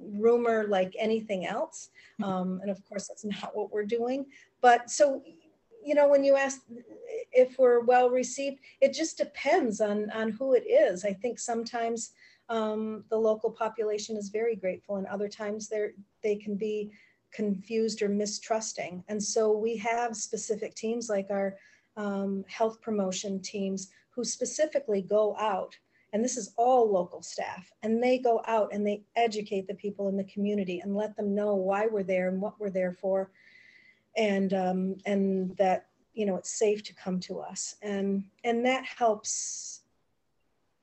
rumor 0.00 0.66
like 0.68 0.94
anything 0.98 1.46
else. 1.46 1.90
Mm-hmm. 2.20 2.30
um, 2.30 2.60
and 2.62 2.70
of 2.70 2.84
course 2.88 3.08
that's 3.08 3.24
not 3.24 3.52
what 3.54 3.72
we're 3.72 3.84
doing. 3.84 4.26
But 4.60 4.90
so 4.90 5.22
you 5.84 5.94
know 5.94 6.08
when 6.08 6.24
you 6.24 6.36
ask 6.36 6.62
if 7.32 7.58
we're 7.58 7.80
well 7.80 8.10
received 8.10 8.58
it 8.80 8.92
just 8.92 9.18
depends 9.18 9.80
on 9.80 10.10
on 10.10 10.30
who 10.30 10.54
it 10.54 10.66
is. 10.68 11.04
I 11.04 11.12
think 11.12 11.38
sometimes 11.38 12.12
um, 12.48 13.04
the 13.10 13.16
local 13.16 13.50
population 13.50 14.16
is 14.16 14.30
very 14.30 14.56
grateful 14.56 14.96
and 14.96 15.06
other 15.06 15.28
times 15.28 15.68
they're 15.68 15.92
they 16.22 16.36
can 16.36 16.56
be 16.56 16.90
confused 17.32 18.00
or 18.00 18.08
mistrusting. 18.08 19.04
And 19.08 19.22
so 19.22 19.52
we 19.52 19.76
have 19.76 20.16
specific 20.16 20.74
teams 20.74 21.10
like 21.10 21.26
our 21.30 21.56
um, 21.96 22.44
health 22.48 22.80
promotion 22.80 23.40
teams 23.40 23.88
who 24.10 24.24
specifically 24.24 25.02
go 25.02 25.36
out 25.36 25.76
and 26.12 26.24
this 26.24 26.36
is 26.36 26.54
all 26.56 26.90
local 26.90 27.22
staff 27.22 27.70
and 27.82 28.02
they 28.02 28.18
go 28.18 28.42
out 28.46 28.70
and 28.72 28.86
they 28.86 29.02
educate 29.16 29.66
the 29.66 29.74
people 29.74 30.08
in 30.08 30.16
the 30.16 30.24
community 30.24 30.80
and 30.80 30.96
let 30.96 31.16
them 31.16 31.34
know 31.34 31.54
why 31.54 31.86
we're 31.86 32.02
there 32.02 32.28
and 32.28 32.40
what 32.40 32.58
we're 32.58 32.70
there 32.70 32.92
for. 32.92 33.30
And 34.16 34.54
um, 34.54 34.96
and 35.04 35.56
that 35.58 35.87
you 36.18 36.26
know 36.26 36.34
it's 36.34 36.50
safe 36.50 36.82
to 36.82 36.92
come 36.94 37.20
to 37.20 37.38
us 37.38 37.76
and 37.82 38.24
and 38.42 38.66
that 38.66 38.84
helps 38.84 39.82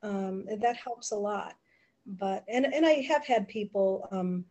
um, 0.02 0.46
that 0.60 0.78
helps 0.78 1.12
a 1.12 1.16
lot 1.16 1.56
but 2.06 2.46
and 2.48 2.66
and 2.74 2.86
i 2.86 2.94
have 2.94 3.26
had 3.26 3.48
people 3.48 4.08
um, 4.12 4.46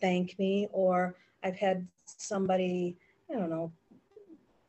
thank 0.00 0.36
me 0.38 0.68
or 0.72 1.14
i've 1.44 1.56
had 1.56 1.86
somebody 2.04 2.96
i 3.30 3.34
don't 3.34 3.50
know 3.50 3.70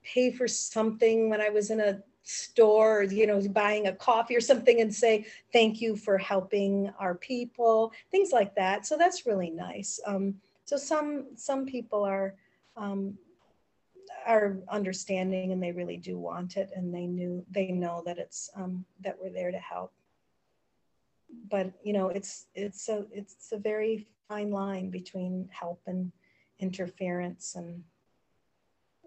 pay 0.03 0.31
for 0.31 0.47
something 0.47 1.29
when 1.29 1.41
i 1.41 1.49
was 1.49 1.71
in 1.71 1.79
a 1.79 2.03
store, 2.23 3.01
you 3.03 3.25
know, 3.25 3.41
buying 3.49 3.87
a 3.87 3.93
coffee 3.93 4.35
or 4.35 4.41
something 4.41 4.79
and 4.79 4.93
say, 4.93 5.25
thank 5.51 5.81
you 5.81 5.95
for 5.95 6.19
helping 6.19 6.91
our 6.99 7.15
people, 7.15 7.91
things 8.11 8.31
like 8.31 8.53
that. 8.53 8.85
So 8.85 8.95
that's 8.95 9.25
really 9.25 9.49
nice. 9.49 9.99
Um, 10.05 10.35
so 10.65 10.77
some, 10.77 11.25
some 11.35 11.65
people 11.65 12.03
are, 12.03 12.35
um, 12.77 13.17
are 14.25 14.57
understanding 14.69 15.51
and 15.51 15.61
they 15.61 15.71
really 15.71 15.97
do 15.97 16.17
want 16.17 16.57
it 16.57 16.71
and 16.75 16.93
they 16.93 17.05
knew 17.05 17.45
they 17.51 17.67
know 17.71 18.03
that 18.05 18.17
it's 18.17 18.49
um, 18.55 18.85
that 19.01 19.17
we're 19.19 19.31
there 19.31 19.51
to 19.51 19.59
help. 19.59 19.93
But 21.49 21.71
you 21.83 21.93
know 21.93 22.09
it's 22.09 22.47
it's 22.55 22.89
a 22.89 23.05
it's 23.11 23.51
a 23.51 23.57
very 23.57 24.07
fine 24.27 24.51
line 24.51 24.89
between 24.89 25.49
help 25.51 25.81
and 25.87 26.11
interference 26.59 27.55
and 27.55 27.83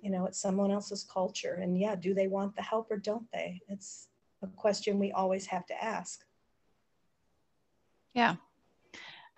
you 0.02 0.10
know 0.10 0.26
it's 0.26 0.40
someone 0.40 0.70
else's 0.70 1.04
culture. 1.04 1.58
And 1.60 1.78
yeah 1.78 1.94
do 1.96 2.14
they 2.14 2.28
want 2.28 2.56
the 2.56 2.62
help 2.62 2.90
or 2.90 2.96
don't 2.96 3.30
they? 3.32 3.60
It's 3.68 4.08
a 4.42 4.46
question 4.46 4.98
we 4.98 5.12
always 5.12 5.46
have 5.46 5.66
to 5.66 5.84
ask. 5.84 6.24
Yeah. 8.14 8.36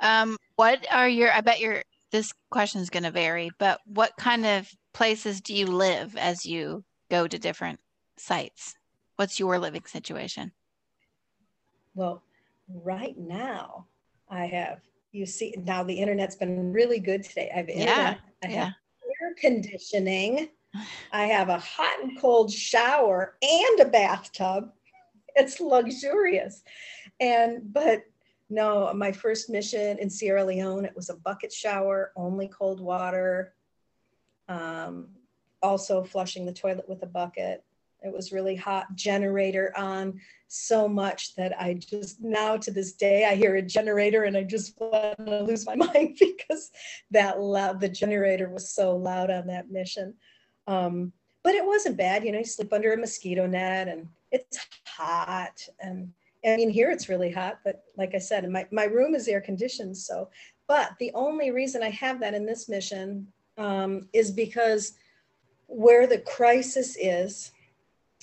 Um, 0.00 0.36
what 0.56 0.86
are 0.90 1.08
your 1.08 1.30
i 1.32 1.40
bet 1.40 1.60
your 1.60 1.82
this 2.10 2.32
question 2.50 2.80
is 2.80 2.90
going 2.90 3.02
to 3.04 3.10
vary 3.10 3.50
but 3.58 3.80
what 3.86 4.12
kind 4.18 4.44
of 4.44 4.68
places 4.96 5.40
do 5.40 5.54
you 5.54 5.66
live 5.66 6.16
as 6.16 6.46
you 6.46 6.84
go 7.10 7.26
to 7.28 7.38
different 7.38 7.78
sites 8.16 8.74
what's 9.16 9.38
your 9.38 9.58
living 9.58 9.84
situation 9.84 10.52
well 11.94 12.22
right 12.68 13.16
now 13.18 13.86
I 14.28 14.46
have, 14.46 14.80
you 15.12 15.26
see, 15.26 15.54
now 15.58 15.82
the 15.82 15.94
internet's 15.94 16.36
been 16.36 16.72
really 16.72 16.98
good 16.98 17.22
today. 17.22 17.50
I 17.52 17.58
have 17.58 17.68
internet, 17.68 17.88
yeah, 17.88 18.16
I 18.42 18.48
have 18.48 18.74
air 19.22 19.34
conditioning, 19.38 20.48
I 21.12 21.26
have 21.26 21.48
a 21.48 21.58
hot 21.58 22.02
and 22.02 22.20
cold 22.20 22.52
shower 22.52 23.36
and 23.42 23.80
a 23.80 23.86
bathtub. 23.86 24.70
It's 25.38 25.60
luxurious. 25.60 26.62
And, 27.20 27.70
but 27.74 28.04
no, 28.48 28.90
my 28.94 29.12
first 29.12 29.50
mission 29.50 29.98
in 29.98 30.08
Sierra 30.08 30.42
Leone, 30.42 30.86
it 30.86 30.96
was 30.96 31.10
a 31.10 31.16
bucket 31.16 31.52
shower, 31.52 32.12
only 32.16 32.48
cold 32.48 32.80
water. 32.80 33.52
Um, 34.48 35.08
also 35.62 36.02
flushing 36.04 36.46
the 36.46 36.52
toilet 36.52 36.88
with 36.88 37.02
a 37.02 37.06
bucket. 37.06 37.64
It 38.02 38.12
was 38.12 38.30
really 38.30 38.54
hot, 38.54 38.94
generator 38.94 39.72
on 39.76 40.20
so 40.48 40.86
much 40.86 41.34
that 41.34 41.60
I 41.60 41.74
just 41.74 42.22
now 42.22 42.56
to 42.56 42.70
this 42.70 42.92
day 42.92 43.24
I 43.24 43.34
hear 43.34 43.56
a 43.56 43.62
generator 43.62 44.24
and 44.24 44.36
I 44.36 44.44
just 44.44 44.78
want 44.78 45.16
to 45.26 45.42
lose 45.42 45.66
my 45.66 45.74
mind 45.86 46.16
because 46.18 46.70
that 47.10 47.40
loud 47.40 47.80
the 47.80 47.88
generator 47.88 48.48
was 48.48 48.70
so 48.70 48.96
loud 48.96 49.30
on 49.30 49.46
that 49.48 49.70
mission. 49.70 50.14
Um, 50.66 51.12
but 51.42 51.54
it 51.54 51.64
wasn't 51.64 51.96
bad, 51.96 52.24
you 52.24 52.32
know. 52.32 52.38
You 52.38 52.44
sleep 52.44 52.72
under 52.72 52.92
a 52.92 52.96
mosquito 52.96 53.46
net 53.46 53.88
and 53.88 54.08
it's 54.30 54.58
hot 54.86 55.66
and 55.80 56.12
I 56.44 56.56
mean 56.56 56.70
here 56.70 56.90
it's 56.90 57.08
really 57.08 57.32
hot, 57.32 57.58
but 57.64 57.82
like 57.96 58.14
I 58.14 58.18
said, 58.18 58.48
my 58.48 58.66
my 58.70 58.84
room 58.84 59.14
is 59.14 59.26
air 59.26 59.40
conditioned, 59.40 59.96
so. 59.96 60.28
But 60.68 60.92
the 60.98 61.12
only 61.14 61.50
reason 61.50 61.82
I 61.82 61.90
have 61.90 62.20
that 62.20 62.34
in 62.34 62.44
this 62.44 62.68
mission 62.68 63.28
um, 63.56 64.08
is 64.12 64.30
because 64.30 64.92
where 65.66 66.06
the 66.06 66.18
crisis 66.18 66.96
is 67.00 67.52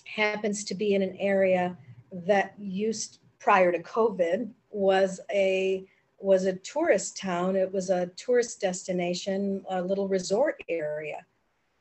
happens 0.06 0.64
to 0.66 0.76
be 0.76 0.94
in 0.94 1.02
an 1.02 1.16
area 1.20 1.78
that 2.12 2.54
used 2.60 3.20
prior 3.40 3.72
to 3.72 3.82
COVID 3.82 4.50
was 4.70 5.20
a 5.32 5.86
was 6.20 6.46
a 6.46 6.54
tourist 6.54 7.18
town. 7.18 7.58
It 7.58 7.72
was 7.74 7.90
a 7.90 8.08
tourist 8.16 8.62
destination, 8.62 9.66
a 9.70 9.82
little 9.82 10.08
resort 10.08 10.64
area. 10.70 11.26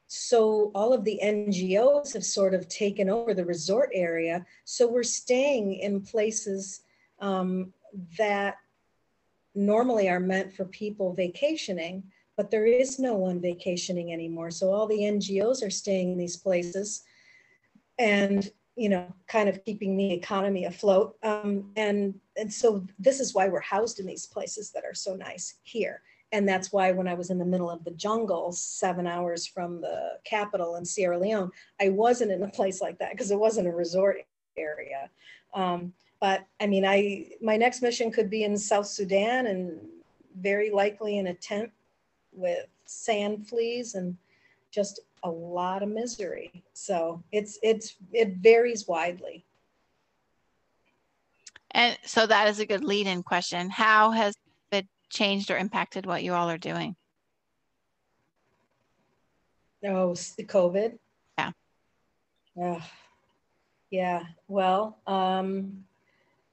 So 0.08 0.72
all 0.74 0.92
of 0.92 1.04
the 1.04 1.20
NGOs 1.22 2.12
have 2.12 2.24
sort 2.24 2.52
of 2.52 2.68
taken 2.68 3.08
over 3.08 3.32
the 3.32 3.44
resort 3.44 3.90
area. 3.94 4.44
So 4.64 4.86
we're 4.88 5.04
staying 5.04 5.74
in 5.74 6.02
places 6.02 6.82
um, 7.20 7.72
that 8.18 8.56
normally 9.54 10.08
are 10.08 10.20
meant 10.20 10.52
for 10.52 10.64
people 10.64 11.14
vacationing, 11.14 12.02
but 12.42 12.50
there 12.50 12.66
is 12.66 12.98
no 12.98 13.14
one 13.14 13.40
vacationing 13.40 14.12
anymore. 14.12 14.50
So 14.50 14.72
all 14.72 14.88
the 14.88 14.98
NGOs 14.98 15.64
are 15.64 15.70
staying 15.70 16.10
in 16.10 16.18
these 16.18 16.36
places. 16.36 17.04
And 18.00 18.50
you 18.74 18.88
know, 18.88 19.06
kind 19.28 19.48
of 19.48 19.64
keeping 19.64 19.96
the 19.96 20.12
economy 20.12 20.64
afloat. 20.64 21.16
Um, 21.22 21.70
and, 21.76 22.18
and 22.36 22.52
so 22.52 22.84
this 22.98 23.20
is 23.20 23.32
why 23.32 23.46
we're 23.46 23.60
housed 23.60 24.00
in 24.00 24.06
these 24.06 24.26
places 24.26 24.72
that 24.72 24.82
are 24.84 24.94
so 24.94 25.14
nice 25.14 25.54
here. 25.62 26.02
And 26.32 26.48
that's 26.48 26.72
why 26.72 26.90
when 26.90 27.06
I 27.06 27.14
was 27.14 27.30
in 27.30 27.38
the 27.38 27.44
middle 27.44 27.70
of 27.70 27.84
the 27.84 27.92
jungle, 27.92 28.50
seven 28.50 29.06
hours 29.06 29.46
from 29.46 29.80
the 29.80 30.18
capital 30.24 30.74
in 30.74 30.84
Sierra 30.84 31.20
Leone, 31.20 31.52
I 31.80 31.90
wasn't 31.90 32.32
in 32.32 32.42
a 32.42 32.48
place 32.48 32.80
like 32.80 32.98
that 32.98 33.12
because 33.12 33.30
it 33.30 33.38
wasn't 33.38 33.68
a 33.68 33.72
resort 33.72 34.16
area. 34.56 35.10
Um, 35.54 35.92
but 36.20 36.44
I 36.58 36.66
mean, 36.66 36.84
I 36.84 37.26
my 37.40 37.56
next 37.56 37.82
mission 37.82 38.10
could 38.10 38.30
be 38.30 38.42
in 38.42 38.56
South 38.56 38.86
Sudan 38.86 39.46
and 39.46 39.78
very 40.40 40.70
likely 40.70 41.18
in 41.18 41.28
a 41.28 41.34
tent 41.34 41.70
with 42.32 42.66
sand 42.84 43.46
fleas 43.46 43.94
and 43.94 44.16
just 44.70 45.00
a 45.22 45.30
lot 45.30 45.82
of 45.82 45.88
misery. 45.88 46.64
So 46.72 47.22
it's 47.30 47.58
it's 47.62 47.96
it 48.12 48.36
varies 48.36 48.88
widely. 48.88 49.44
And 51.70 51.96
so 52.04 52.26
that 52.26 52.48
is 52.48 52.60
a 52.60 52.66
good 52.66 52.84
lead-in 52.84 53.22
question. 53.22 53.70
How 53.70 54.10
has 54.10 54.34
it 54.72 54.86
changed 55.10 55.50
or 55.50 55.56
impacted 55.56 56.04
what 56.04 56.22
you 56.22 56.34
all 56.34 56.50
are 56.50 56.58
doing? 56.58 56.96
Oh, 59.84 60.14
the 60.36 60.44
COVID. 60.44 60.98
Yeah. 61.38 61.50
Uh, 62.62 62.80
yeah. 63.90 64.22
Well, 64.48 64.98
um, 65.06 65.84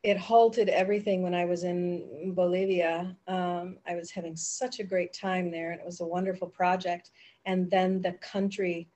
it 0.04 0.18
halted 0.18 0.70
everything 0.70 1.24
when 1.24 1.34
I 1.34 1.46
was 1.46 1.64
in 1.64 2.34
Bolivia. 2.34 3.16
Um, 3.28 3.78
I 3.86 3.96
was 3.96 4.12
having 4.12 4.36
such 4.36 4.80
a 4.80 4.84
great 4.84 5.14
time 5.14 5.52
there, 5.52 5.72
and 5.72 5.80
it 5.80 5.86
was 5.86 6.02
a 6.02 6.06
wonderful 6.06 6.48
project 6.48 7.12
and 7.46 7.70
then 7.72 8.02
the 8.02 8.14
country 8.14 8.88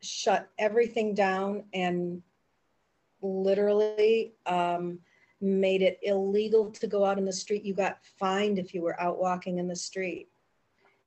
shut 0.00 0.48
everything 0.58 1.14
down 1.14 1.64
and 1.72 2.22
literally 3.22 4.34
um, 4.46 4.98
made 5.40 5.82
it 5.82 5.98
illegal 6.02 6.70
to 6.70 6.86
go 6.86 7.04
out 7.04 7.18
in 7.18 7.24
the 7.24 7.32
street. 7.32 7.64
You 7.64 7.74
got 7.74 7.98
fined 8.18 8.58
if 8.58 8.74
you 8.74 8.82
were 8.82 9.00
out 9.00 9.18
walking 9.18 9.58
in 9.58 9.68
the 9.68 9.76
street. 9.76 10.28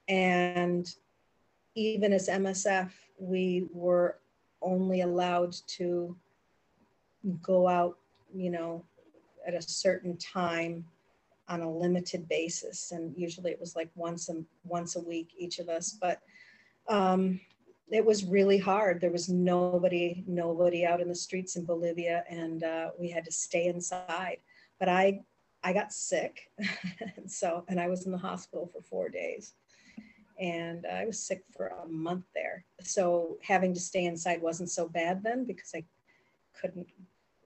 And 0.07 0.93
even 1.75 2.13
as 2.13 2.27
MSF, 2.27 2.91
we 3.17 3.67
were 3.71 4.19
only 4.61 5.01
allowed 5.01 5.53
to 5.67 6.15
go 7.41 7.67
out, 7.67 7.97
you 8.33 8.49
know, 8.49 8.83
at 9.47 9.53
a 9.53 9.61
certain 9.61 10.17
time 10.17 10.85
on 11.47 11.61
a 11.61 11.71
limited 11.71 12.27
basis. 12.27 12.91
And 12.91 13.13
usually 13.15 13.51
it 13.51 13.59
was 13.59 13.75
like 13.75 13.89
once 13.95 14.29
a, 14.29 14.43
once 14.63 14.95
a 14.95 15.01
week, 15.01 15.29
each 15.37 15.59
of 15.59 15.69
us. 15.69 15.97
But 15.99 16.21
um, 16.87 17.39
it 17.91 18.03
was 18.03 18.25
really 18.25 18.57
hard. 18.57 18.99
There 18.99 19.11
was 19.11 19.29
nobody, 19.29 20.23
nobody 20.27 20.85
out 20.85 21.01
in 21.01 21.07
the 21.07 21.15
streets 21.15 21.55
in 21.55 21.65
Bolivia, 21.65 22.23
and 22.29 22.63
uh, 22.63 22.89
we 22.97 23.09
had 23.09 23.25
to 23.25 23.31
stay 23.31 23.67
inside. 23.67 24.37
But 24.79 24.89
I, 24.89 25.21
I 25.63 25.73
got 25.73 25.93
sick, 25.93 26.51
and 27.17 27.29
so 27.31 27.63
and 27.67 27.79
I 27.79 27.87
was 27.87 28.05
in 28.05 28.11
the 28.11 28.17
hospital 28.17 28.69
for 28.71 28.81
four 28.81 29.09
days, 29.09 29.53
and 30.39 30.85
I 30.85 31.05
was 31.05 31.19
sick 31.19 31.43
for 31.55 31.67
a 31.67 31.87
month 31.87 32.25
there. 32.33 32.65
So 32.81 33.37
having 33.41 33.73
to 33.73 33.79
stay 33.79 34.05
inside 34.05 34.41
wasn't 34.41 34.71
so 34.71 34.87
bad 34.87 35.23
then 35.23 35.45
because 35.45 35.71
I 35.75 35.83
couldn't, 36.59 36.87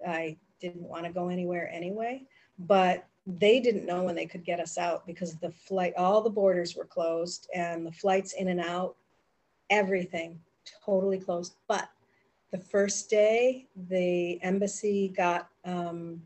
I 0.08 0.38
didn't 0.60 0.88
want 0.88 1.06
to 1.06 1.12
go 1.12 1.30
anywhere 1.30 1.70
anyway. 1.72 2.24
But 2.58 3.08
they 3.26 3.60
didn't 3.60 3.86
know 3.86 4.04
when 4.04 4.16
they 4.16 4.26
could 4.26 4.44
get 4.44 4.60
us 4.60 4.78
out 4.78 5.06
because 5.06 5.36
the 5.36 5.52
flight, 5.52 5.94
all 5.98 6.22
the 6.22 6.30
borders 6.30 6.76
were 6.76 6.86
closed, 6.86 7.50
and 7.54 7.86
the 7.86 7.92
flights 7.92 8.34
in 8.34 8.48
and 8.48 8.60
out 8.60 8.96
everything 9.70 10.40
totally 10.86 11.20
closed. 11.20 11.56
But 11.68 11.90
the 12.52 12.58
first 12.58 13.10
day, 13.10 13.68
the 13.90 14.42
embassy 14.42 15.14
got 15.16 15.50
um, 15.66 16.22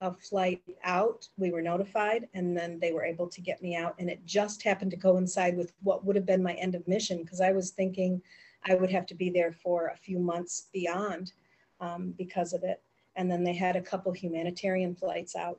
a 0.00 0.12
flight 0.12 0.62
out. 0.84 1.28
We 1.36 1.50
were 1.50 1.62
notified, 1.62 2.28
and 2.34 2.56
then 2.56 2.78
they 2.80 2.92
were 2.92 3.04
able 3.04 3.28
to 3.28 3.40
get 3.40 3.62
me 3.62 3.76
out. 3.76 3.94
And 3.98 4.10
it 4.10 4.24
just 4.26 4.62
happened 4.62 4.90
to 4.92 4.96
coincide 4.96 5.56
with 5.56 5.72
what 5.82 6.04
would 6.04 6.16
have 6.16 6.26
been 6.26 6.42
my 6.42 6.54
end 6.54 6.74
of 6.74 6.86
mission 6.88 7.22
because 7.22 7.40
I 7.40 7.52
was 7.52 7.70
thinking 7.70 8.20
I 8.64 8.74
would 8.74 8.90
have 8.90 9.06
to 9.06 9.14
be 9.14 9.30
there 9.30 9.52
for 9.52 9.88
a 9.88 9.96
few 9.96 10.18
months 10.18 10.66
beyond 10.72 11.32
um, 11.80 12.14
because 12.18 12.52
of 12.52 12.64
it. 12.64 12.82
And 13.18 13.30
then 13.30 13.42
they 13.42 13.52
had 13.52 13.74
a 13.74 13.82
couple 13.82 14.12
humanitarian 14.12 14.94
flights 14.94 15.34
out, 15.34 15.58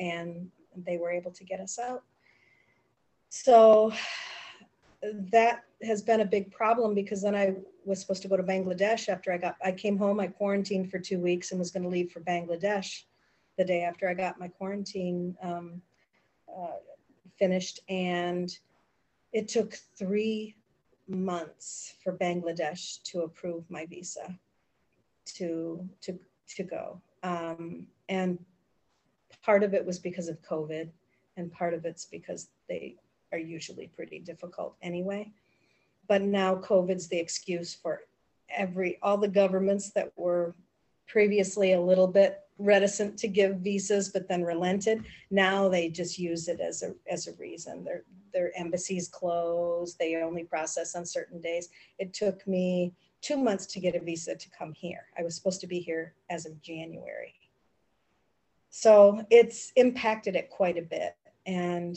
and 0.00 0.50
they 0.76 0.98
were 0.98 1.12
able 1.12 1.30
to 1.30 1.44
get 1.44 1.60
us 1.60 1.78
out. 1.78 2.02
So 3.28 3.92
that 5.30 5.64
has 5.82 6.02
been 6.02 6.20
a 6.20 6.24
big 6.24 6.50
problem 6.50 6.94
because 6.94 7.22
then 7.22 7.36
I 7.36 7.54
was 7.84 8.00
supposed 8.00 8.22
to 8.22 8.28
go 8.28 8.36
to 8.36 8.42
Bangladesh 8.42 9.08
after 9.08 9.32
I 9.32 9.38
got, 9.38 9.56
I 9.64 9.70
came 9.70 9.96
home, 9.96 10.18
I 10.18 10.26
quarantined 10.26 10.90
for 10.90 10.98
two 10.98 11.20
weeks 11.20 11.52
and 11.52 11.60
was 11.60 11.70
going 11.70 11.84
to 11.84 11.88
leave 11.88 12.10
for 12.10 12.20
Bangladesh 12.20 13.04
the 13.56 13.64
day 13.64 13.82
after 13.82 14.08
I 14.08 14.14
got 14.14 14.40
my 14.40 14.48
quarantine 14.48 15.36
um, 15.42 15.80
uh, 16.48 16.78
finished. 17.38 17.80
And 17.88 18.50
it 19.32 19.46
took 19.46 19.74
three 19.96 20.56
months 21.06 21.94
for 22.02 22.12
Bangladesh 22.16 23.00
to 23.04 23.20
approve 23.20 23.64
my 23.70 23.86
visa 23.86 24.36
to, 25.36 25.88
to, 26.02 26.18
to 26.54 26.62
go. 26.62 27.00
Um, 27.22 27.86
and 28.08 28.38
part 29.42 29.62
of 29.62 29.74
it 29.74 29.84
was 29.84 29.98
because 29.98 30.28
of 30.28 30.42
COVID 30.42 30.88
and 31.36 31.52
part 31.52 31.74
of 31.74 31.84
it's 31.84 32.04
because 32.04 32.48
they 32.68 32.96
are 33.32 33.38
usually 33.38 33.88
pretty 33.88 34.18
difficult 34.18 34.76
anyway. 34.82 35.30
But 36.08 36.22
now 36.22 36.56
COVID's 36.56 37.08
the 37.08 37.18
excuse 37.18 37.74
for 37.74 38.00
every 38.50 38.98
all 39.02 39.16
the 39.16 39.28
governments 39.28 39.90
that 39.90 40.12
were 40.16 40.54
previously 41.06 41.72
a 41.72 41.80
little 41.80 42.06
bit 42.06 42.40
reticent 42.58 43.16
to 43.16 43.26
give 43.26 43.56
visas 43.56 44.10
but 44.10 44.28
then 44.28 44.42
relented 44.42 45.02
now 45.30 45.68
they 45.68 45.88
just 45.88 46.18
use 46.18 46.46
it 46.46 46.60
as 46.60 46.82
a 46.82 46.92
as 47.10 47.26
a 47.26 47.32
reason. 47.34 47.84
Their 47.84 48.04
their 48.32 48.52
embassies 48.58 49.08
close 49.08 49.94
they 49.94 50.16
only 50.16 50.44
process 50.44 50.94
on 50.94 51.06
certain 51.06 51.40
days. 51.40 51.68
It 51.98 52.12
took 52.12 52.46
me 52.46 52.92
two 53.20 53.36
months 53.36 53.66
to 53.66 53.80
get 53.80 53.94
a 53.94 54.00
visa 54.00 54.34
to 54.34 54.50
come 54.50 54.72
here. 54.72 55.06
I 55.18 55.22
was 55.22 55.34
supposed 55.34 55.60
to 55.60 55.66
be 55.66 55.80
here 55.80 56.14
as 56.30 56.46
of 56.46 56.60
january. 56.62 57.34
So 58.70 59.24
it's 59.30 59.72
impacted 59.76 60.36
it 60.36 60.50
quite 60.50 60.78
a 60.78 60.82
bit. 60.82 61.16
And 61.46 61.96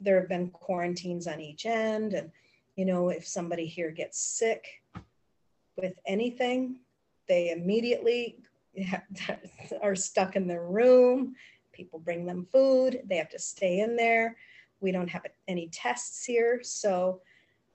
there 0.00 0.18
have 0.18 0.28
been 0.28 0.50
quarantines 0.50 1.26
on 1.26 1.40
each 1.40 1.66
end. 1.66 2.14
And 2.14 2.30
you 2.76 2.84
know 2.84 3.10
if 3.10 3.26
somebody 3.26 3.66
here 3.66 3.90
gets 3.90 4.18
sick 4.18 4.82
with 5.76 5.94
anything 6.06 6.80
they 7.28 7.50
immediately 7.50 8.38
are 9.82 9.96
stuck 9.96 10.36
in 10.36 10.46
their 10.46 10.64
room. 10.64 11.34
People 11.72 11.98
bring 11.98 12.26
them 12.26 12.46
food. 12.52 13.02
They 13.06 13.16
have 13.16 13.30
to 13.30 13.38
stay 13.38 13.80
in 13.80 13.96
there. 13.96 14.36
We 14.80 14.92
don't 14.92 15.08
have 15.08 15.26
any 15.48 15.68
tests 15.72 16.24
here. 16.24 16.60
So 16.62 17.20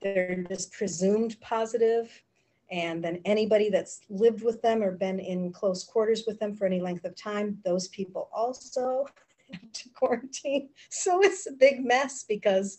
they're 0.00 0.44
just 0.48 0.72
presumed 0.72 1.38
positive 1.40 2.22
and 2.70 3.02
then 3.02 3.20
anybody 3.24 3.68
that's 3.68 4.00
lived 4.08 4.42
with 4.44 4.62
them 4.62 4.82
or 4.82 4.92
been 4.92 5.18
in 5.18 5.52
close 5.52 5.82
quarters 5.82 6.24
with 6.26 6.38
them 6.38 6.54
for 6.54 6.66
any 6.66 6.80
length 6.80 7.04
of 7.04 7.16
time 7.16 7.58
those 7.64 7.88
people 7.88 8.28
also 8.32 9.06
have 9.52 9.72
to 9.72 9.88
quarantine. 9.90 10.68
So 10.88 11.22
it's 11.22 11.46
a 11.46 11.52
big 11.52 11.84
mess 11.84 12.24
because 12.24 12.78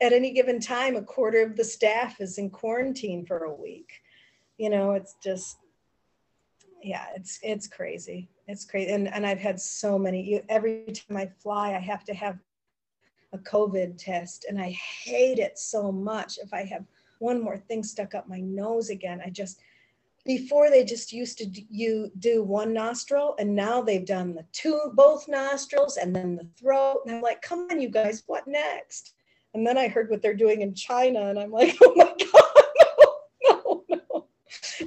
at 0.00 0.12
any 0.12 0.32
given 0.32 0.60
time, 0.60 0.96
a 0.96 1.02
quarter 1.02 1.42
of 1.42 1.56
the 1.56 1.64
staff 1.64 2.20
is 2.20 2.38
in 2.38 2.50
quarantine 2.50 3.24
for 3.24 3.44
a 3.44 3.54
week. 3.54 3.90
You 4.58 4.70
know, 4.70 4.92
it's 4.92 5.16
just, 5.22 5.58
yeah, 6.82 7.06
it's 7.16 7.38
it's 7.42 7.66
crazy. 7.66 8.28
It's 8.46 8.64
crazy. 8.64 8.92
And 8.92 9.08
and 9.08 9.26
I've 9.26 9.38
had 9.38 9.60
so 9.60 9.98
many. 9.98 10.42
Every 10.48 10.84
time 10.92 11.16
I 11.16 11.30
fly, 11.42 11.74
I 11.74 11.78
have 11.78 12.04
to 12.04 12.14
have 12.14 12.38
a 13.32 13.38
COVID 13.38 13.96
test, 13.96 14.46
and 14.48 14.60
I 14.60 14.70
hate 14.70 15.38
it 15.38 15.58
so 15.58 15.90
much. 15.90 16.38
If 16.38 16.52
I 16.52 16.64
have 16.64 16.84
one 17.18 17.42
more 17.42 17.56
thing 17.56 17.82
stuck 17.82 18.14
up 18.14 18.28
my 18.28 18.40
nose 18.40 18.90
again, 18.90 19.20
I 19.24 19.30
just 19.30 19.60
before 20.24 20.70
they 20.70 20.84
just 20.84 21.12
used 21.12 21.38
to 21.38 21.46
do, 21.46 21.60
you 21.68 22.10
do 22.18 22.42
one 22.42 22.72
nostril 22.72 23.34
and 23.38 23.54
now 23.54 23.82
they've 23.82 24.06
done 24.06 24.34
the 24.34 24.44
two 24.52 24.80
both 24.94 25.28
nostrils 25.28 25.96
and 25.96 26.16
then 26.16 26.36
the 26.36 26.48
throat. 26.58 27.02
And 27.04 27.16
i'm 27.16 27.22
like 27.22 27.42
come 27.42 27.68
on 27.70 27.80
you 27.80 27.88
guys 27.88 28.22
what 28.26 28.46
next? 28.46 29.14
And 29.52 29.66
then 29.66 29.76
i 29.78 29.86
heard 29.88 30.10
what 30.10 30.22
they're 30.22 30.34
doing 30.34 30.62
in 30.62 30.74
china 30.74 31.28
and 31.28 31.38
i'm 31.38 31.50
like 31.50 31.76
oh 31.82 31.92
my 31.94 32.14
god 32.32 32.64
no 33.42 33.84
no 33.90 34.00
no. 34.10 34.26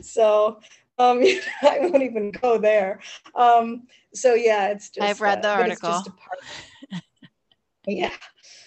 So 0.01 0.59
um 0.97 1.23
i 1.61 1.79
won't 1.81 2.03
even 2.03 2.31
go 2.31 2.57
there. 2.57 2.99
Um 3.35 3.83
so 4.13 4.33
yeah 4.33 4.69
it's 4.69 4.89
just 4.89 5.07
i've 5.07 5.21
read 5.21 5.43
the 5.43 5.49
uh, 5.49 5.53
article. 5.53 6.03
yeah. 7.85 8.11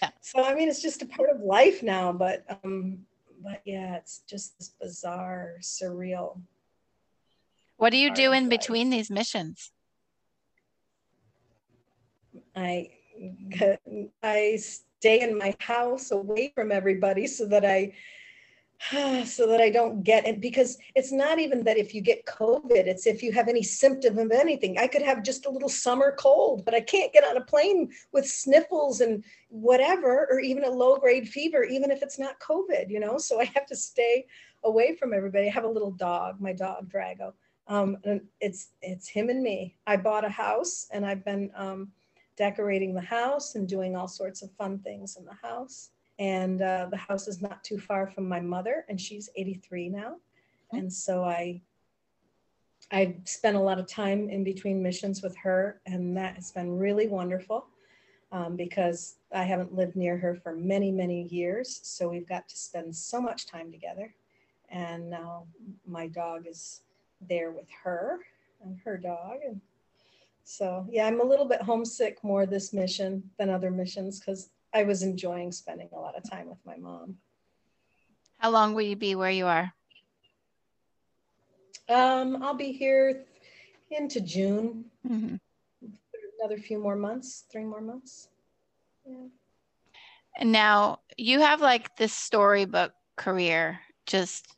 yeah. 0.01 0.09
So 0.21 0.43
i 0.43 0.55
mean 0.55 0.69
it's 0.69 0.81
just 0.81 1.01
a 1.01 1.05
part 1.05 1.29
of 1.29 1.41
life 1.41 1.83
now 1.83 2.13
but 2.13 2.45
um 2.63 3.05
but 3.43 3.61
yeah 3.65 3.95
it's 3.95 4.21
just 4.27 4.57
this 4.57 4.71
bizarre 4.79 5.55
surreal 5.61 6.39
what 7.81 7.89
do 7.89 7.97
you 7.97 8.13
do 8.13 8.31
in 8.31 8.47
between 8.47 8.91
these 8.91 9.09
missions? 9.09 9.71
I 12.55 12.91
I 14.21 14.57
stay 14.57 15.21
in 15.21 15.35
my 15.35 15.55
house 15.59 16.11
away 16.11 16.51
from 16.53 16.71
everybody 16.71 17.25
so 17.25 17.47
that 17.47 17.65
I 17.65 17.93
so 19.25 19.45
that 19.47 19.61
I 19.61 19.69
don't 19.69 20.03
get 20.03 20.25
it 20.25 20.41
because 20.41 20.77
it's 20.95 21.11
not 21.11 21.39
even 21.39 21.63
that 21.63 21.77
if 21.77 21.93
you 21.93 22.01
get 22.01 22.25
COVID, 22.25 22.87
it's 22.87 23.05
if 23.05 23.21
you 23.21 23.31
have 23.31 23.47
any 23.47 23.61
symptom 23.61 24.17
of 24.17 24.31
anything. 24.31 24.77
I 24.79 24.87
could 24.87 25.03
have 25.03 25.23
just 25.23 25.45
a 25.45 25.49
little 25.49 25.69
summer 25.69 26.15
cold, 26.17 26.65
but 26.65 26.73
I 26.73 26.81
can't 26.81 27.13
get 27.13 27.23
on 27.23 27.37
a 27.37 27.45
plane 27.45 27.91
with 28.11 28.27
sniffles 28.27 29.01
and 29.01 29.23
whatever, 29.49 30.27
or 30.31 30.39
even 30.39 30.63
a 30.63 30.69
low 30.69 30.97
grade 30.97 31.27
fever, 31.27 31.63
even 31.63 31.91
if 31.91 32.01
it's 32.01 32.17
not 32.17 32.39
COVID, 32.39 32.89
you 32.89 32.99
know? 32.99 33.17
So 33.17 33.39
I 33.39 33.45
have 33.45 33.67
to 33.67 33.75
stay 33.75 34.25
away 34.63 34.95
from 34.95 35.13
everybody. 35.13 35.47
I 35.47 35.51
have 35.51 35.63
a 35.63 35.69
little 35.69 35.91
dog, 35.91 36.41
my 36.41 36.53
dog 36.53 36.91
Drago. 36.91 37.33
Um, 37.67 37.97
and 38.03 38.21
it's 38.39 38.69
it's 38.81 39.07
him 39.07 39.29
and 39.29 39.43
me. 39.43 39.77
I 39.85 39.95
bought 39.95 40.25
a 40.25 40.29
house 40.29 40.87
and 40.91 41.05
I've 41.05 41.23
been 41.23 41.51
um, 41.55 41.89
decorating 42.35 42.95
the 42.95 43.01
house 43.01 43.55
and 43.55 43.67
doing 43.67 43.95
all 43.95 44.07
sorts 44.07 44.41
of 44.41 44.51
fun 44.53 44.79
things 44.79 45.17
in 45.17 45.25
the 45.25 45.47
house. 45.47 45.91
And 46.21 46.61
uh, 46.61 46.85
the 46.91 46.97
house 46.97 47.27
is 47.27 47.41
not 47.41 47.63
too 47.63 47.79
far 47.79 48.05
from 48.05 48.29
my 48.29 48.39
mother, 48.39 48.85
and 48.87 49.01
she's 49.01 49.27
83 49.35 49.89
now. 49.89 50.17
And 50.71 50.93
so 50.93 51.23
I 51.23 51.61
I 52.91 53.15
spent 53.23 53.57
a 53.57 53.59
lot 53.59 53.79
of 53.79 53.87
time 53.87 54.29
in 54.29 54.43
between 54.43 54.83
missions 54.83 55.23
with 55.23 55.35
her, 55.37 55.81
and 55.87 56.15
that 56.17 56.35
has 56.35 56.51
been 56.51 56.77
really 56.77 57.07
wonderful 57.07 57.65
um, 58.31 58.55
because 58.55 59.15
I 59.33 59.45
haven't 59.45 59.73
lived 59.73 59.95
near 59.95 60.15
her 60.17 60.35
for 60.35 60.55
many, 60.55 60.91
many 60.91 61.23
years. 61.29 61.79
So 61.81 62.09
we've 62.09 62.29
got 62.29 62.47
to 62.49 62.57
spend 62.57 62.95
so 62.95 63.19
much 63.19 63.47
time 63.47 63.71
together. 63.71 64.13
And 64.69 65.09
now 65.09 65.47
my 65.87 66.05
dog 66.05 66.45
is 66.47 66.81
there 67.27 67.49
with 67.49 67.67
her 67.83 68.19
and 68.63 68.77
her 68.85 68.95
dog. 68.95 69.37
And 69.43 69.59
so, 70.43 70.85
yeah, 70.87 71.07
I'm 71.07 71.19
a 71.19 71.25
little 71.25 71.47
bit 71.47 71.63
homesick 71.63 72.23
more 72.23 72.45
this 72.45 72.73
mission 72.73 73.23
than 73.39 73.49
other 73.49 73.71
missions 73.71 74.19
because 74.19 74.49
I 74.73 74.83
was 74.83 75.03
enjoying 75.03 75.51
spending 75.51 75.89
a 75.93 75.99
lot 75.99 76.15
of 76.15 76.29
time 76.29 76.47
with 76.47 76.59
my 76.65 76.77
mom. 76.77 77.17
How 78.37 78.49
long 78.49 78.73
will 78.73 78.81
you 78.81 78.95
be 78.95 79.15
where 79.15 79.29
you 79.29 79.45
are? 79.45 79.73
Um, 81.89 82.41
I'll 82.41 82.55
be 82.55 82.71
here 82.71 83.25
into 83.91 84.21
June. 84.21 84.85
Mm-hmm. 85.07 85.35
Another 86.39 86.57
few 86.57 86.79
more 86.79 86.95
months, 86.95 87.43
three 87.51 87.65
more 87.65 87.81
months. 87.81 88.29
Yeah. 89.05 89.27
And 90.37 90.51
now 90.51 90.99
you 91.17 91.41
have 91.41 91.61
like 91.61 91.95
this 91.97 92.13
storybook 92.13 92.93
career, 93.15 93.79
just 94.05 94.55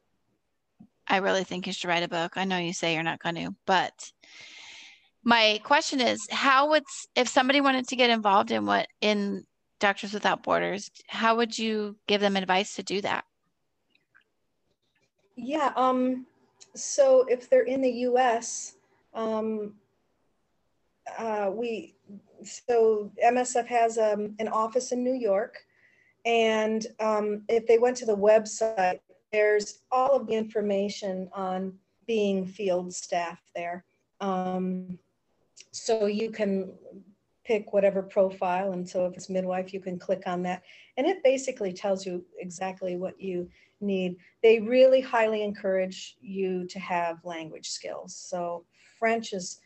I 1.08 1.18
really 1.18 1.44
think 1.44 1.68
you 1.68 1.74
should 1.74 1.88
write 1.88 2.04
a 2.04 2.08
book. 2.08 2.34
I 2.38 2.46
know 2.46 2.58
you 2.58 2.74
say 2.74 2.94
you're 2.94 3.04
not 3.04 3.22
going 3.22 3.36
to, 3.36 3.56
but 3.66 4.12
my 5.24 5.60
question 5.64 6.00
is 6.00 6.26
how 6.32 6.70
would 6.70 6.84
if 7.16 7.28
somebody 7.28 7.62
wanted 7.62 7.88
to 7.90 7.96
get 7.96 8.10
involved 8.10 8.52
in 8.52 8.66
what 8.66 8.88
in 9.02 9.46
Doctors 9.84 10.14
Without 10.14 10.44
Borders, 10.44 10.90
how 11.08 11.36
would 11.36 11.60
you 11.60 11.98
give 12.08 12.22
them 12.22 12.38
advice 12.38 12.76
to 12.76 12.84
do 12.84 13.02
that? 13.02 13.26
Yeah, 15.36 15.74
um, 15.76 16.26
so 16.74 17.26
if 17.30 17.50
they're 17.50 17.64
in 17.64 17.82
the 17.82 17.92
US, 18.08 18.76
um, 19.14 19.74
uh, 21.20 21.52
we 21.54 21.96
so 22.44 23.12
MSF 23.22 23.68
has 23.68 23.98
um, 23.98 24.36
an 24.40 24.48
office 24.48 24.94
in 24.94 25.04
New 25.04 25.16
York, 25.16 25.58
and 26.24 26.88
um, 27.02 27.42
if 27.50 27.68
they 27.68 27.78
went 27.78 27.98
to 27.98 28.06
the 28.06 28.16
website 28.16 29.00
there's 29.34 29.80
all 29.92 30.16
of 30.16 30.28
the 30.28 30.34
information 30.34 31.28
on 31.34 31.74
being 32.08 32.46
field 32.46 32.94
staff 32.94 33.42
there. 33.54 33.84
Um, 34.22 34.98
so 35.72 36.06
you 36.06 36.30
can 36.30 36.72
pick 37.46 37.74
whatever 37.74 38.02
profile. 38.02 38.72
And 38.72 38.88
so 38.88 39.06
if 39.06 39.16
it's 39.16 39.30
midwife, 39.30 39.74
you 39.74 39.80
can 39.80 40.00
click 40.00 40.24
on 40.26 40.44
that. 40.44 40.64
And 40.98 41.08
it 41.08 41.24
basically 41.24 41.74
tells 41.74 42.06
you 42.06 42.24
exactly 42.40 42.96
what 42.96 43.20
you 43.20 43.50
need. 43.82 44.18
They 44.42 44.60
really 44.60 45.02
highly 45.02 45.44
encourage 45.44 46.18
you 46.22 46.66
to 46.68 46.80
have 46.80 47.24
language 47.26 47.70
skills. 47.70 48.16
So 48.16 48.66
French 48.98 49.34
is 49.34 49.60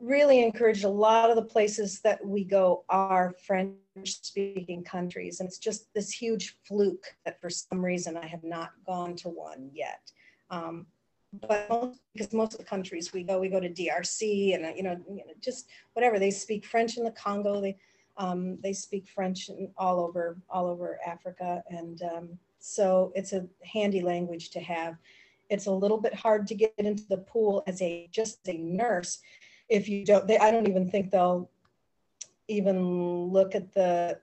really 0.00 0.42
encouraged 0.42 0.84
a 0.84 0.88
lot 0.88 1.30
of 1.30 1.36
the 1.36 1.44
places 1.44 2.00
that 2.00 2.24
we 2.24 2.44
go 2.44 2.84
are 2.88 3.34
French 3.46 3.76
speaking 4.04 4.82
countries. 4.82 5.38
And 5.38 5.48
it's 5.48 5.58
just 5.58 5.92
this 5.94 6.10
huge 6.10 6.56
fluke 6.64 7.06
that 7.24 7.40
for 7.40 7.48
some 7.48 7.84
reason 7.84 8.16
I 8.16 8.26
have 8.26 8.42
not 8.42 8.70
gone 8.84 9.14
to 9.16 9.28
one 9.28 9.70
yet. 9.72 10.10
Um, 10.50 10.86
but 11.32 11.68
most, 11.68 12.00
because 12.12 12.32
most 12.32 12.52
of 12.52 12.58
the 12.58 12.64
countries 12.64 13.12
we 13.12 13.22
go, 13.22 13.38
we 13.38 13.48
go 13.48 13.60
to 13.60 13.68
DRC 13.68 14.54
and, 14.54 14.66
uh, 14.66 14.72
you 14.76 14.82
know, 14.82 15.00
you 15.08 15.16
know 15.16 15.32
just 15.40 15.68
whatever. 15.94 16.18
They 16.18 16.30
speak 16.30 16.64
French 16.64 16.98
in 16.98 17.04
the 17.04 17.10
Congo. 17.10 17.60
They, 17.60 17.76
um, 18.18 18.58
they 18.62 18.72
speak 18.72 19.08
French 19.08 19.50
all 19.76 20.00
over, 20.00 20.36
all 20.50 20.66
over 20.66 20.98
Africa. 21.06 21.62
And 21.70 22.02
um, 22.02 22.38
so 22.58 23.12
it's 23.14 23.32
a 23.32 23.46
handy 23.64 24.02
language 24.02 24.50
to 24.50 24.60
have. 24.60 24.96
It's 25.48 25.66
a 25.66 25.72
little 25.72 26.00
bit 26.00 26.14
hard 26.14 26.46
to 26.48 26.54
get 26.54 26.74
into 26.78 27.04
the 27.08 27.18
pool 27.18 27.62
as 27.66 27.80
a 27.82 28.08
just 28.12 28.46
a 28.48 28.56
nurse 28.56 29.18
if 29.72 29.88
you 29.88 30.04
don't, 30.04 30.28
they, 30.28 30.36
I 30.36 30.50
don't 30.50 30.68
even 30.68 30.90
think 30.90 31.10
they'll 31.10 31.50
even 32.46 33.28
look 33.32 33.54
at 33.54 33.72
the 33.72 34.18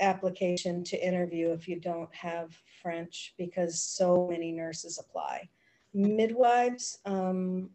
application 0.00 0.82
to 0.84 1.06
interview 1.06 1.52
if 1.52 1.68
you 1.68 1.78
don't 1.78 2.12
have 2.12 2.56
French 2.82 3.34
because 3.38 3.80
so 3.80 4.26
many 4.28 4.50
nurses 4.50 4.98
apply. 4.98 5.48
Midwives, 5.94 6.98
um, 7.04 7.70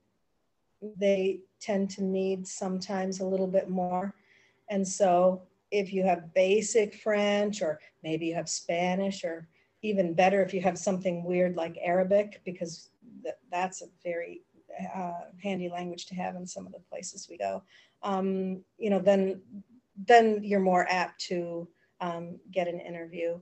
they 0.97 1.39
tend 1.59 1.89
to 1.91 2.03
need 2.03 2.47
sometimes 2.47 3.20
a 3.20 3.26
little 3.26 3.47
bit 3.47 3.70
more. 3.70 4.14
And 4.70 4.88
so 4.88 5.43
if 5.72 5.93
you 5.93 6.03
have 6.03 6.34
basic 6.34 6.95
French 6.95 7.61
or 7.61 7.80
maybe 8.03 8.28
you 8.28 8.36
have 8.36 8.49
Spanish 8.49 9.24
or 9.24 9.47
even 9.82 10.14
better 10.14 10.41
if 10.41 10.53
you 10.53 10.61
have 10.61 10.78
something 10.78 11.24
weird 11.24 11.55
like 11.55 11.78
Arabic, 11.82 12.41
because 12.45 12.89
th- 13.24 13.36
that's 13.51 13.82
a 13.82 13.88
very 14.03 14.41
uh, 14.95 15.11
handy 15.41 15.70
language 15.70 16.05
to 16.07 16.16
have 16.16 16.36
in 16.36 16.47
some 16.47 16.66
of 16.66 16.72
the 16.72 16.80
places 16.80 17.28
we 17.30 17.38
go. 17.38 17.64
Um, 18.01 18.64
you 18.78 18.89
know, 18.89 18.99
then 18.99 19.41
then 20.07 20.43
you're 20.43 20.59
more 20.59 20.88
apt 20.89 21.22
to 21.26 21.68
um, 22.01 22.39
get 22.51 22.68
an 22.68 22.80
interview. 22.80 23.39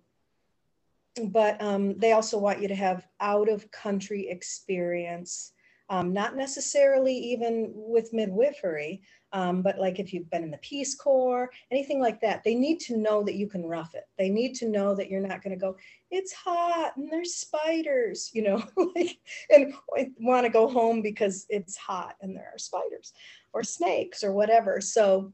But 1.26 1.62
um, 1.62 1.98
they 1.98 2.14
also 2.14 2.38
want 2.38 2.62
you 2.62 2.68
to 2.68 2.76
have 2.76 3.06
out 3.20 3.50
of 3.50 3.70
country 3.72 4.30
experience, 4.30 5.52
um, 5.90 6.14
not 6.14 6.38
necessarily 6.38 7.14
even 7.14 7.72
with 7.76 8.14
midwifery, 8.14 9.02
um, 9.34 9.62
but 9.62 9.78
like 9.78 10.00
if 10.00 10.14
you've 10.14 10.30
been 10.30 10.44
in 10.44 10.52
the 10.52 10.58
Peace 10.60 10.96
Corps, 10.96 11.50
anything 11.70 12.00
like 12.00 12.22
that, 12.22 12.44
they 12.46 12.56
need 12.56 12.80
to 12.82 12.98
know 12.98 13.24
that 13.24 13.36
you 13.36 13.48
can 13.48 13.66
rough 13.66 13.94
it. 13.94 14.06
They 14.18 14.30
need 14.30 14.56
to 14.56 14.70
know 14.70 14.96
that 14.96 15.10
you're 15.10 15.26
not 15.26 15.44
going 15.44 15.54
to 15.54 15.60
go, 15.60 15.76
it's 16.10 16.34
hot 16.34 16.94
and 16.96 17.12
there's 17.12 17.36
spiders, 17.36 18.30
you 18.34 18.44
know, 18.44 18.64
like, 18.96 19.18
and 19.50 19.74
want 20.20 20.46
to 20.46 20.52
go 20.52 20.68
home 20.68 21.02
because 21.02 21.46
it's 21.50 21.76
hot 21.76 22.16
and 22.22 22.36
there 22.36 22.52
are 22.54 22.58
spiders 22.58 23.14
or 23.52 23.64
snakes 23.64 24.24
or 24.24 24.32
whatever. 24.32 24.80
So, 24.80 25.34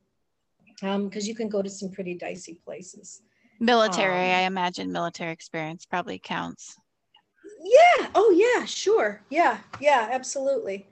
because 0.82 0.95
um, 0.95 1.11
you 1.28 1.36
can 1.36 1.49
go 1.49 1.61
to 1.61 1.69
some 1.69 1.89
pretty 1.89 2.13
dicey 2.13 2.59
places. 2.63 3.21
Military, 3.60 4.32
um, 4.32 4.38
I 4.38 4.41
imagine 4.41 4.91
military 4.91 5.32
experience 5.32 5.86
probably 5.86 6.20
counts. 6.20 6.78
Yeah. 7.62 8.08
Oh, 8.16 8.32
yeah. 8.32 8.66
Sure. 8.66 9.22
Yeah. 9.30 9.58
Yeah. 9.80 10.10
Absolutely. 10.12 10.88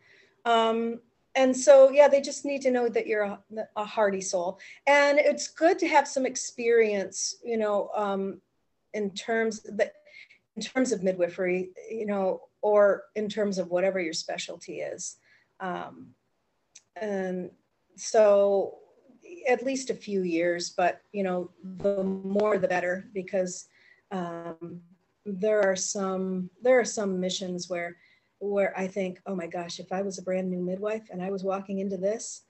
Um, 0.46 1.00
and 1.36 1.56
so 1.56 1.90
yeah 1.92 2.08
they 2.08 2.22
just 2.22 2.46
need 2.46 2.62
to 2.62 2.72
know 2.72 2.88
that 2.88 3.08
you're 3.08 3.24
a, 3.24 3.40
a 3.76 3.86
hardy 3.86 4.22
soul 4.22 4.60
and 4.88 5.20
it's 5.20 5.50
good 5.50 5.78
to 5.78 5.88
have 5.88 6.08
some 6.08 6.26
experience 6.26 7.36
you 7.44 7.58
know 7.58 7.90
um, 7.96 8.42
in 8.94 9.12
terms 9.12 9.62
that 9.64 9.94
in 10.56 10.62
terms 10.62 10.92
of 10.92 11.04
midwifery 11.04 11.70
you 11.92 12.06
know 12.06 12.42
or 12.62 13.04
in 13.16 13.30
terms 13.30 13.58
of 13.58 13.70
whatever 13.70 14.00
your 14.00 14.14
specialty 14.14 14.80
is 14.80 15.18
um, 15.60 16.08
and 17.00 17.52
so 17.96 18.80
at 19.48 19.64
least 19.64 19.90
a 19.90 19.96
few 19.96 20.24
years 20.24 20.70
but 20.72 21.02
you 21.12 21.24
know 21.24 21.50
the 21.80 22.04
more 22.04 22.58
the 22.58 22.68
better 22.68 23.10
because 23.14 23.68
um, 24.12 24.82
there 25.26 25.62
are 25.62 25.76
some 25.76 26.50
there 26.62 26.80
are 26.80 26.86
some 26.86 27.20
missions 27.20 27.70
where 27.70 27.96
where 28.40 28.78
I 28.78 28.88
think, 28.88 29.22
oh 29.26 29.36
my 29.36 29.48
gosh, 29.48 29.80
if 29.80 29.92
I 29.92 30.02
was 30.02 30.18
a 30.18 30.22
brand 30.24 30.50
new 30.50 30.62
midwife 30.62 31.10
and 31.12 31.22
I 31.22 31.30
was 31.30 31.44
walking 31.44 31.80
into 31.80 31.98
this, 31.98 32.44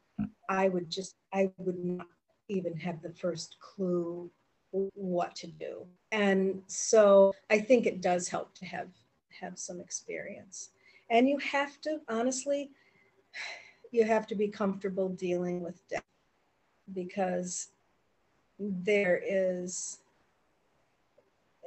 I 0.50 0.70
would 0.70 0.90
just, 0.90 1.16
I 1.34 1.52
would 1.58 1.84
not 1.84 2.08
even 2.50 2.76
have 2.78 3.02
the 3.02 3.12
first 3.12 3.58
clue 3.60 4.30
what 4.72 5.36
to 5.36 5.48
do. 5.48 5.86
And 6.12 6.62
so 6.68 7.34
I 7.50 7.60
think 7.60 7.86
it 7.86 8.02
does 8.02 8.28
help 8.28 8.54
to 8.56 8.66
have 8.66 8.90
have 9.40 9.60
some 9.60 9.82
experience. 9.82 10.70
And 11.10 11.28
you 11.28 11.38
have 11.40 11.80
to 11.82 12.00
honestly, 12.10 12.72
you 13.92 14.06
have 14.06 14.28
to 14.28 14.36
be 14.36 14.48
comfortable 14.48 15.10
dealing 15.10 15.62
with 15.62 15.88
death 15.90 16.04
because 16.94 17.70
there 18.60 19.22
is 19.26 20.00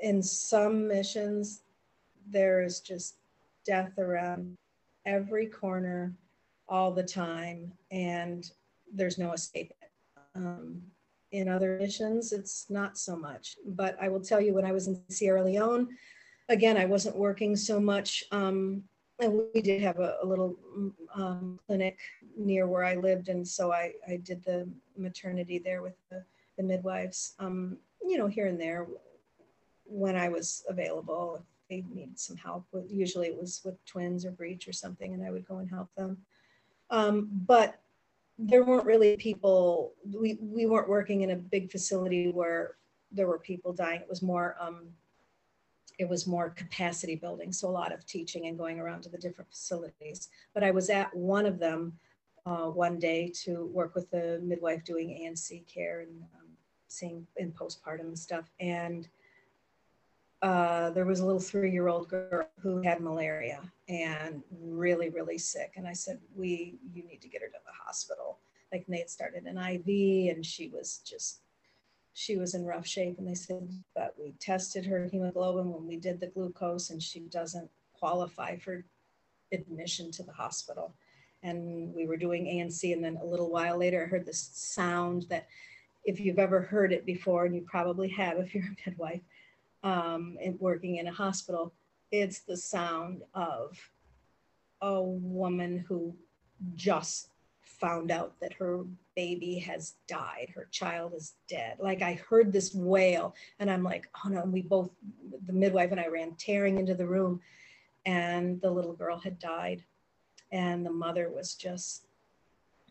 in 0.01 0.23
some 0.23 0.87
missions 0.87 1.63
there 2.31 2.63
is 2.63 2.81
just 2.81 3.17
death 3.65 3.99
around 3.99 4.57
every 5.07 5.47
corner 5.47 6.13
all 6.69 6.93
the 6.93 7.03
time, 7.03 7.73
and 7.91 8.51
there's 8.93 9.19
no 9.19 9.33
escape. 9.33 9.73
Um, 10.35 10.83
in 11.33 11.49
other 11.49 11.79
missions, 11.79 12.33
it's 12.33 12.71
not 12.71 12.97
so 12.99 13.17
much. 13.17 13.57
But 13.67 13.97
I 14.01 14.09
will 14.09 14.21
tell 14.21 14.41
you, 14.41 14.55
when 14.55 14.65
I 14.65 14.73
was 14.73 14.87
in 14.87 15.01
Sierra 15.09 15.43
Leone, 15.43 15.89
again, 16.49 16.77
I 16.77 16.85
wasn't 16.85 17.17
working 17.17 17.57
so 17.57 17.81
much. 17.81 18.25
Um, 18.33 18.83
and 19.21 19.43
we 19.55 19.61
did 19.61 19.83
have 19.83 19.99
a, 19.99 20.17
a 20.23 20.27
little 20.27 20.57
um, 21.15 21.59
clinic 21.67 21.99
near 22.37 22.67
where 22.67 22.85
I 22.85 22.95
lived. 22.95 23.29
And 23.29 23.47
so 23.47 23.73
I, 23.73 23.93
I 24.07 24.17
did 24.17 24.45
the 24.45 24.69
maternity 24.99 25.59
there 25.59 25.83
with 25.83 25.95
the, 26.11 26.25
the 26.57 26.63
midwives, 26.63 27.35
um, 27.39 27.77
you 28.03 28.19
know, 28.19 28.27
here 28.27 28.47
and 28.47 28.61
there 28.61 28.87
when 29.85 30.17
I 30.17 30.29
was 30.29 30.65
available 30.69 31.43
they 31.69 31.85
needed 31.93 32.19
some 32.19 32.37
help 32.37 32.65
usually 32.89 33.29
it 33.29 33.39
was 33.39 33.61
with 33.65 33.85
twins 33.85 34.25
or 34.25 34.31
breech 34.31 34.67
or 34.69 34.73
something, 34.73 35.15
and 35.15 35.25
I 35.25 35.31
would 35.31 35.47
go 35.47 35.59
and 35.59 35.69
help 35.69 35.95
them. 35.95 36.19
Um, 36.91 37.29
but 37.47 37.81
there 38.39 38.65
weren't 38.65 38.87
really 38.87 39.17
people, 39.17 39.93
we, 40.11 40.39
we 40.41 40.67
weren't 40.67 40.89
working 40.89 41.23
in 41.23 41.31
a 41.31 41.37
big 41.37 41.71
facility 41.71 42.31
where 42.31 42.77
there 43.13 43.27
were 43.27 43.39
people 43.39 43.73
dying. 43.73 44.01
It 44.01 44.09
was 44.09 44.23
more, 44.23 44.57
um, 44.61 44.89
it 45.99 46.09
was 46.09 46.27
more 46.27 46.51
capacity 46.51 47.17
building. 47.17 47.53
So 47.53 47.69
a 47.69 47.71
lot 47.71 47.93
of 47.93 48.07
teaching 48.07 48.47
and 48.47 48.57
going 48.57 48.79
around 48.79 49.03
to 49.03 49.09
the 49.09 49.19
different 49.19 49.51
facilities. 49.51 50.29
But 50.55 50.63
I 50.63 50.71
was 50.71 50.89
at 50.89 51.15
one 51.15 51.45
of 51.45 51.59
them 51.59 51.99
uh, 52.47 52.67
one 52.67 52.99
day 52.99 53.33
to 53.45 53.67
work 53.67 53.95
with 53.95 54.11
the 54.11 54.41
midwife 54.43 54.85
doing 54.85 55.09
ANC 55.23 55.67
care 55.67 56.01
and 56.01 56.23
um, 56.37 56.49
seeing 56.89 57.27
in 57.37 57.53
postpartum 57.53 58.17
stuff. 58.17 58.51
And 58.61 59.09
uh, 60.41 60.91
there 60.91 61.05
was 61.05 61.21
a 61.21 61.27
little 61.27 61.41
three-year-old 61.41 62.09
girl 62.09 62.49
who 62.61 62.81
had 62.83 63.01
malaria 63.01 63.61
and 63.89 64.43
really, 64.61 65.09
really 65.09 65.39
sick. 65.39 65.73
And 65.77 65.87
I 65.87 65.93
said, 65.93 66.21
"We, 66.35 66.79
you 66.93 67.03
need 67.05 67.21
to 67.23 67.29
get 67.29 67.43
her 67.43 67.49
to 67.49 67.59
the 67.65 67.85
hospital." 67.85 68.39
Like 68.73 68.87
they 68.87 68.99
had 68.99 69.11
started 69.11 69.45
an 69.45 69.59
IV, 69.59 70.35
and 70.35 70.45
she 70.45 70.69
was 70.69 70.99
just, 70.99 71.41
she 72.13 72.37
was 72.37 72.55
in 72.55 72.65
rough 72.65 72.87
shape. 72.87 73.19
And 73.19 73.27
they 73.27 73.35
said, 73.35 73.69
"But 73.97 74.15
we 74.19 74.33
tested 74.39 74.87
her 74.87 75.07
hemoglobin 75.07 75.73
when 75.73 75.87
we 75.87 75.97
did 75.97 76.21
the 76.21 76.29
glucose, 76.29 76.91
and 76.91 77.03
she 77.03 77.21
doesn't 77.21 77.71
qualify 77.95 78.57
for 78.57 78.85
admission 79.51 80.13
to 80.13 80.23
the 80.23 80.33
hospital." 80.33 80.95
And 81.43 81.95
we 81.95 82.07
were 82.07 82.17
doing 82.17 82.47
ANC, 82.47 82.93
and 82.93 83.05
then 83.05 83.17
a 83.23 83.25
little 83.25 83.51
while 83.51 83.79
later, 83.79 84.03
I 84.03 84.07
heard 84.07 84.27
this 84.27 84.51
sound 84.53 85.27
that, 85.31 85.47
if 86.05 86.19
you've 86.21 86.39
ever 86.39 86.61
heard 86.63 86.93
it 86.93 87.05
before, 87.05 87.45
and 87.45 87.55
you 87.55 87.63
probably 87.63 88.09
have 88.09 88.39
if 88.39 88.55
you're 88.55 88.65
a 88.65 88.91
midwife 88.91 89.21
um, 89.83 90.39
and 90.43 90.59
working 90.59 90.97
in 90.97 91.07
a 91.07 91.13
hospital, 91.13 91.73
it's 92.11 92.41
the 92.41 92.57
sound 92.57 93.23
of 93.35 93.79
a 94.81 95.03
woman 95.03 95.85
who 95.87 96.15
just 96.75 97.29
found 97.63 98.11
out 98.11 98.35
that 98.41 98.53
her 98.55 98.85
baby 99.15 99.59
has 99.59 99.95
died, 100.07 100.51
her 100.55 100.67
child 100.71 101.13
is 101.15 101.35
dead. 101.49 101.77
Like 101.79 102.03
I 102.03 102.15
heard 102.15 102.53
this 102.53 102.75
wail, 102.75 103.35
and 103.59 103.71
I'm 103.71 103.83
like, 103.83 104.09
oh 104.25 104.29
no, 104.29 104.43
and 104.43 104.53
we 104.53 104.63
both, 104.63 104.91
the 105.47 105.53
midwife 105.53 105.91
and 105.93 106.01
I 106.01 106.09
ran 106.09 106.35
tearing 106.37 106.79
into 106.79 106.95
the 106.95 107.07
room, 107.07 107.41
and 108.07 108.61
the 108.61 108.71
little 108.71 108.95
girl 108.95 109.19
had 109.19 109.39
died, 109.39 109.85
and 110.53 110.85
the 110.85 110.91
mother 110.91 111.31
was 111.31 111.55
just 111.55 112.07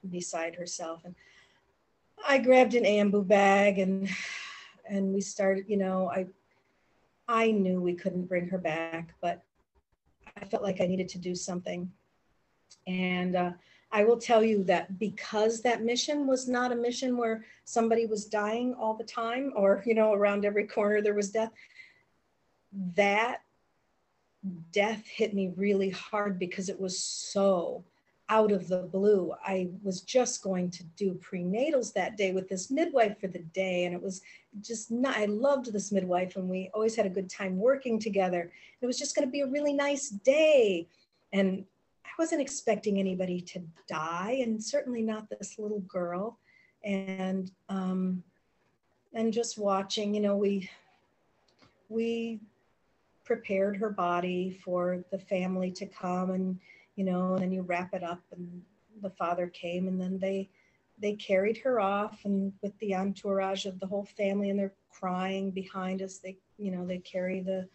beside 0.10 0.55
herself. 0.55 1.01
And 1.05 1.16
I 2.28 2.38
grabbed 2.38 2.76
an 2.76 2.84
ambu 2.84 3.28
bag 3.28 3.80
and 3.80 4.10
and 4.89 5.14
we 5.14 5.22
started, 5.22 5.66
you 5.68 5.78
know, 5.78 6.10
I 6.10 6.28
I 7.28 7.51
knew 7.51 7.82
we 7.82 7.93
couldn't 7.93 8.30
bring 8.30 8.47
her 8.47 8.58
back, 8.58 9.14
but 9.22 9.43
I 10.41 10.45
felt 10.45 10.64
like 10.64 10.80
I 10.80 10.86
needed 10.86 11.10
to 11.10 11.18
do 11.18 11.36
something. 11.36 11.91
And 12.86 13.36
uh, 13.36 13.51
I 13.91 14.03
will 14.03 14.18
tell 14.18 14.43
you 14.43 14.64
that 14.66 14.97
because 14.99 15.62
that 15.62 15.84
mission 15.84 16.26
was 16.28 16.47
not 16.47 16.72
a 16.72 16.76
mission 16.76 17.18
where 17.18 17.45
somebody 17.66 18.05
was 18.05 18.26
dying 18.26 18.74
all 18.74 18.93
the 18.93 19.03
time 19.03 19.51
or, 19.55 19.84
you 19.86 19.93
know, 19.93 20.14
around 20.14 20.45
every 20.45 20.66
corner 20.66 21.01
there 21.01 21.14
was 21.14 21.32
death, 21.32 21.51
that 22.95 23.41
death 24.72 25.06
hit 25.08 25.34
me 25.34 25.54
really 25.56 25.90
hard 25.90 26.40
because 26.40 26.70
it 26.70 26.80
was 26.80 27.00
so 27.00 27.84
out 28.30 28.52
of 28.52 28.68
the 28.68 28.84
blue. 28.84 29.34
I 29.46 29.70
was 29.84 30.02
just 30.02 30.44
going 30.44 30.70
to 30.72 30.84
do 30.84 31.14
prenatals 31.14 31.94
that 31.94 32.18
day 32.18 32.34
with 32.34 32.50
this 32.50 32.70
midwife 32.70 33.20
for 33.20 33.28
the 33.28 33.40
day. 33.40 33.86
And 33.86 33.96
it 33.96 34.02
was 34.02 34.22
just 34.62 34.92
not, 34.92 35.16
I 35.16 35.26
loved 35.26 35.72
this 35.72 35.92
midwife 35.92 36.36
and 36.36 36.50
we 36.50 36.70
always 36.74 36.96
had 36.96 37.06
a 37.06 37.10
good 37.10 37.30
time 37.30 37.58
working 37.58 38.00
together. 38.00 38.52
It 38.82 38.86
was 38.86 39.00
just 39.00 39.16
going 39.16 39.26
to 39.28 39.32
be 39.32 39.42
a 39.42 39.48
really 39.48 39.74
nice 39.74 40.10
day. 40.10 40.88
And 41.32 41.64
I 42.06 42.10
wasn't 42.20 42.42
expecting 42.42 43.00
anybody 43.00 43.40
to 43.42 43.62
die 43.88 44.40
and 44.42 44.62
certainly 44.62 45.02
not 45.02 45.30
this 45.30 45.58
little 45.58 45.82
girl. 45.82 46.38
And, 46.84 47.50
um, 47.70 48.24
and 49.14 49.32
just 49.32 49.58
watching, 49.58 50.14
you 50.14 50.22
know, 50.22 50.36
we, 50.36 50.70
we 51.88 52.42
prepared 53.28 53.75
her 53.75 53.89
body 53.89 54.57
for 54.63 55.03
the 55.11 55.19
family 55.19 55.69
to 55.69 55.86
come 55.86 56.32
and, 56.32 56.57
you 56.95 57.03
know, 57.03 57.34
and 57.34 57.43
then 57.43 57.51
you 57.51 57.61
wrap 57.61 57.93
it 57.93 58.01
up 58.01 58.23
and 58.32 58.61
the 59.01 59.09
father 59.09 59.47
came 59.47 59.88
and 59.88 59.99
then 60.01 60.17
they 60.17 60.49
they 60.99 61.13
carried 61.13 61.57
her 61.57 61.80
off 61.80 62.21
and 62.23 62.51
with 62.63 62.75
the 62.80 62.95
entourage 62.95 63.65
of 63.65 63.80
the 63.80 63.86
whole 63.86 64.07
family 64.17 64.49
and 64.49 64.57
they're 64.57 64.73
crying 64.89 65.51
behind 65.51 66.01
us. 66.01 66.17
They 66.17 66.38
you 66.57 66.71
know 66.71 66.88
they 66.88 66.99
carry 66.99 67.41
the 67.41 67.67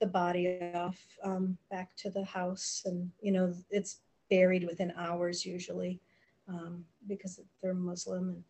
the 0.00 0.06
body 0.06 0.58
off 0.74 0.98
um, 1.22 1.56
back 1.70 1.94
to 1.96 2.10
the 2.10 2.24
house 2.24 2.82
and 2.86 3.10
you 3.20 3.30
know 3.30 3.54
it's 3.70 4.00
buried 4.30 4.64
within 4.64 4.92
hours 4.96 5.46
usually 5.46 6.00
um, 6.48 6.84
because 7.06 7.38
they're 7.62 7.74
muslim 7.74 8.28
and 8.30 8.44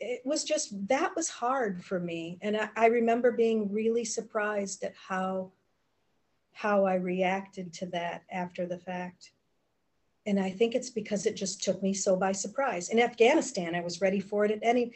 it 0.00 0.22
was 0.24 0.44
just 0.44 0.88
that 0.88 1.14
was 1.16 1.28
hard 1.28 1.84
for 1.84 1.98
me. 1.98 2.38
And 2.42 2.56
I, 2.56 2.68
I, 2.76 2.86
remember 2.86 3.32
being 3.32 3.72
really 3.72 4.04
surprised 4.04 4.84
at 4.84 4.94
how 4.94 5.52
how 6.52 6.84
i 6.84 6.94
reacted 6.94 7.72
to 7.74 7.86
that 7.86 8.24
after 8.30 8.66
the 8.66 8.78
fact. 8.78 9.32
And 10.26 10.38
i 10.40 10.50
think 10.50 10.74
it's 10.74 10.90
because 10.90 11.26
it 11.26 11.36
just 11.36 11.62
took 11.62 11.82
me 11.82 11.94
so 11.94 12.16
by 12.16 12.32
surprise. 12.32 12.90
In 12.90 13.00
afghanistan 13.00 13.74
i 13.74 13.80
was 13.80 14.00
ready 14.00 14.20
for 14.20 14.44
it 14.44 14.50
at 14.50 14.58
any 14.62 14.92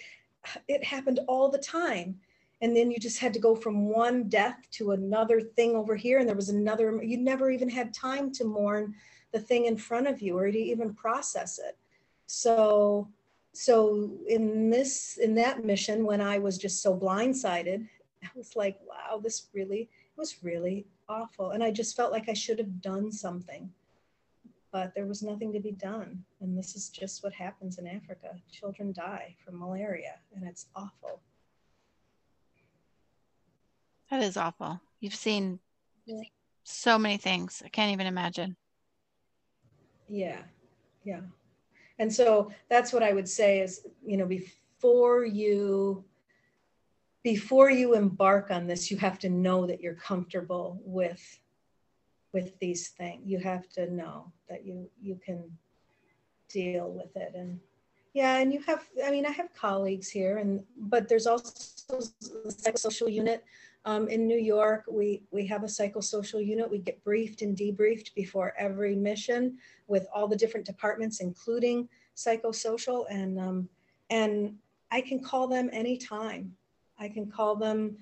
it 0.69 0.85
happened 0.85 1.21
all 1.29 1.51
the 1.51 1.59
time. 1.59 2.19
And 2.63 2.77
then 2.77 2.91
you 2.91 2.99
just 2.99 3.19
had 3.19 3.33
to 3.33 3.41
go 3.41 3.55
from 3.55 3.89
one 3.89 4.29
death 4.29 4.59
to 4.73 4.93
another 4.93 5.41
thing 5.41 5.75
over 5.77 5.97
here. 5.97 6.19
And 6.19 6.29
there 6.29 6.37
was 6.37 6.51
another 6.51 7.03
you 7.03 7.17
never 7.17 7.51
even 7.51 7.71
had 7.71 7.95
time 7.95 8.33
to 8.33 8.45
mourn 8.45 8.95
the 9.33 9.41
thing 9.41 9.65
in 9.65 9.77
front 9.77 10.09
of 10.09 10.21
you 10.21 10.37
or 10.37 10.51
to 10.51 10.59
even 10.59 10.93
process 10.93 11.59
it. 11.59 11.79
So 12.27 13.09
so 13.53 14.11
in 14.29 14.71
this 14.71 15.19
in 15.19 15.35
that 15.35 15.65
mission 15.65 16.05
when 16.05 16.21
i 16.21 16.39
was 16.39 16.57
just 16.57 16.83
so 16.83 16.97
blindsided 16.97 17.87
i 18.23 18.29
was 18.37 18.55
like 18.55 18.79
wow 18.89 19.21
this 19.23 19.49
really 19.53 19.89
was 20.17 20.43
really 20.43 20.87
awful. 21.09 21.51
And 21.51 21.65
i 21.65 21.71
just 21.71 21.97
felt 21.97 22.13
like 22.13 22.29
i 22.29 22.33
should 22.35 22.59
have 22.59 22.81
done 22.81 23.11
something 23.11 23.71
but 24.73 24.95
there 24.95 25.07
was 25.07 25.21
nothing 25.21 25.53
to 25.53 25.59
be 25.59 25.73
done. 25.73 26.25
And 26.41 26.57
this 26.57 26.77
is 26.77 26.91
just 26.91 27.25
what 27.25 27.33
happens 27.33 27.79
in 27.79 27.89
africa. 27.89 28.37
Children 28.53 28.93
die 28.93 29.35
from 29.45 29.59
malaria 29.59 30.15
and 30.37 30.47
it's 30.47 30.67
awful. 30.77 31.21
That 34.11 34.23
is 34.23 34.37
awful. 34.37 34.81
You've 35.01 35.15
seen 35.15 35.59
yeah. 36.07 36.23
so 36.63 36.99
many 36.99 37.17
things. 37.17 37.63
I 37.65 37.69
can't 37.69 37.93
even 37.93 38.07
imagine. 38.07 38.55
Yeah. 40.09 40.43
Yeah 41.03 41.23
and 42.01 42.13
so 42.13 42.51
that's 42.69 42.93
what 42.93 43.05
i 43.05 43.13
would 43.13 43.29
say 43.29 43.61
is 43.61 43.87
you 44.05 44.17
know 44.17 44.27
before 44.27 45.25
you 45.25 46.05
before 47.23 47.71
you 47.71 47.95
embark 47.95 48.51
on 48.51 48.67
this 48.67 48.91
you 48.91 48.97
have 48.97 49.19
to 49.21 49.29
know 49.29 49.67
that 49.67 49.81
you're 49.81 49.95
comfortable 49.95 50.81
with 50.85 51.41
with 52.33 52.59
these 52.61 52.89
things. 52.89 53.23
You 53.25 53.39
have 53.39 53.69
to 53.71 53.93
know 53.93 54.33
that 54.49 54.65
you 54.65 54.89
you 55.01 55.19
can 55.25 55.45
deal 56.49 56.91
with 56.91 57.17
it. 57.17 57.33
And 57.35 57.61
yeah 58.13 58.39
and 58.39 58.53
you 58.53 58.61
have 58.63 58.89
i 59.07 59.11
mean 59.13 59.25
i 59.25 59.31
have 59.31 59.55
colleagues 59.55 60.09
here 60.09 60.39
and 60.39 60.65
but 60.77 61.09
there's 61.09 61.29
also 61.29 61.53
the 61.97 62.53
psychosocial 62.53 63.13
unit 63.13 63.45
um, 63.85 64.09
in 64.09 64.27
new 64.27 64.39
york 64.39 64.85
we 64.91 65.23
we 65.31 65.47
have 65.47 65.63
a 65.63 65.67
psychosocial 65.67 66.45
unit 66.45 66.71
we 66.71 66.79
get 66.79 67.03
briefed 67.05 67.43
and 67.43 67.57
debriefed 67.57 68.15
before 68.15 68.53
every 68.59 68.95
mission 68.95 69.59
with 69.91 70.07
all 70.15 70.29
the 70.29 70.37
different 70.37 70.65
departments, 70.65 71.21
including 71.21 71.89
psychosocial. 72.17 73.05
And, 73.11 73.39
um, 73.39 73.69
and 74.09 74.55
I 74.91 75.03
can 75.03 75.23
call 75.23 75.49
them 75.49 75.69
anytime. 75.73 76.55
I 76.99 77.09
can 77.09 77.31
call 77.31 77.57
them 77.57 77.97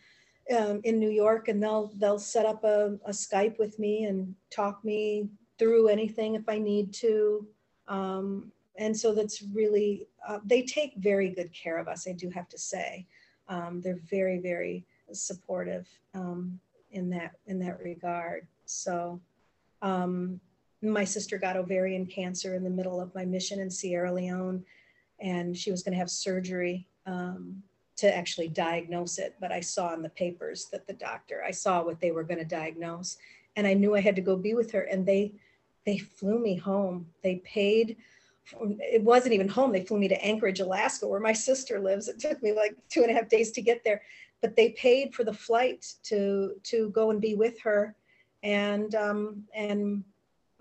um, 0.57 0.81
in 0.85 1.01
New 1.01 1.11
York 1.11 1.49
and 1.49 1.62
they'll, 1.62 1.91
they'll 1.97 2.18
set 2.18 2.47
up 2.47 2.62
a, 2.64 2.99
a, 3.05 3.11
Skype 3.11 3.59
with 3.59 3.79
me 3.79 4.05
and 4.05 4.35
talk 4.51 4.85
me 4.85 5.29
through 5.59 5.89
anything 5.89 6.35
if 6.35 6.49
I 6.49 6.59
need 6.59 6.93
to. 6.95 7.47
Um, 7.87 8.53
and 8.76 8.97
so 8.97 9.14
that's 9.14 9.43
really, 9.43 10.07
uh, 10.26 10.39
they 10.45 10.62
take 10.62 10.95
very 10.97 11.31
good 11.31 11.53
care 11.53 11.79
of 11.79 11.89
us, 11.89 12.07
I 12.07 12.12
do 12.12 12.31
have 12.31 12.49
to 12.51 12.59
say. 12.59 13.07
Um, 13.49 13.81
they're 13.83 14.01
very, 14.09 14.39
very 14.39 14.85
supportive 15.12 15.88
um, 16.14 16.59
in 16.92 17.11
that 17.11 17.32
in 17.46 17.59
that 17.61 17.80
regard. 17.80 18.46
So 18.64 19.20
um, 19.82 20.40
my 20.82 21.04
sister 21.04 21.38
got 21.38 21.56
ovarian 21.56 22.06
cancer 22.06 22.54
in 22.54 22.64
the 22.64 22.70
middle 22.70 23.00
of 23.00 23.14
my 23.14 23.24
mission 23.24 23.61
in 23.61 23.70
Sierra 23.70 24.12
Leone, 24.12 24.64
and 25.20 25.56
she 25.56 25.70
was 25.70 25.82
going 25.82 25.92
to 25.92 25.98
have 25.98 26.11
surgery 26.11 26.86
um, 27.06 27.62
to 27.96 28.14
actually 28.14 28.48
diagnose 28.48 29.18
it. 29.18 29.34
But 29.40 29.50
I 29.50 29.61
saw 29.61 29.92
in 29.94 30.02
the 30.02 30.09
papers 30.11 30.66
that 30.66 30.86
the 30.86 30.92
doctor, 30.92 31.42
I 31.46 31.50
saw 31.50 31.82
what 31.82 32.00
they 32.00 32.12
were 32.12 32.22
going 32.22 32.38
to 32.38 32.44
diagnose, 32.44 33.18
and 33.56 33.66
I 33.66 33.74
knew 33.74 33.96
I 33.96 34.00
had 34.00 34.16
to 34.16 34.22
go 34.22 34.36
be 34.36 34.54
with 34.54 34.70
her. 34.72 34.82
And 34.82 35.04
they, 35.04 35.32
they 35.84 35.98
flew 35.98 36.38
me 36.38 36.56
home. 36.56 37.06
They 37.22 37.36
paid. 37.36 37.96
It 38.61 39.02
wasn't 39.02 39.34
even 39.34 39.48
home. 39.48 39.72
They 39.72 39.84
flew 39.84 39.98
me 39.98 40.09
to 40.09 40.24
Anchorage, 40.24 40.61
Alaska, 40.61 41.09
where 41.09 41.20
my 41.20 41.32
sister 41.32 41.80
lives. 41.80 42.09
It 42.09 42.20
took 42.20 42.42
me 42.42 42.52
like 42.52 42.76
two 42.88 43.02
and 43.02 43.11
a 43.11 43.14
half 43.14 43.28
days 43.28 43.50
to 43.52 43.61
get 43.61 43.82
there, 43.84 44.00
but 44.41 44.57
they 44.57 44.70
paid 44.70 45.14
for 45.14 45.24
the 45.24 45.32
flight 45.32 45.84
to 46.05 46.55
to 46.64 46.91
go 46.91 47.11
and 47.11 47.20
be 47.20 47.34
with 47.34 47.61
her, 47.61 47.95
and 48.43 48.95
um, 48.95 49.45
and 49.55 50.05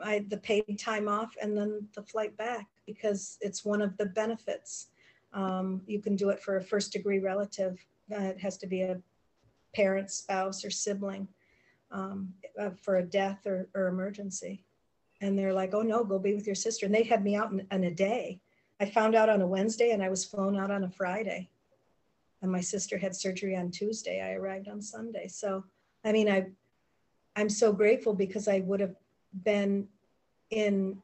I, 0.03 0.25
the 0.27 0.37
paid 0.37 0.79
time 0.79 1.07
off 1.07 1.35
and 1.41 1.57
then 1.57 1.87
the 1.95 2.03
flight 2.03 2.35
back 2.37 2.67
because 2.85 3.37
it's 3.41 3.65
one 3.65 3.81
of 3.81 3.95
the 3.97 4.05
benefits. 4.05 4.87
Um, 5.33 5.81
you 5.87 5.99
can 5.99 6.15
do 6.15 6.29
it 6.29 6.41
for 6.41 6.57
a 6.57 6.63
first 6.63 6.93
degree 6.93 7.19
relative. 7.19 7.83
Uh, 8.11 8.21
it 8.21 8.39
has 8.39 8.57
to 8.57 8.67
be 8.67 8.81
a 8.81 9.01
parent, 9.75 10.09
spouse, 10.11 10.63
or 10.63 10.69
sibling 10.69 11.27
um, 11.91 12.33
uh, 12.59 12.69
for 12.81 12.97
a 12.97 13.03
death 13.03 13.45
or, 13.45 13.67
or, 13.73 13.87
emergency. 13.87 14.63
And 15.21 15.37
they're 15.37 15.53
like, 15.53 15.73
oh 15.73 15.81
no, 15.81 16.03
go 16.03 16.19
be 16.19 16.33
with 16.33 16.45
your 16.45 16.55
sister. 16.55 16.85
And 16.85 16.93
they 16.93 17.03
had 17.03 17.23
me 17.23 17.35
out 17.35 17.51
in, 17.51 17.65
in 17.71 17.85
a 17.85 17.91
day. 17.91 18.39
I 18.79 18.85
found 18.85 19.15
out 19.15 19.29
on 19.29 19.41
a 19.41 19.47
Wednesday 19.47 19.91
and 19.91 20.03
I 20.03 20.09
was 20.09 20.25
flown 20.25 20.57
out 20.57 20.71
on 20.71 20.83
a 20.83 20.89
Friday. 20.89 21.49
And 22.47 22.51
my 22.53 22.61
sister 22.61 22.97
had 22.97 23.13
surgery 23.13 23.57
on 23.57 23.71
Tuesday. 23.71 24.21
I 24.21 24.31
arrived 24.31 24.69
on 24.69 24.81
Sunday. 24.81 25.27
So, 25.27 25.65
I 26.05 26.13
mean, 26.13 26.29
I, 26.29 26.45
I'm 27.35 27.49
so 27.49 27.73
grateful 27.73 28.13
because 28.13 28.47
I 28.47 28.61
would 28.61 28.79
have 28.79 28.95
been 29.43 29.89
in 30.49 31.01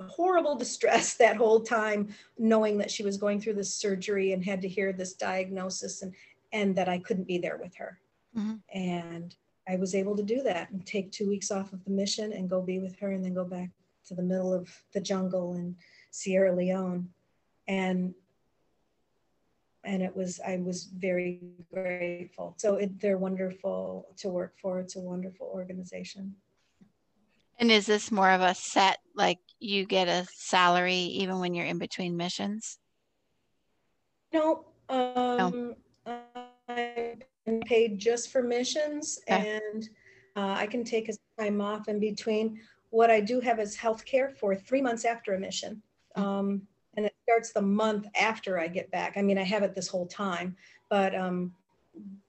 horrible 0.00 0.56
distress 0.56 1.14
that 1.18 1.36
whole 1.36 1.60
time 1.60 2.08
knowing 2.38 2.78
that 2.78 2.90
she 2.90 3.02
was 3.02 3.18
going 3.18 3.38
through 3.38 3.52
this 3.52 3.74
surgery 3.74 4.32
and 4.32 4.42
had 4.42 4.62
to 4.62 4.68
hear 4.68 4.94
this 4.94 5.12
diagnosis 5.12 6.00
and 6.00 6.14
and 6.54 6.74
that 6.74 6.88
I 6.88 6.96
couldn't 7.00 7.28
be 7.28 7.36
there 7.36 7.58
with 7.62 7.76
her. 7.76 7.98
Mm-hmm. 8.34 8.54
And 8.72 9.36
I 9.68 9.76
was 9.76 9.94
able 9.94 10.16
to 10.16 10.22
do 10.22 10.42
that 10.44 10.70
and 10.70 10.86
take 10.86 11.12
two 11.12 11.28
weeks 11.28 11.50
off 11.50 11.74
of 11.74 11.84
the 11.84 11.90
mission 11.90 12.32
and 12.32 12.48
go 12.48 12.62
be 12.62 12.78
with 12.78 12.98
her 13.00 13.12
and 13.12 13.22
then 13.22 13.34
go 13.34 13.44
back 13.44 13.68
to 14.06 14.14
the 14.14 14.22
middle 14.22 14.54
of 14.54 14.70
the 14.94 15.00
jungle 15.02 15.56
in 15.56 15.76
Sierra 16.10 16.56
Leone. 16.56 17.10
And 17.66 18.14
and 19.84 20.02
it 20.02 20.14
was 20.14 20.40
I 20.46 20.56
was 20.56 20.84
very 20.84 21.40
grateful. 21.72 22.54
So 22.58 22.76
it, 22.76 23.00
they're 23.00 23.18
wonderful 23.18 24.08
to 24.18 24.28
work 24.28 24.54
for. 24.60 24.80
It's 24.80 24.96
a 24.96 25.00
wonderful 25.00 25.50
organization. 25.52 26.34
And 27.58 27.70
is 27.70 27.86
this 27.86 28.12
more 28.12 28.30
of 28.30 28.40
a 28.40 28.54
set, 28.54 28.98
like 29.14 29.38
you 29.58 29.84
get 29.84 30.08
a 30.08 30.26
salary 30.32 30.94
even 30.94 31.40
when 31.40 31.54
you're 31.54 31.66
in 31.66 31.78
between 31.78 32.16
missions? 32.16 32.78
No, 34.32 34.66
um, 34.88 35.74
no. 36.06 36.20
I've 36.68 37.22
been 37.44 37.60
paid 37.62 37.98
just 37.98 38.30
for 38.30 38.42
missions 38.42 39.18
okay. 39.28 39.60
and 39.72 39.88
uh, 40.36 40.54
I 40.56 40.66
can 40.66 40.84
take 40.84 41.08
a 41.08 41.14
time 41.40 41.60
off 41.60 41.88
in 41.88 41.98
between. 41.98 42.60
What 42.90 43.10
I 43.10 43.20
do 43.20 43.40
have 43.40 43.58
is 43.58 43.74
health 43.74 44.04
care 44.04 44.30
for 44.30 44.54
three 44.54 44.80
months 44.80 45.04
after 45.04 45.34
a 45.34 45.40
mission. 45.40 45.82
Mm. 46.16 46.22
Um, 46.22 46.62
starts 47.28 47.52
the 47.52 47.62
month 47.62 48.06
after 48.18 48.58
I 48.58 48.68
get 48.68 48.90
back. 48.90 49.14
I 49.16 49.22
mean, 49.22 49.36
I 49.36 49.42
have 49.42 49.62
it 49.62 49.74
this 49.74 49.88
whole 49.88 50.06
time, 50.06 50.56
but 50.88 51.14
um, 51.14 51.52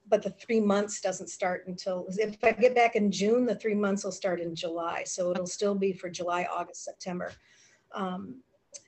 but 0.10 0.22
the 0.24 0.32
three 0.32 0.60
months 0.60 1.00
doesn't 1.00 1.30
start 1.30 1.68
until 1.68 2.08
if 2.10 2.44
I 2.44 2.52
get 2.52 2.76
back 2.76 2.96
in 2.96 3.12
June, 3.12 3.46
the 3.46 3.56
three 3.56 3.76
months 3.76 4.04
will 4.04 4.12
start 4.12 4.42
in 4.42 4.56
July. 4.56 5.04
So 5.06 5.32
it'll 5.32 5.46
still 5.46 5.76
be 5.76 5.94
for 5.94 6.10
July, 6.10 6.48
August, 6.52 6.84
September. 6.84 7.32
Um, 7.94 8.42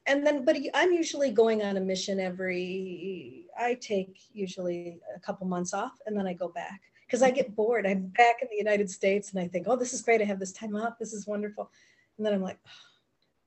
and 0.08 0.26
then, 0.26 0.44
but 0.44 0.58
I'm 0.74 0.92
usually 0.92 1.32
going 1.32 1.62
on 1.62 1.78
a 1.78 1.80
mission 1.80 2.20
every, 2.20 3.46
I 3.58 3.76
take 3.76 4.20
usually 4.34 5.00
a 5.16 5.20
couple 5.20 5.46
months 5.48 5.76
off 5.76 5.94
and 6.08 6.18
then 6.18 6.26
I 6.26 6.34
go 6.34 6.50
back 6.50 6.82
because 7.06 7.22
I 7.22 7.30
get 7.30 7.56
bored. 7.56 7.86
I'm 7.86 8.08
back 8.08 8.38
in 8.42 8.48
the 8.50 8.58
United 8.58 8.90
States 8.90 9.32
and 9.32 9.40
I 9.40 9.48
think, 9.48 9.68
oh, 9.70 9.76
this 9.76 9.94
is 9.94 10.02
great. 10.02 10.22
I 10.22 10.26
have 10.26 10.40
this 10.40 10.54
time 10.54 10.76
off. 10.76 10.98
This 10.98 11.14
is 11.14 11.28
wonderful. 11.28 11.70
And 12.18 12.26
then 12.26 12.34
I'm 12.34 12.42
like, 12.42 12.58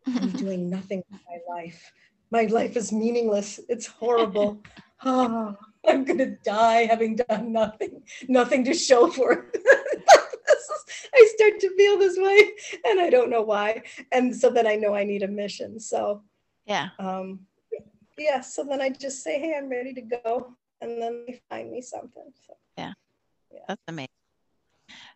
oh, 0.06 0.18
I'm 0.20 0.30
doing 0.44 0.70
nothing 0.70 1.02
with 1.10 1.20
my 1.28 1.38
life. 1.52 1.92
My 2.34 2.46
life 2.46 2.76
is 2.76 2.90
meaningless. 2.90 3.60
It's 3.68 3.86
horrible. 3.86 4.60
Oh. 5.04 5.56
I'm 5.88 6.02
going 6.04 6.18
to 6.18 6.34
die 6.44 6.86
having 6.86 7.14
done 7.14 7.52
nothing, 7.52 8.02
nothing 8.26 8.64
to 8.64 8.74
show 8.74 9.08
for 9.08 9.32
it. 9.32 9.62
I 11.14 11.30
start 11.36 11.60
to 11.60 11.76
feel 11.76 11.96
this 11.96 12.18
way 12.18 12.50
and 12.86 12.98
I 12.98 13.08
don't 13.08 13.30
know 13.30 13.42
why. 13.42 13.84
And 14.10 14.34
so 14.34 14.50
then 14.50 14.66
I 14.66 14.74
know 14.74 14.96
I 14.96 15.04
need 15.04 15.22
a 15.22 15.28
mission. 15.28 15.78
So, 15.78 16.22
yeah. 16.66 16.88
Um, 16.98 17.46
yeah. 18.18 18.40
So 18.40 18.64
then 18.64 18.82
I 18.82 18.88
just 18.88 19.22
say, 19.22 19.38
hey, 19.38 19.54
I'm 19.56 19.68
ready 19.68 19.94
to 19.94 20.00
go. 20.00 20.56
And 20.80 21.00
then 21.00 21.26
they 21.28 21.40
find 21.48 21.70
me 21.70 21.82
something. 21.82 22.32
So, 22.48 22.54
yeah. 22.76 22.94
yeah. 23.52 23.60
That's 23.68 23.82
amazing. 23.86 24.08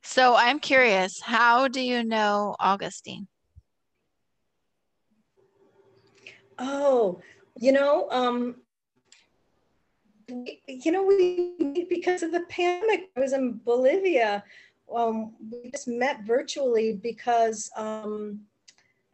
So 0.04 0.36
I'm 0.36 0.60
curious, 0.60 1.20
how 1.20 1.66
do 1.66 1.80
you 1.80 2.04
know 2.04 2.54
Augustine? 2.60 3.26
Oh, 6.58 7.20
you 7.56 7.72
know, 7.72 8.08
um, 8.10 8.56
you 10.66 10.92
know, 10.92 11.04
we 11.04 11.86
because 11.88 12.22
of 12.22 12.32
the 12.32 12.44
pandemic. 12.48 13.10
I 13.16 13.20
was 13.20 13.32
in 13.32 13.60
Bolivia. 13.64 14.44
Um, 14.94 15.34
we 15.50 15.70
just 15.70 15.88
met 15.88 16.24
virtually 16.24 16.94
because 16.94 17.70
um, 17.76 18.40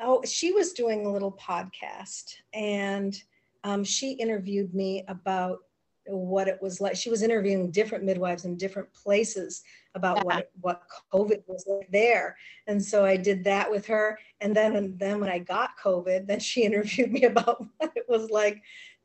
oh, 0.00 0.22
she 0.24 0.52
was 0.52 0.72
doing 0.72 1.06
a 1.06 1.12
little 1.12 1.32
podcast, 1.32 2.36
and 2.52 3.20
um, 3.62 3.84
she 3.84 4.12
interviewed 4.12 4.74
me 4.74 5.04
about 5.08 5.60
what 6.06 6.48
it 6.48 6.60
was 6.60 6.80
like. 6.80 6.96
She 6.96 7.10
was 7.10 7.22
interviewing 7.22 7.70
different 7.70 8.04
midwives 8.04 8.44
in 8.44 8.56
different 8.56 8.92
places 8.92 9.62
about 9.94 10.18
yeah. 10.18 10.22
what 10.22 10.50
what 10.60 10.82
COVID 11.12 11.42
was 11.46 11.64
like 11.66 11.90
there, 11.90 12.36
and 12.66 12.82
so 12.82 13.04
I 13.04 13.16
did 13.16 13.44
that 13.44 13.70
with 13.70 13.86
her. 13.86 14.18
And 14.40 14.54
then 14.54 14.76
and 14.76 14.98
then 14.98 15.20
when 15.20 15.30
I 15.30 15.38
got 15.38 15.78
COVID, 15.82 16.26
then 16.26 16.40
she 16.40 16.62
interviewed 16.64 17.12
me 17.12 17.24
about 17.24 17.64
what 17.78 17.92
it 17.94 18.06
was 18.08 18.30
like 18.30 18.62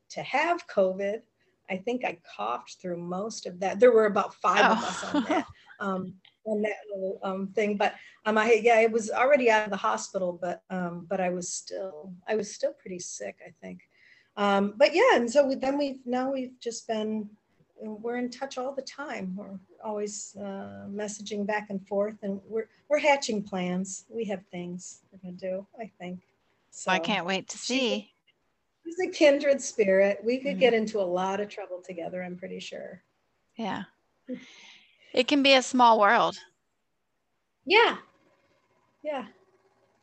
to 0.10 0.22
have 0.24 0.68
COVID. 0.68 1.22
I 1.70 1.78
think 1.78 2.04
I 2.04 2.18
coughed 2.36 2.78
through 2.82 2.98
most 2.98 3.46
of 3.46 3.60
that. 3.60 3.80
There 3.80 3.92
were 3.92 4.08
about 4.08 4.34
five 4.36 4.66
oh. 4.66 4.72
of 4.72 4.84
us 4.84 5.04
on 5.14 5.24
that. 5.26 5.46
Um, 5.82 6.16
on 6.44 6.62
that 6.64 6.76
little 6.94 7.20
um, 7.24 7.48
thing. 7.56 7.78
But 7.78 7.94
um, 8.26 8.38
I 8.38 8.60
yeah, 8.62 8.76
I 8.76 8.88
was 8.88 9.10
already 9.10 9.50
out 9.50 9.64
of 9.64 9.72
the 9.72 9.78
hospital, 9.78 10.38
but 10.42 10.62
um, 10.70 11.06
but 11.10 11.22
I 11.22 11.30
was 11.30 11.48
still 11.54 12.12
I 12.28 12.36
was 12.36 12.54
still 12.54 12.74
pretty 12.74 13.00
sick, 13.00 13.38
I 13.46 13.52
think. 13.62 13.80
Um, 14.36 14.74
but 14.78 14.94
yeah, 14.94 15.16
and 15.16 15.32
so 15.32 15.46
we, 15.46 15.56
then 15.56 15.78
we've 15.78 16.06
now 16.06 16.32
we've 16.32 16.60
just 16.60 16.88
been 16.88 17.30
we're 17.82 18.18
in 18.18 18.30
touch 18.30 18.58
all 18.58 18.74
the 18.74 18.82
time. 18.82 19.36
We're 19.36 19.60
always 19.84 20.36
uh, 20.40 20.88
messaging 20.90 21.46
back 21.46 21.70
and 21.70 21.86
forth, 21.88 22.18
and 22.24 22.40
we're 22.48 22.68
we're 22.90 23.00
hatching 23.00 23.44
plans. 23.44 24.06
We 24.10 24.26
have 24.26 24.46
things 24.52 25.02
we're 25.12 25.20
gonna 25.20 25.38
do. 25.38 25.66
I 25.80 25.92
think. 26.00 26.22
So 26.72 26.92
I 26.92 27.00
can't 27.00 27.26
wait 27.26 27.48
to 27.50 27.58
see. 27.58 28.12
She's 28.86 29.00
a 29.08 29.12
kindred 29.12 29.62
spirit. 29.62 30.20
We 30.24 30.38
could 30.38 30.52
mm-hmm. 30.52 30.60
get 30.60 30.74
into 30.74 31.00
a 31.00 31.04
lot 31.04 31.40
of 31.40 31.50
trouble 31.50 31.82
together. 31.86 32.24
I'm 32.24 32.38
pretty 32.38 32.60
sure. 32.60 33.02
Yeah. 33.56 33.84
It 35.14 35.28
can 35.28 35.44
be 35.44 35.54
a 35.54 35.62
small 35.62 36.00
world. 36.00 36.38
Yeah. 37.66 37.98
Yeah. 39.04 39.26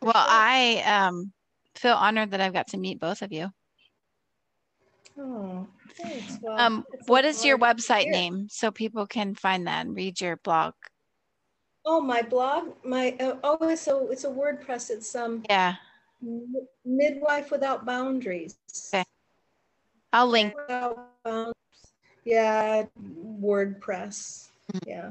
Well. 0.02 0.12
I 0.14 0.82
um, 0.86 1.32
feel 1.74 1.94
honored 1.94 2.32
that 2.32 2.40
I've 2.40 2.52
got 2.52 2.68
to 2.68 2.76
meet 2.76 3.00
both 3.00 3.22
of 3.22 3.32
you. 3.32 3.50
Oh, 5.18 5.66
thanks. 5.94 6.38
Well, 6.42 6.58
um, 6.58 6.86
what 7.06 7.24
is 7.24 7.44
your 7.44 7.58
website 7.58 8.10
name 8.10 8.48
so 8.50 8.70
people 8.70 9.06
can 9.06 9.34
find 9.34 9.66
that 9.66 9.86
and 9.86 9.96
read 9.96 10.20
your 10.20 10.36
blog? 10.36 10.74
Oh, 11.84 12.00
my 12.00 12.20
blog, 12.20 12.74
my 12.84 13.16
uh, 13.20 13.36
oh, 13.44 13.74
so 13.76 14.08
it's 14.10 14.24
a 14.24 14.28
WordPress. 14.28 14.90
It's 14.90 15.14
um 15.14 15.44
yeah, 15.48 15.76
midwife 16.84 17.50
without 17.50 17.86
boundaries. 17.86 18.58
Okay, 18.92 19.04
I'll 20.12 20.26
link. 20.26 20.52
Yeah, 22.24 22.84
WordPress. 23.00 24.48
Mm-hmm. 24.72 24.88
Yeah, 24.88 25.10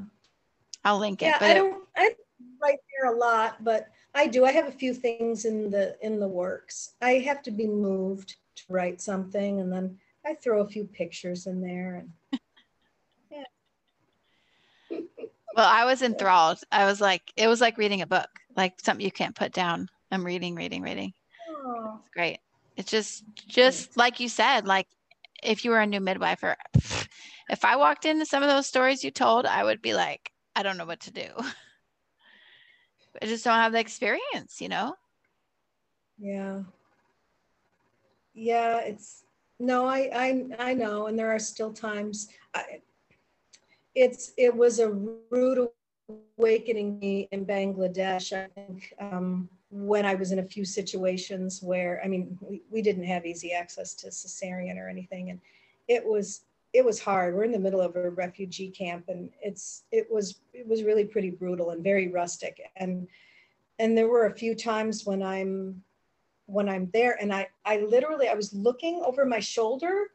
I'll 0.84 0.98
link 0.98 1.22
it. 1.22 1.26
Yeah, 1.26 1.38
I 1.40 1.54
don't. 1.54 1.82
I 1.96 2.14
write 2.62 2.78
there 2.98 3.12
a 3.12 3.16
lot, 3.16 3.64
but 3.64 3.88
I 4.14 4.26
do. 4.26 4.44
I 4.44 4.52
have 4.52 4.68
a 4.68 4.72
few 4.72 4.92
things 4.92 5.46
in 5.46 5.70
the 5.70 5.96
in 6.02 6.20
the 6.20 6.28
works. 6.28 6.92
I 7.00 7.14
have 7.24 7.42
to 7.44 7.50
be 7.50 7.66
moved 7.66 8.36
to 8.56 8.64
write 8.68 9.00
something 9.00 9.60
and 9.60 9.72
then 9.72 9.98
I 10.24 10.34
throw 10.34 10.60
a 10.60 10.68
few 10.68 10.84
pictures 10.84 11.46
in 11.46 11.60
there 11.60 12.04
and 12.32 12.40
yeah. 13.30 13.44
well, 15.54 15.68
I 15.68 15.84
was 15.84 16.02
enthralled. 16.02 16.58
I 16.72 16.84
was 16.86 17.00
like, 17.00 17.32
it 17.36 17.46
was 17.46 17.60
like 17.60 17.78
reading 17.78 18.02
a 18.02 18.06
book, 18.06 18.28
like 18.56 18.80
something 18.80 19.04
you 19.04 19.12
can't 19.12 19.36
put 19.36 19.52
down. 19.52 19.88
I'm 20.10 20.24
reading, 20.24 20.54
reading, 20.54 20.82
reading. 20.82 21.12
Oh. 21.48 21.98
It's 22.00 22.10
great. 22.10 22.38
It's 22.76 22.90
just, 22.90 23.24
just 23.46 23.96
like 23.96 24.20
you 24.20 24.28
said, 24.28 24.66
like 24.66 24.88
if 25.42 25.64
you 25.64 25.70
were 25.70 25.80
a 25.80 25.86
new 25.86 26.00
midwife 26.00 26.42
or 26.42 26.56
if 27.48 27.64
I 27.64 27.76
walked 27.76 28.04
into 28.04 28.26
some 28.26 28.42
of 28.42 28.48
those 28.48 28.66
stories 28.66 29.04
you 29.04 29.10
told, 29.10 29.46
I 29.46 29.62
would 29.62 29.80
be 29.80 29.94
like, 29.94 30.32
I 30.54 30.62
don't 30.62 30.76
know 30.76 30.86
what 30.86 31.00
to 31.00 31.12
do. 31.12 31.28
I 33.22 33.26
just 33.26 33.44
don't 33.44 33.54
have 33.54 33.72
the 33.72 33.80
experience, 33.80 34.60
you 34.60 34.68
know? 34.68 34.94
Yeah 36.18 36.62
yeah, 38.36 38.80
it's 38.80 39.24
no, 39.58 39.86
I 39.86 40.10
I 40.14 40.70
I 40.70 40.74
know, 40.74 41.06
and 41.06 41.18
there 41.18 41.34
are 41.34 41.38
still 41.38 41.72
times. 41.72 42.28
I, 42.54 42.82
it's 43.94 44.32
it 44.36 44.54
was 44.54 44.78
a 44.78 44.90
rude 44.90 45.68
awakening 46.38 46.98
me 46.98 47.28
in 47.32 47.46
Bangladesh. 47.46 48.36
I 48.36 48.48
think 48.48 48.92
um, 49.00 49.48
when 49.70 50.04
I 50.04 50.14
was 50.14 50.32
in 50.32 50.38
a 50.38 50.44
few 50.44 50.64
situations 50.64 51.62
where 51.62 52.00
I 52.04 52.08
mean 52.08 52.38
we, 52.40 52.62
we 52.70 52.82
didn't 52.82 53.04
have 53.04 53.24
easy 53.24 53.52
access 53.52 53.94
to 53.94 54.08
cesarean 54.08 54.76
or 54.76 54.88
anything, 54.88 55.30
and 55.30 55.40
it 55.88 56.04
was 56.04 56.42
it 56.74 56.84
was 56.84 57.00
hard. 57.00 57.34
We're 57.34 57.44
in 57.44 57.52
the 57.52 57.58
middle 57.58 57.80
of 57.80 57.96
a 57.96 58.10
refugee 58.10 58.68
camp, 58.68 59.08
and 59.08 59.30
it's 59.40 59.84
it 59.90 60.06
was 60.10 60.40
it 60.52 60.68
was 60.68 60.82
really 60.82 61.06
pretty 61.06 61.30
brutal 61.30 61.70
and 61.70 61.82
very 61.82 62.08
rustic. 62.08 62.60
And 62.76 63.08
and 63.78 63.96
there 63.96 64.08
were 64.08 64.26
a 64.26 64.36
few 64.36 64.54
times 64.54 65.06
when 65.06 65.22
I'm 65.22 65.82
when 66.46 66.68
I'm 66.68 66.90
there. 66.92 67.16
And 67.20 67.32
I, 67.32 67.48
I 67.64 67.78
literally, 67.78 68.28
I 68.28 68.34
was 68.34 68.54
looking 68.54 69.02
over 69.04 69.24
my 69.24 69.40
shoulder 69.40 70.08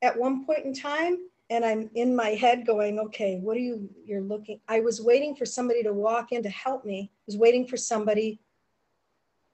at 0.00 0.18
one 0.18 0.44
point 0.44 0.64
in 0.64 0.74
time 0.74 1.18
and 1.50 1.64
I'm 1.64 1.90
in 1.94 2.16
my 2.16 2.30
head 2.30 2.66
going, 2.66 2.98
okay, 2.98 3.38
what 3.38 3.56
are 3.56 3.60
you, 3.60 3.90
you're 4.04 4.22
looking, 4.22 4.60
I 4.68 4.80
was 4.80 5.02
waiting 5.02 5.36
for 5.36 5.44
somebody 5.44 5.82
to 5.82 5.92
walk 5.92 6.32
in 6.32 6.42
to 6.42 6.48
help 6.48 6.84
me. 6.84 7.10
I 7.12 7.22
was 7.26 7.36
waiting 7.36 7.66
for 7.66 7.76
somebody 7.76 8.40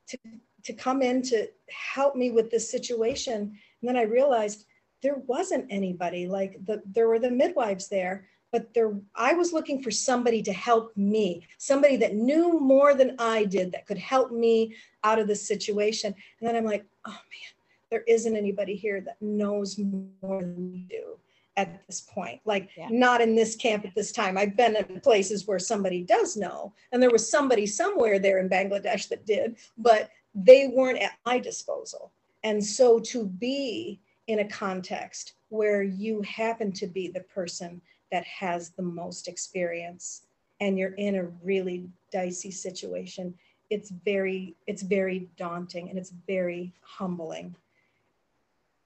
to, 0.09 0.19
to 0.65 0.73
come 0.73 1.03
in 1.03 1.23
to 1.23 1.49
help 1.69 2.15
me 2.15 2.31
with 2.31 2.51
this 2.51 2.71
situation. 2.71 3.35
And 3.35 3.89
then 3.89 3.97
I 3.97 4.03
realized 4.03 4.67
there 5.03 5.17
wasn't 5.27 5.67
anybody 5.71 6.29
like 6.29 6.65
the, 6.67 6.83
there 6.87 7.09
were 7.09 7.19
the 7.19 7.31
midwives 7.31 7.89
there, 7.89 8.27
but 8.53 8.73
there 8.75 8.93
I 9.15 9.35
was 9.35 9.53
looking 9.53 9.83
for 9.83 9.91
somebody 9.91 10.43
to 10.43 10.53
help 10.53 10.97
me, 10.97 11.47
somebody 11.59 11.97
that 11.99 12.15
knew 12.15 12.59
more 12.61 12.95
than 12.95 13.15
I 13.19 13.45
did 13.45 13.73
that 13.73 13.87
could 13.87 13.99
help 13.99 14.31
me 14.31 14.75
out 15.05 15.19
of 15.19 15.27
this 15.29 15.47
situation. 15.47 16.15
And 16.41 16.49
then 16.49 16.57
I'm 16.57 16.65
like, 16.65 16.87
oh 17.07 17.11
man, 17.11 17.53
there 17.91 18.05
isn't 18.07 18.37
anybody 18.37 18.75
here 18.75 19.01
that 19.03 19.21
knows 19.21 19.79
more 19.79 20.41
than 20.41 20.73
we 20.73 20.87
do 20.89 21.19
at 21.57 21.85
this 21.87 22.01
point. 22.01 22.41
Like 22.45 22.71
yeah. 22.77 22.89
not 22.91 23.21
in 23.21 23.35
this 23.35 23.57
camp 23.57 23.85
at 23.85 23.95
this 23.95 24.13
time. 24.13 24.39
I've 24.39 24.57
been 24.57 24.77
in 24.77 25.01
places 25.01 25.47
where 25.47 25.59
somebody 25.59 26.03
does 26.03 26.37
know, 26.37 26.73
and 26.93 27.03
there 27.03 27.11
was 27.11 27.31
somebody 27.31 27.67
somewhere 27.67 28.19
there 28.19 28.39
in 28.39 28.49
Bangladesh 28.49 29.09
that 29.09 29.27
did, 29.27 29.57
but 29.77 30.11
they 30.35 30.69
weren't 30.69 30.99
at 30.99 31.19
my 31.27 31.39
disposal. 31.39 32.13
And 32.45 32.65
so 32.65 33.01
to 33.01 33.27
be 33.27 34.01
in 34.29 34.39
a 34.39 34.49
context 34.49 35.35
where 35.49 35.83
you 35.83 36.23
happen 36.23 36.71
to 36.73 36.87
be 36.87 37.09
the 37.09 37.21
person 37.21 37.81
that 38.11 38.25
has 38.25 38.71
the 38.71 38.83
most 38.83 39.29
experience 39.29 40.23
and 40.61 40.79
you're 40.79 40.95
in 40.95 41.17
a 41.17 41.25
really 41.43 41.89
dicey 42.11 42.51
situation 42.51 43.35
it's 43.71 43.91
very 43.91 44.55
it's 44.67 44.83
very 44.83 45.29
daunting 45.37 45.91
and 45.91 45.99
it's 45.99 46.13
very 46.27 46.73
humbling. 46.81 47.55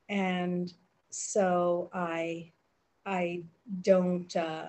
And 0.08 0.72
so 1.10 1.90
i 1.92 2.50
i 3.04 3.42
don't 3.82 4.34
uh, 4.34 4.68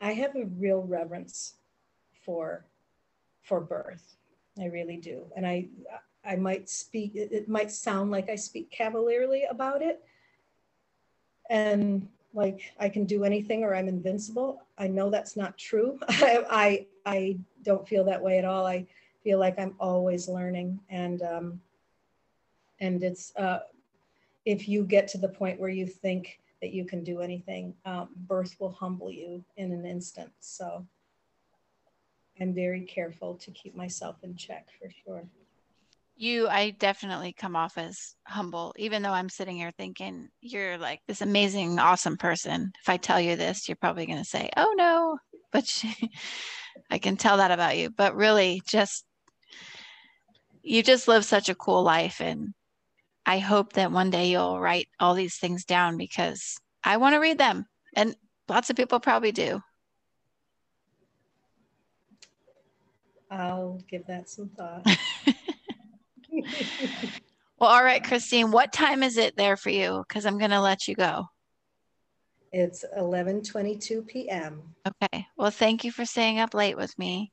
i 0.00 0.12
have 0.12 0.34
a 0.34 0.46
real 0.58 0.82
reverence 0.82 1.54
for 2.24 2.64
for 3.42 3.60
birth. 3.60 4.16
I 4.58 4.66
really 4.66 4.96
do. 4.96 5.26
And 5.36 5.46
i 5.46 5.68
i 6.24 6.36
might 6.36 6.68
speak 6.68 7.12
it 7.14 7.48
might 7.48 7.70
sound 7.70 8.10
like 8.10 8.28
i 8.28 8.36
speak 8.36 8.70
cavalierly 8.70 9.44
about 9.44 9.82
it. 9.82 10.02
And 11.48 12.08
like 12.32 12.72
I 12.78 12.88
can 12.88 13.04
do 13.04 13.24
anything 13.24 13.64
or 13.64 13.74
I'm 13.74 13.88
invincible. 13.88 14.62
I 14.78 14.86
know 14.86 15.10
that's 15.10 15.36
not 15.36 15.58
true. 15.58 15.98
I, 16.08 16.44
I, 16.50 16.86
I 17.06 17.38
don't 17.62 17.86
feel 17.86 18.04
that 18.04 18.22
way 18.22 18.38
at 18.38 18.44
all. 18.44 18.66
I 18.66 18.86
feel 19.22 19.38
like 19.38 19.58
I'm 19.58 19.74
always 19.78 20.28
learning 20.28 20.80
and 20.88 21.22
um, 21.22 21.60
and 22.80 23.02
it's 23.02 23.34
uh, 23.36 23.60
if 24.46 24.68
you 24.68 24.84
get 24.84 25.06
to 25.08 25.18
the 25.18 25.28
point 25.28 25.60
where 25.60 25.70
you 25.70 25.86
think 25.86 26.40
that 26.62 26.72
you 26.72 26.84
can 26.84 27.04
do 27.04 27.20
anything, 27.20 27.74
um, 27.84 28.08
birth 28.26 28.56
will 28.58 28.72
humble 28.72 29.10
you 29.10 29.44
in 29.56 29.72
an 29.72 29.84
instant. 29.84 30.30
So 30.40 30.86
I'm 32.40 32.54
very 32.54 32.82
careful 32.82 33.34
to 33.36 33.50
keep 33.50 33.74
myself 33.74 34.16
in 34.22 34.34
check 34.36 34.68
for 34.80 34.90
sure 35.04 35.24
you 36.20 36.46
i 36.48 36.70
definitely 36.70 37.32
come 37.32 37.56
off 37.56 37.78
as 37.78 38.14
humble 38.26 38.74
even 38.76 39.02
though 39.02 39.12
i'm 39.12 39.30
sitting 39.30 39.56
here 39.56 39.72
thinking 39.78 40.28
you're 40.42 40.76
like 40.76 41.00
this 41.08 41.22
amazing 41.22 41.78
awesome 41.78 42.16
person. 42.18 42.70
If 42.82 42.88
i 42.88 42.98
tell 42.98 43.18
you 43.18 43.36
this 43.36 43.68
you're 43.68 43.76
probably 43.76 44.04
going 44.04 44.18
to 44.18 44.24
say 44.24 44.50
oh 44.56 44.74
no 44.76 45.18
but 45.50 45.66
she, 45.66 45.94
i 46.90 46.98
can 46.98 47.16
tell 47.16 47.38
that 47.38 47.50
about 47.50 47.78
you. 47.78 47.90
But 47.90 48.14
really 48.14 48.62
just 48.66 49.04
you 50.62 50.82
just 50.82 51.08
live 51.08 51.24
such 51.24 51.48
a 51.48 51.54
cool 51.54 51.82
life 51.82 52.20
and 52.20 52.52
i 53.24 53.38
hope 53.38 53.72
that 53.72 53.90
one 53.90 54.10
day 54.10 54.26
you'll 54.30 54.60
write 54.60 54.88
all 55.00 55.14
these 55.14 55.38
things 55.38 55.64
down 55.64 55.96
because 55.96 56.58
i 56.84 56.98
want 56.98 57.14
to 57.14 57.18
read 57.18 57.38
them 57.38 57.64
and 57.96 58.14
lots 58.48 58.68
of 58.68 58.76
people 58.76 59.00
probably 59.00 59.32
do. 59.32 59.60
I'll 63.30 63.80
give 63.88 64.06
that 64.06 64.28
some 64.28 64.48
thought 64.48 64.84
well, 67.58 67.70
all 67.70 67.84
right, 67.84 68.02
Christine, 68.02 68.50
what 68.50 68.72
time 68.72 69.02
is 69.02 69.16
it 69.16 69.36
there 69.36 69.56
for 69.56 69.70
you? 69.70 70.04
Because 70.08 70.26
I'm 70.26 70.38
going 70.38 70.50
to 70.50 70.60
let 70.60 70.88
you 70.88 70.94
go. 70.94 71.26
It's 72.52 72.84
11:22 72.98 74.06
p.m. 74.06 74.62
Okay. 74.86 75.26
Well, 75.36 75.50
thank 75.50 75.84
you 75.84 75.92
for 75.92 76.04
staying 76.04 76.40
up 76.40 76.54
late 76.54 76.76
with 76.76 76.96
me. 76.98 77.30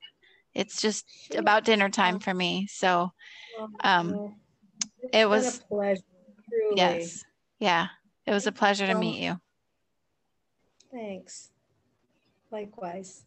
It's 0.53 0.81
just 0.81 1.05
about 1.35 1.65
dinner 1.65 1.89
time 1.89 2.19
for 2.19 2.33
me. 2.33 2.67
So, 2.69 3.09
um, 3.83 4.35
it 5.13 5.27
was 5.27 5.59
a 5.59 5.65
pleasure. 5.67 6.01
Truly. 6.49 6.75
Yes. 6.75 7.23
Yeah, 7.59 7.87
it 8.25 8.31
was 8.31 8.47
a 8.47 8.51
pleasure 8.51 8.87
to 8.87 8.95
meet 8.95 9.21
you. 9.21 9.37
Thanks. 10.91 11.49
Likewise. 12.51 13.23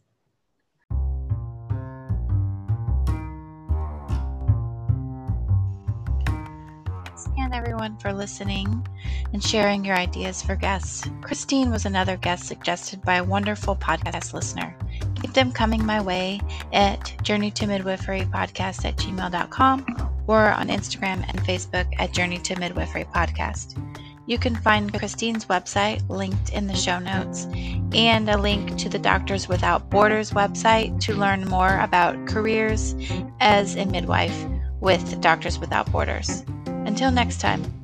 And 7.39 7.55
everyone 7.55 7.97
for 7.99 8.13
listening 8.13 8.87
and 9.33 9.43
sharing 9.43 9.85
your 9.85 9.97
ideas 9.97 10.43
for 10.43 10.57
guests. 10.57 11.09
Christine 11.23 11.71
was 11.71 11.87
another 11.87 12.17
guest 12.17 12.47
suggested 12.47 13.03
by 13.03 13.17
a 13.17 13.25
wonderful 13.25 13.77
podcast 13.77 14.33
listener. 14.33 14.75
Keep 15.21 15.33
them 15.35 15.53
coming 15.53 15.85
my 15.85 16.01
way 16.01 16.41
at 16.73 17.15
Journey 17.23 17.51
to 17.53 17.67
Midwifery 17.67 18.23
Podcast 18.23 18.85
at 18.85 18.97
gmail.com 18.97 20.11
or 20.27 20.53
on 20.53 20.69
Instagram 20.69 21.25
and 21.29 21.41
Facebook 21.41 21.87
at 21.99 22.13
Journey 22.13 22.39
to 22.39 22.59
Midwifery 22.59 23.05
Podcast. 23.05 23.77
You 24.27 24.39
can 24.39 24.55
find 24.55 24.97
Christine's 24.97 25.47
website 25.47 26.09
linked 26.09 26.51
in 26.51 26.69
the 26.69 26.77
show 26.77 27.01
notes 27.01 27.49
and 27.93 28.31
a 28.31 28.39
link 28.39 28.79
to 28.79 28.89
the 28.89 28.99
Doctors 28.99 29.49
Without 29.49 29.91
Borders 29.91 30.31
website 30.31 31.01
to 31.01 31.15
learn 31.15 31.49
more 31.49 31.81
about 31.81 32.29
careers 32.29 32.95
as 33.41 33.75
a 33.75 33.87
midwife 33.87 34.47
with 34.81 35.21
Doctors 35.21 35.59
Without 35.59 35.91
Borders. 35.91 36.45
Until 36.91 37.13
next 37.13 37.41
time. 37.41 37.80